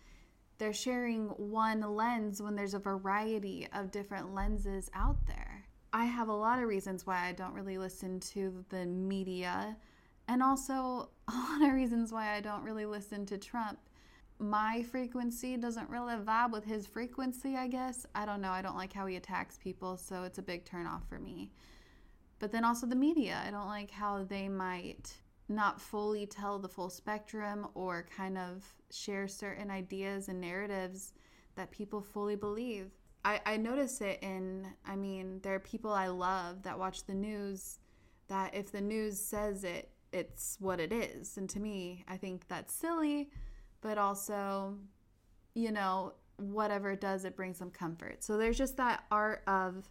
they're 0.58 0.74
sharing 0.74 1.28
one 1.30 1.82
lens 1.82 2.42
when 2.42 2.56
there's 2.56 2.74
a 2.74 2.80
variety 2.80 3.68
of 3.74 3.92
different 3.92 4.34
lenses 4.34 4.90
out 4.94 5.18
there. 5.28 5.66
I 5.92 6.06
have 6.06 6.28
a 6.28 6.34
lot 6.34 6.60
of 6.60 6.68
reasons 6.68 7.06
why 7.06 7.28
I 7.28 7.32
don't 7.32 7.54
really 7.54 7.78
listen 7.78 8.20
to 8.22 8.64
the 8.70 8.86
media, 8.86 9.76
and 10.28 10.42
also 10.42 11.10
a 11.28 11.32
lot 11.32 11.68
of 11.68 11.74
reasons 11.74 12.12
why 12.12 12.36
I 12.36 12.42
don't 12.42 12.64
really 12.64 12.86
listen 12.86 13.26
to 13.28 13.38
Trump. 13.38 13.80
My 14.38 14.84
frequency 14.84 15.56
doesn't 15.56 15.90
really 15.90 16.16
vibe 16.16 16.52
with 16.52 16.66
his 16.66 16.86
frequency, 16.86 17.56
I 17.56 17.68
guess. 17.68 18.06
I 18.14 18.26
don't 18.26 18.42
know. 18.42 18.52
I 18.52 18.62
don't 18.62 18.76
like 18.76 18.92
how 18.92 19.06
he 19.06 19.16
attacks 19.16 19.58
people, 19.58 19.96
so 19.96 20.24
it's 20.24 20.38
a 20.38 20.44
big 20.44 20.66
turnoff 20.66 21.08
for 21.08 21.20
me. 21.20 21.52
But 22.40 22.52
then 22.52 22.66
also 22.66 22.86
the 22.86 22.98
media. 22.98 23.42
I 23.46 23.52
don't 23.52 23.68
like 23.68 23.92
how 23.92 24.24
they 24.24 24.50
might 24.50 25.14
not 25.48 25.80
fully 25.80 26.26
tell 26.26 26.58
the 26.60 26.68
full 26.68 26.90
spectrum 26.90 27.68
or 27.76 28.08
kind 28.16 28.38
of 28.38 28.66
share 28.90 29.28
certain 29.28 29.70
ideas 29.70 30.28
and 30.28 30.42
narratives 30.42 31.14
that 31.56 31.72
people 31.72 32.02
fully 32.02 32.36
believe. 32.36 32.92
I, 33.24 33.42
I 33.46 33.58
notice 33.58 34.02
it 34.02 34.20
in, 34.22 34.68
I 34.86 34.96
mean, 34.96 35.40
there 35.42 35.56
are 35.56 35.60
people 35.60 35.92
I 35.92 36.08
love 36.08 36.64
that 36.64 36.78
watch 36.78 37.06
the 37.06 37.14
news 37.14 37.80
that 38.28 38.56
if 38.56 38.72
the 38.72 38.82
news 38.82 39.20
says 39.20 39.64
it, 39.64 39.90
it's 40.12 40.58
what 40.60 40.80
it 40.80 40.92
is. 40.92 41.38
And 41.38 41.50
to 41.50 41.60
me, 41.60 42.06
I 42.08 42.18
think 42.18 42.48
that's 42.48 42.74
silly, 42.74 43.30
but 43.82 43.98
also, 43.98 44.78
you 45.54 45.72
know, 45.72 46.14
whatever 46.38 46.92
it 46.92 47.02
does, 47.02 47.26
it 47.26 47.36
brings 47.36 47.60
them 47.60 47.72
comfort. 47.72 48.24
So 48.24 48.38
there's 48.38 48.58
just 48.58 48.78
that 48.78 49.04
art 49.12 49.44
of 49.48 49.90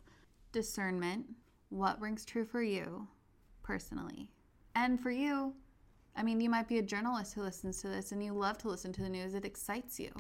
discernment. 0.52 1.26
What 1.68 2.00
rings 2.00 2.24
true 2.24 2.44
for 2.44 2.62
you 2.62 3.09
personally? 3.62 4.30
And 4.75 5.01
for 5.01 5.11
you, 5.11 5.55
I 6.16 6.22
mean, 6.22 6.41
you 6.41 6.51
might 6.51 6.68
be 6.68 6.79
a 6.79 6.83
journalist 6.83 7.35
who 7.35 7.43
listens 7.43 7.81
to 7.83 7.89
this 7.89 8.12
and 8.12 8.22
you 8.22 8.33
love 8.33 8.59
to 8.59 8.68
listen 8.68 8.93
to 8.95 9.03
the 9.03 9.09
news, 9.09 9.35
it 9.35 9.45
excites 9.45 9.99
you. 9.99 10.11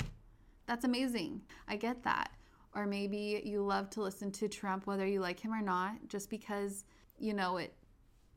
That's 0.66 0.84
amazing. 0.84 1.42
I 1.68 1.76
get 1.76 2.02
that. 2.04 2.30
Or 2.74 2.86
maybe 2.86 3.40
you 3.44 3.62
love 3.62 3.90
to 3.90 4.02
listen 4.02 4.32
to 4.32 4.48
Trump, 4.48 4.86
whether 4.86 5.06
you 5.06 5.20
like 5.20 5.38
him 5.38 5.52
or 5.52 5.62
not, 5.62 5.94
just 6.08 6.28
because, 6.28 6.84
you 7.18 7.32
know, 7.32 7.58
it 7.58 7.74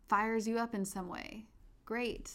fires 0.08 0.48
you 0.48 0.60
up 0.60 0.76
in 0.76 0.86
some 0.86 1.08
way. 1.08 1.46
Great. 1.86 2.32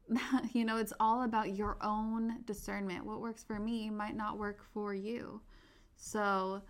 you 0.52 0.64
know, 0.64 0.78
it's 0.78 0.94
all 0.98 1.24
about 1.24 1.54
your 1.54 1.76
own 1.82 2.38
discernment. 2.46 3.04
What 3.04 3.20
works 3.20 3.44
for 3.44 3.58
me 3.58 3.90
might 3.90 4.16
not 4.16 4.38
work 4.38 4.62
for 4.72 4.94
you. 4.94 5.42
So 5.96 6.62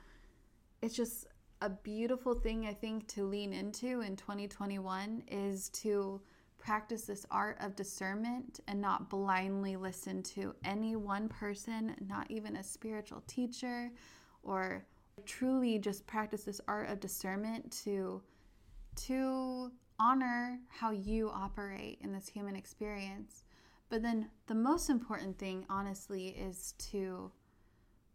it's 0.81 0.97
just 0.97 1.27
a 1.61 1.71
beautiful 1.71 2.35
thing, 2.35 2.67
I 2.67 2.75
think, 2.75 3.07
to 3.09 3.25
lean 3.25 3.53
into 3.53 4.01
in 4.01 4.17
2021 4.17 5.23
is 5.29 5.69
to 5.71 6.21
practice 6.63 7.03
this 7.03 7.27
art 7.31 7.59
of 7.61 7.75
discernment 7.75 8.61
and 8.69 8.81
not 8.81 9.11
blindly 9.11 9.77
listen 9.77 10.23
to 10.23 10.55
any 10.65 10.95
one 10.95 11.29
person, 11.29 11.97
not 12.07 12.31
even 12.31 12.57
a 12.57 12.63
spiritual 12.63 13.23
teacher, 13.27 13.91
or 14.45 14.87
truly 15.27 15.79
just 15.79 16.07
practice 16.07 16.45
this 16.45 16.61
art 16.69 16.89
of 16.89 17.01
discernment 17.01 17.71
to 17.85 18.23
to 18.95 19.73
honor 19.99 20.61
how 20.69 20.91
you 20.91 21.31
operate 21.31 21.99
in 22.03 22.13
this 22.13 22.29
human 22.29 22.55
experience. 22.55 23.45
But 23.89 24.03
then 24.03 24.29
the 24.47 24.55
most 24.55 24.89
important 24.89 25.39
thing 25.39 25.65
honestly 25.69 26.29
is 26.29 26.75
to 26.91 27.31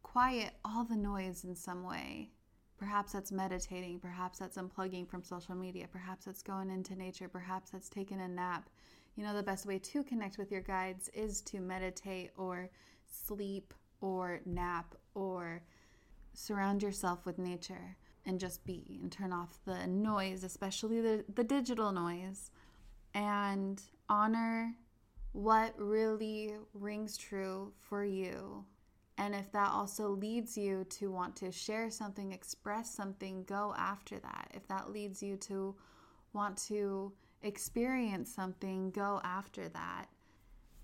quiet 0.03 0.51
all 0.63 0.85
the 0.85 0.95
noise 0.95 1.43
in 1.43 1.55
some 1.55 1.83
way 1.83 2.31
Perhaps 2.77 3.13
that's 3.13 3.31
meditating, 3.31 3.99
perhaps 3.99 4.37
that's 4.37 4.57
unplugging 4.57 5.07
from 5.07 5.23
social 5.23 5.55
media, 5.55 5.87
perhaps 5.91 6.25
that's 6.25 6.43
going 6.43 6.69
into 6.69 6.95
nature, 6.95 7.27
perhaps 7.27 7.71
that's 7.71 7.89
taking 7.89 8.21
a 8.21 8.27
nap. 8.27 8.69
You 9.15 9.23
know, 9.23 9.35
the 9.35 9.41
best 9.41 9.65
way 9.65 9.79
to 9.79 10.03
connect 10.03 10.37
with 10.37 10.51
your 10.51 10.61
guides 10.61 11.09
is 11.09 11.41
to 11.41 11.59
meditate 11.59 12.31
or 12.37 12.69
sleep 13.07 13.73
or 13.99 14.41
nap 14.45 14.93
or 15.15 15.63
surround 16.33 16.83
yourself 16.83 17.25
with 17.25 17.39
nature 17.39 17.97
and 18.27 18.39
just 18.39 18.63
be 18.63 18.99
and 19.01 19.11
turn 19.11 19.33
off 19.33 19.59
the 19.65 19.87
noise, 19.87 20.43
especially 20.43 21.01
the, 21.01 21.25
the 21.33 21.43
digital 21.43 21.91
noise, 21.91 22.51
and 23.15 23.81
honor 24.07 24.75
what 25.31 25.73
really 25.77 26.53
rings 26.73 27.17
true 27.17 27.71
for 27.79 28.03
you. 28.03 28.65
And 29.17 29.33
if 29.33 29.51
that 29.51 29.71
also 29.71 30.09
leads 30.09 30.57
you 30.57 30.85
to 30.91 31.11
want 31.11 31.35
to 31.37 31.51
share 31.51 31.89
something, 31.89 32.31
express 32.31 32.93
something, 32.93 33.43
go 33.45 33.73
after 33.77 34.19
that. 34.19 34.51
If 34.53 34.67
that 34.67 34.91
leads 34.91 35.23
you 35.23 35.37
to 35.37 35.75
want 36.33 36.57
to 36.67 37.11
experience 37.41 38.31
something, 38.31 38.91
go 38.91 39.19
after 39.23 39.69
that. 39.69 40.05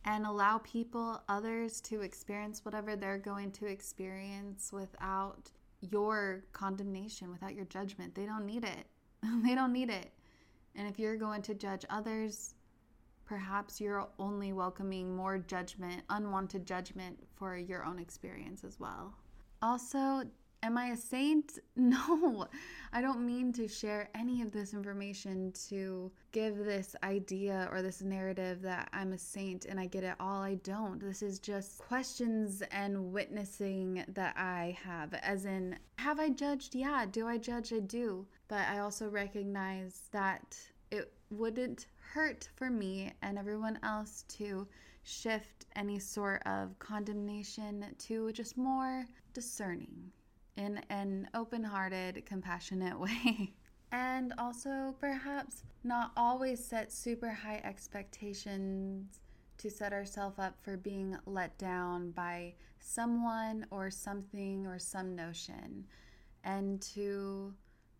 And 0.06 0.26
allow 0.26 0.58
people, 0.60 1.22
others, 1.30 1.80
to 1.82 2.02
experience 2.02 2.66
whatever 2.66 2.96
they're 2.96 3.20
going 3.20 3.52
to 3.54 3.68
experience 3.68 4.74
without 4.74 5.52
your 5.80 6.44
condemnation, 6.54 7.32
without 7.32 7.54
your 7.54 7.66
judgment. 7.66 8.16
They 8.16 8.26
don't 8.26 8.46
need 8.46 8.64
it. 8.64 8.88
they 9.44 9.56
don't 9.56 9.72
need 9.72 9.90
it. 9.90 10.12
And 10.76 10.88
if 10.88 10.98
you're 10.98 11.18
going 11.18 11.44
to 11.44 11.54
judge 11.54 11.86
others, 11.90 12.53
perhaps 13.34 13.82
you're 13.82 14.08
only 14.20 14.54
welcoming 14.54 15.16
more 15.16 15.40
judgment, 15.40 16.04
unwanted 16.12 16.68
judgment 16.68 17.18
for 17.34 17.58
your 17.58 17.84
own 17.84 17.98
experience 17.98 18.64
as 18.64 18.80
well. 18.80 19.12
Also, 19.64 20.22
am 20.62 20.78
I 20.78 20.90
a 20.90 20.96
saint? 20.96 21.58
No, 21.76 22.48
I 22.92 23.02
don't 23.02 23.26
mean 23.26 23.52
to 23.54 23.68
share 23.68 24.10
any 24.14 24.44
of 24.44 24.52
this 24.52 24.76
information 24.76 25.52
to 25.70 26.12
give 26.32 26.58
this 26.58 26.96
idea 27.02 27.68
or 27.72 27.82
this 27.82 28.04
narrative 28.04 28.62
that 28.62 28.90
I'm 28.94 29.14
a 29.14 29.18
saint 29.18 29.66
and 29.66 29.80
I 29.80 29.88
get 29.88 30.04
it 30.04 30.14
all. 30.20 30.44
I 30.44 30.56
don't. 30.64 31.00
This 31.00 31.24
is 31.24 31.40
just 31.40 31.80
questions 31.80 32.62
and 32.70 33.12
witnessing 33.12 34.06
that 34.10 34.38
I 34.38 34.78
have, 34.84 35.16
as 35.16 35.46
in, 35.46 35.76
have 35.98 36.20
I 36.20 36.30
judged? 36.30 36.76
Yeah. 36.76 37.08
Do 37.12 37.28
I 37.28 37.40
judge? 37.40 37.74
I 37.74 37.80
do. 37.80 38.28
But 38.48 38.68
I 38.68 38.78
also 38.78 39.10
recognize 39.10 40.02
that 40.12 40.56
it 40.94 41.12
wouldn't 41.32 41.88
hurt 42.14 42.48
for 42.56 42.70
me 42.70 43.12
and 43.24 43.40
everyone 43.40 43.80
else 43.82 44.26
to 44.28 44.68
shift 45.02 45.66
any 45.76 45.98
sort 45.98 46.42
of 46.46 46.78
condemnation 46.78 47.84
to 47.98 48.32
just 48.32 48.58
more 48.58 49.04
discerning 49.34 50.12
in 50.56 50.80
an 50.92 51.28
open 51.34 51.64
hearted, 51.64 52.24
compassionate 52.28 52.98
way. 53.00 53.56
and 53.92 54.34
also, 54.38 54.96
perhaps 55.00 55.64
not 55.84 56.12
always 56.16 56.64
set 56.64 56.92
super 56.92 57.32
high 57.32 57.60
expectations 57.64 59.20
to 59.58 59.72
set 59.72 59.94
ourselves 59.94 60.38
up 60.38 60.56
for 60.62 60.78
being 60.78 61.18
let 61.26 61.58
down 61.58 62.12
by 62.12 62.54
someone 62.80 63.66
or 63.72 63.90
something 63.90 64.68
or 64.68 64.78
some 64.78 65.16
notion, 65.16 65.86
and 66.44 66.80
to 66.82 67.52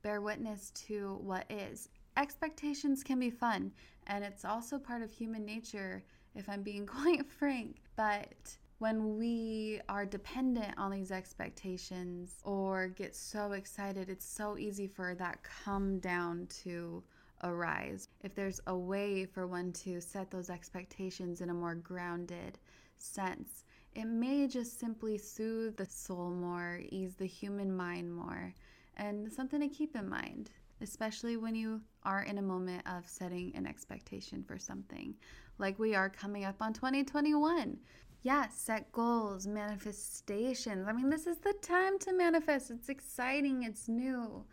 bear 0.04 0.22
witness 0.22 0.70
to 0.72 1.18
what 1.24 1.46
is. 1.50 1.90
Expectations 2.16 3.04
can 3.04 3.20
be 3.20 3.30
fun, 3.30 3.72
and 4.08 4.24
it's 4.24 4.46
also 4.46 4.78
part 4.78 5.02
of 5.02 5.12
human 5.12 5.46
nature, 5.46 6.04
if 6.36 6.48
I'm 6.48 6.62
being 6.62 6.86
quite 7.00 7.30
frank. 7.30 7.82
But 7.96 8.58
when 8.78 9.18
we 9.18 9.80
are 9.90 10.06
dependent 10.06 10.78
on 10.78 10.92
these 10.92 11.12
expectations 11.12 12.36
or 12.44 12.88
get 12.90 13.16
so 13.16 13.54
excited, 13.54 14.10
it's 14.10 14.26
so 14.26 14.58
easy 14.58 14.88
for 14.88 15.16
that 15.16 15.40
come 15.44 16.00
down 16.00 16.48
to 16.64 17.04
arise. 17.44 18.10
If 18.22 18.36
there's 18.36 18.62
a 18.68 18.76
way 18.76 19.26
for 19.26 19.48
one 19.48 19.72
to 19.74 20.00
set 20.00 20.30
those 20.30 20.50
expectations 20.50 21.42
in 21.42 21.50
a 21.50 21.54
more 21.54 21.76
grounded 21.76 22.60
sense, 22.98 23.66
it 23.96 24.06
may 24.06 24.48
just 24.48 24.80
simply 24.80 25.18
soothe 25.18 25.78
the 25.78 25.86
soul 25.86 26.30
more, 26.32 26.82
ease 26.90 27.16
the 27.16 27.26
human 27.26 27.76
mind 27.76 28.14
more, 28.14 28.54
and 28.98 29.32
something 29.32 29.60
to 29.62 29.68
keep 29.68 29.96
in 29.96 30.10
mind, 30.10 30.50
especially 30.82 31.38
when 31.38 31.56
you 31.56 31.82
are 32.06 32.24
in 32.24 32.38
a 32.38 32.42
moment 32.42 32.84
of 32.86 33.08
setting 33.08 33.52
an 33.56 33.66
expectation 33.66 34.44
for 34.44 34.58
something. 34.58 35.16
Like 35.58 35.78
we 35.80 35.96
are 35.96 36.10
coming 36.10 36.46
up 36.46 36.62
on 36.62 36.74
2021 36.74 37.78
yeah, 38.24 38.48
set 38.48 38.90
goals, 38.94 39.46
manifestations. 39.46 40.88
I 40.88 40.94
mean, 40.94 41.10
this 41.10 41.28
is 41.28 41.38
the 41.40 41.54
time 41.62 42.00
to 42.00 42.14
manifest. 42.14 42.72
It's 42.72 42.88
exciting, 42.88 43.64
it's 43.64 43.90
new. 43.90 44.46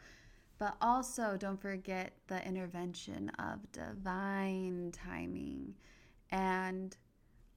But 0.59 0.77
also, 0.83 1.37
don't 1.39 1.61
forget 1.61 2.13
the 2.27 2.47
intervention 2.47 3.31
of 3.39 3.61
divine 3.73 4.93
timing 4.93 5.75
and 6.31 6.97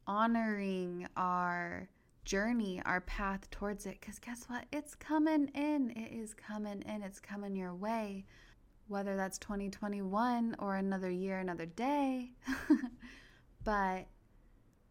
honoring 0.06 1.08
our 1.18 1.90
journey, 2.26 2.82
our 2.86 3.02
path 3.02 3.50
towards 3.50 3.88
it. 3.88 3.98
Because 4.00 4.20
guess 4.20 4.46
what? 4.48 4.66
It's 4.72 4.94
coming 4.94 5.48
in. 5.56 5.90
It 5.98 6.16
is 6.16 6.34
coming 6.36 6.84
in. 6.84 7.02
It's 7.02 7.20
coming 7.20 7.56
your 7.56 7.74
way. 7.74 8.26
Whether 8.88 9.16
that's 9.16 9.38
2021 9.40 10.56
or 10.60 10.76
another 10.76 11.10
year, 11.10 11.40
another 11.40 11.66
day. 11.66 12.32
but 13.64 14.08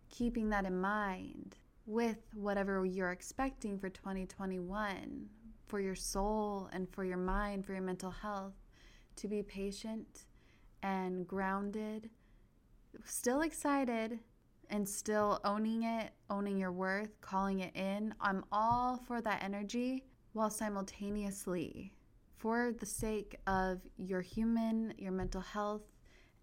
keeping 0.08 0.50
that 0.50 0.64
in 0.64 0.80
mind 0.80 1.56
with 1.86 2.18
whatever 2.34 2.84
you're 2.84 3.10
expecting 3.10 3.78
for 3.78 3.88
2021 3.88 5.28
for 5.72 5.80
your 5.80 5.94
soul 5.94 6.68
and 6.74 6.86
for 6.90 7.02
your 7.02 7.16
mind, 7.16 7.64
for 7.64 7.72
your 7.72 7.80
mental 7.80 8.10
health, 8.10 8.52
to 9.16 9.26
be 9.26 9.42
patient 9.42 10.26
and 10.82 11.26
grounded, 11.26 12.10
still 13.04 13.40
excited 13.40 14.18
and 14.68 14.86
still 14.86 15.40
owning 15.44 15.84
it, 15.84 16.12
owning 16.28 16.58
your 16.58 16.72
worth, 16.72 17.18
calling 17.22 17.60
it 17.60 17.74
in. 17.74 18.14
I'm 18.20 18.44
all 18.52 18.98
for 19.06 19.22
that 19.22 19.42
energy 19.42 20.04
while 20.34 20.50
simultaneously, 20.50 21.94
for 22.42 22.72
the 22.80 22.86
sake 22.86 23.36
of 23.46 23.80
your 23.96 24.20
human, 24.20 24.92
your 24.98 25.12
mental 25.12 25.40
health, 25.40 25.82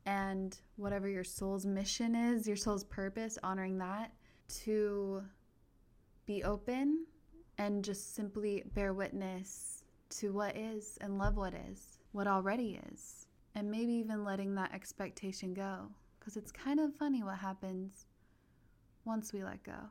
and 0.06 0.58
whatever 0.78 1.10
your 1.10 1.26
soul's 1.26 1.66
mission 1.66 2.16
is, 2.16 2.47
your 2.47 2.56
soul's 2.56 2.86
purpose, 2.86 3.38
honoring 3.43 3.78
that, 3.80 4.14
to 4.47 5.22
be 6.26 6.41
open 6.45 7.06
and 7.58 7.84
just 7.84 8.16
simply 8.16 8.64
bear 8.74 8.93
witness 8.93 9.84
to 10.10 10.32
what 10.32 10.56
is 10.56 10.97
and 11.02 11.18
love 11.18 11.36
what 11.36 11.54
is, 11.70 12.00
what 12.14 12.28
already 12.28 12.80
is, 12.93 13.28
and 13.56 13.70
maybe 13.70 13.91
even 13.91 14.24
letting 14.24 14.56
that 14.56 14.74
expectation 14.74 15.54
go. 15.54 15.89
Because 16.18 16.38
it's 16.38 16.52
kind 16.52 16.80
of 16.80 16.95
funny 16.95 17.24
what 17.24 17.39
happens 17.39 18.06
once 19.04 19.34
we 19.34 19.43
let 19.43 19.62
go. 19.64 19.89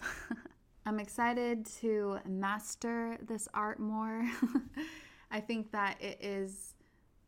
I'm 0.86 0.98
excited 0.98 1.66
to 1.80 2.18
master 2.26 3.18
this 3.22 3.48
art 3.52 3.78
more. 3.78 4.24
I 5.30 5.40
think 5.40 5.70
that 5.72 6.00
it 6.00 6.18
is 6.20 6.74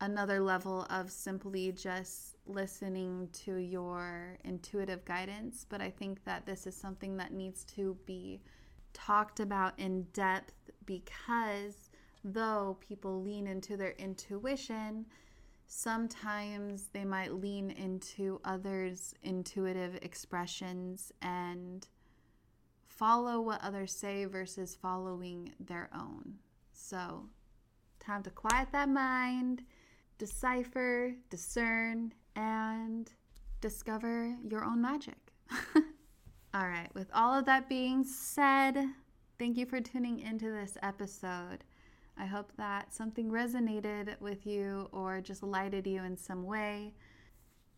another 0.00 0.40
level 0.40 0.86
of 0.90 1.10
simply 1.10 1.70
just 1.70 2.36
listening 2.46 3.28
to 3.44 3.56
your 3.56 4.38
intuitive 4.44 5.04
guidance. 5.04 5.64
But 5.68 5.80
I 5.80 5.90
think 5.90 6.24
that 6.24 6.46
this 6.46 6.66
is 6.66 6.76
something 6.76 7.16
that 7.18 7.32
needs 7.32 7.64
to 7.76 7.96
be 8.04 8.40
talked 8.92 9.38
about 9.38 9.78
in 9.78 10.04
depth 10.12 10.70
because 10.86 11.90
though 12.24 12.78
people 12.80 13.22
lean 13.22 13.46
into 13.46 13.76
their 13.76 13.92
intuition, 13.92 15.06
sometimes 15.66 16.88
they 16.92 17.04
might 17.04 17.34
lean 17.34 17.70
into 17.70 18.40
others' 18.44 19.14
intuitive 19.22 19.98
expressions 20.02 21.12
and 21.22 21.86
follow 22.96 23.40
what 23.40 23.62
others 23.62 23.92
say 23.92 24.24
versus 24.24 24.76
following 24.80 25.52
their 25.58 25.90
own. 25.94 26.34
So, 26.72 27.26
time 28.00 28.22
to 28.24 28.30
quiet 28.30 28.68
that 28.72 28.88
mind 28.88 29.62
decipher, 30.18 31.14
discern, 31.30 32.12
and 32.36 33.10
discover 33.60 34.36
your 34.48 34.64
own 34.64 34.80
magic. 34.80 35.16
all 36.54 36.68
right, 36.68 36.88
with 36.94 37.08
all 37.12 37.36
of 37.36 37.44
that 37.46 37.68
being 37.68 38.04
said, 38.04 38.76
thank 39.38 39.56
you 39.56 39.66
for 39.66 39.80
tuning 39.80 40.20
into 40.20 40.50
this 40.50 40.78
episode. 40.82 41.64
I 42.16 42.26
hope 42.26 42.52
that 42.56 42.94
something 42.94 43.30
resonated 43.30 44.20
with 44.20 44.46
you 44.46 44.88
or 44.92 45.20
just 45.20 45.42
lighted 45.42 45.86
you 45.86 46.04
in 46.04 46.16
some 46.16 46.44
way. 46.44 46.94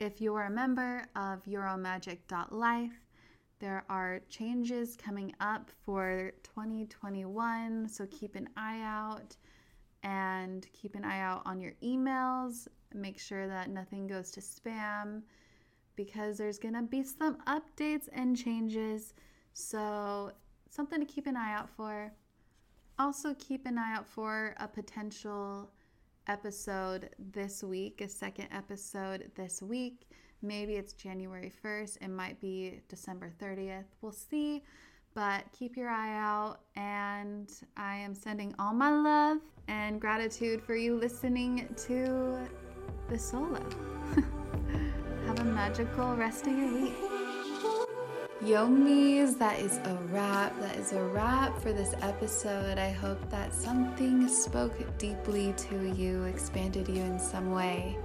If 0.00 0.20
you 0.20 0.34
are 0.34 0.44
a 0.44 0.50
member 0.50 1.06
of 1.16 1.44
YourOwnMagic.life, 1.44 3.03
there 3.64 3.82
are 3.88 4.20
changes 4.28 4.94
coming 4.94 5.34
up 5.40 5.70
for 5.86 6.32
2021, 6.42 7.88
so 7.88 8.06
keep 8.10 8.34
an 8.34 8.46
eye 8.58 8.82
out 8.82 9.36
and 10.02 10.66
keep 10.74 10.94
an 10.94 11.02
eye 11.02 11.20
out 11.20 11.40
on 11.46 11.62
your 11.62 11.72
emails. 11.82 12.68
Make 12.92 13.18
sure 13.18 13.48
that 13.48 13.70
nothing 13.70 14.06
goes 14.06 14.30
to 14.32 14.40
spam 14.40 15.22
because 15.96 16.36
there's 16.36 16.58
going 16.58 16.74
to 16.74 16.82
be 16.82 17.02
some 17.04 17.38
updates 17.46 18.10
and 18.12 18.36
changes. 18.36 19.14
So, 19.54 20.32
something 20.68 21.00
to 21.00 21.06
keep 21.06 21.26
an 21.26 21.34
eye 21.34 21.54
out 21.54 21.70
for. 21.70 22.12
Also, 22.98 23.32
keep 23.32 23.64
an 23.64 23.78
eye 23.78 23.94
out 23.94 24.06
for 24.06 24.54
a 24.60 24.68
potential 24.68 25.70
episode 26.26 27.08
this 27.32 27.64
week, 27.64 28.02
a 28.02 28.08
second 28.10 28.48
episode 28.52 29.30
this 29.36 29.62
week. 29.62 30.06
Maybe 30.44 30.74
it's 30.74 30.92
January 30.92 31.50
1st, 31.64 32.02
it 32.02 32.10
might 32.10 32.38
be 32.38 32.82
December 32.88 33.32
30th. 33.40 33.84
We'll 34.02 34.12
see, 34.12 34.62
but 35.14 35.44
keep 35.58 35.74
your 35.74 35.88
eye 35.88 36.18
out. 36.18 36.58
And 36.76 37.50
I 37.78 37.96
am 37.96 38.14
sending 38.14 38.54
all 38.58 38.74
my 38.74 38.90
love 38.90 39.38
and 39.68 39.98
gratitude 39.98 40.62
for 40.62 40.76
you 40.76 40.96
listening 40.96 41.74
to 41.86 42.38
the 43.08 43.18
solo. 43.18 43.64
Have 45.26 45.40
a 45.40 45.44
magical 45.44 46.14
rest 46.14 46.46
of 46.46 46.58
your 46.58 46.74
week. 46.74 46.94
Yomis, 48.42 49.38
that 49.38 49.58
is 49.60 49.78
a 49.78 49.98
wrap. 50.10 50.60
That 50.60 50.76
is 50.76 50.92
a 50.92 51.02
wrap 51.02 51.58
for 51.58 51.72
this 51.72 51.94
episode. 52.02 52.76
I 52.76 52.90
hope 52.90 53.30
that 53.30 53.54
something 53.54 54.28
spoke 54.28 54.74
deeply 54.98 55.54
to 55.56 55.94
you, 55.96 56.24
expanded 56.24 56.86
you 56.86 57.00
in 57.00 57.18
some 57.18 57.52
way. 57.52 57.96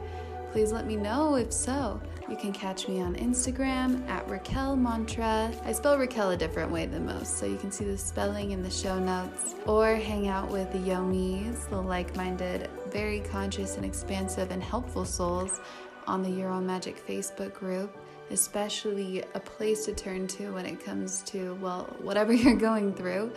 Please 0.51 0.71
let 0.71 0.87
me 0.87 0.95
know 0.95 1.35
if 1.35 1.53
so. 1.53 2.01
You 2.27 2.35
can 2.35 2.51
catch 2.51 2.87
me 2.87 3.01
on 3.01 3.15
Instagram 3.15 4.07
at 4.07 4.27
Raquel 4.27 4.75
Mantra. 4.75 5.51
I 5.63 5.71
spell 5.71 5.97
Raquel 5.97 6.31
a 6.31 6.37
different 6.37 6.71
way 6.71 6.85
than 6.85 7.05
most, 7.05 7.37
so 7.37 7.45
you 7.45 7.57
can 7.57 7.71
see 7.71 7.85
the 7.85 7.97
spelling 7.97 8.51
in 8.51 8.63
the 8.63 8.69
show 8.69 8.97
notes. 8.97 9.55
Or 9.67 9.95
hang 9.95 10.27
out 10.27 10.49
with 10.49 10.71
the 10.71 10.79
Yomis, 10.79 11.69
the 11.69 11.79
like 11.79 12.15
minded, 12.15 12.69
very 12.87 13.19
conscious 13.19 13.77
and 13.77 13.85
expansive 13.85 14.51
and 14.51 14.63
helpful 14.63 15.05
souls 15.05 15.59
on 16.07 16.23
the 16.23 16.43
Own 16.43 16.65
Magic 16.65 17.05
Facebook 17.07 17.53
group 17.53 17.95
especially 18.31 19.23
a 19.33 19.39
place 19.39 19.85
to 19.85 19.93
turn 19.93 20.27
to 20.27 20.51
when 20.51 20.65
it 20.65 20.83
comes 20.83 21.23
to, 21.23 21.55
well, 21.61 21.85
whatever 22.01 22.33
you're 22.33 22.55
going 22.55 22.93
through. 22.93 23.31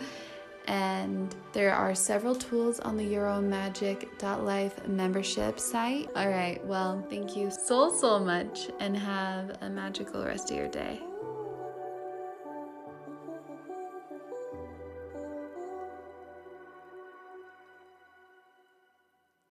And 0.67 1.35
there 1.51 1.73
are 1.73 1.93
several 1.93 2.35
tools 2.35 2.79
on 2.79 2.97
the 2.97 3.03
YourOwnMagic.life 3.03 4.87
membership 4.87 5.59
site. 5.59 6.09
All 6.15 6.29
right, 6.29 6.63
well, 6.65 7.05
thank 7.09 7.35
you 7.35 7.51
so, 7.51 7.93
so 7.95 8.19
much 8.19 8.69
and 8.79 8.95
have 8.97 9.57
a 9.61 9.69
magical 9.69 10.23
rest 10.23 10.51
of 10.51 10.57
your 10.57 10.69
day. 10.69 11.01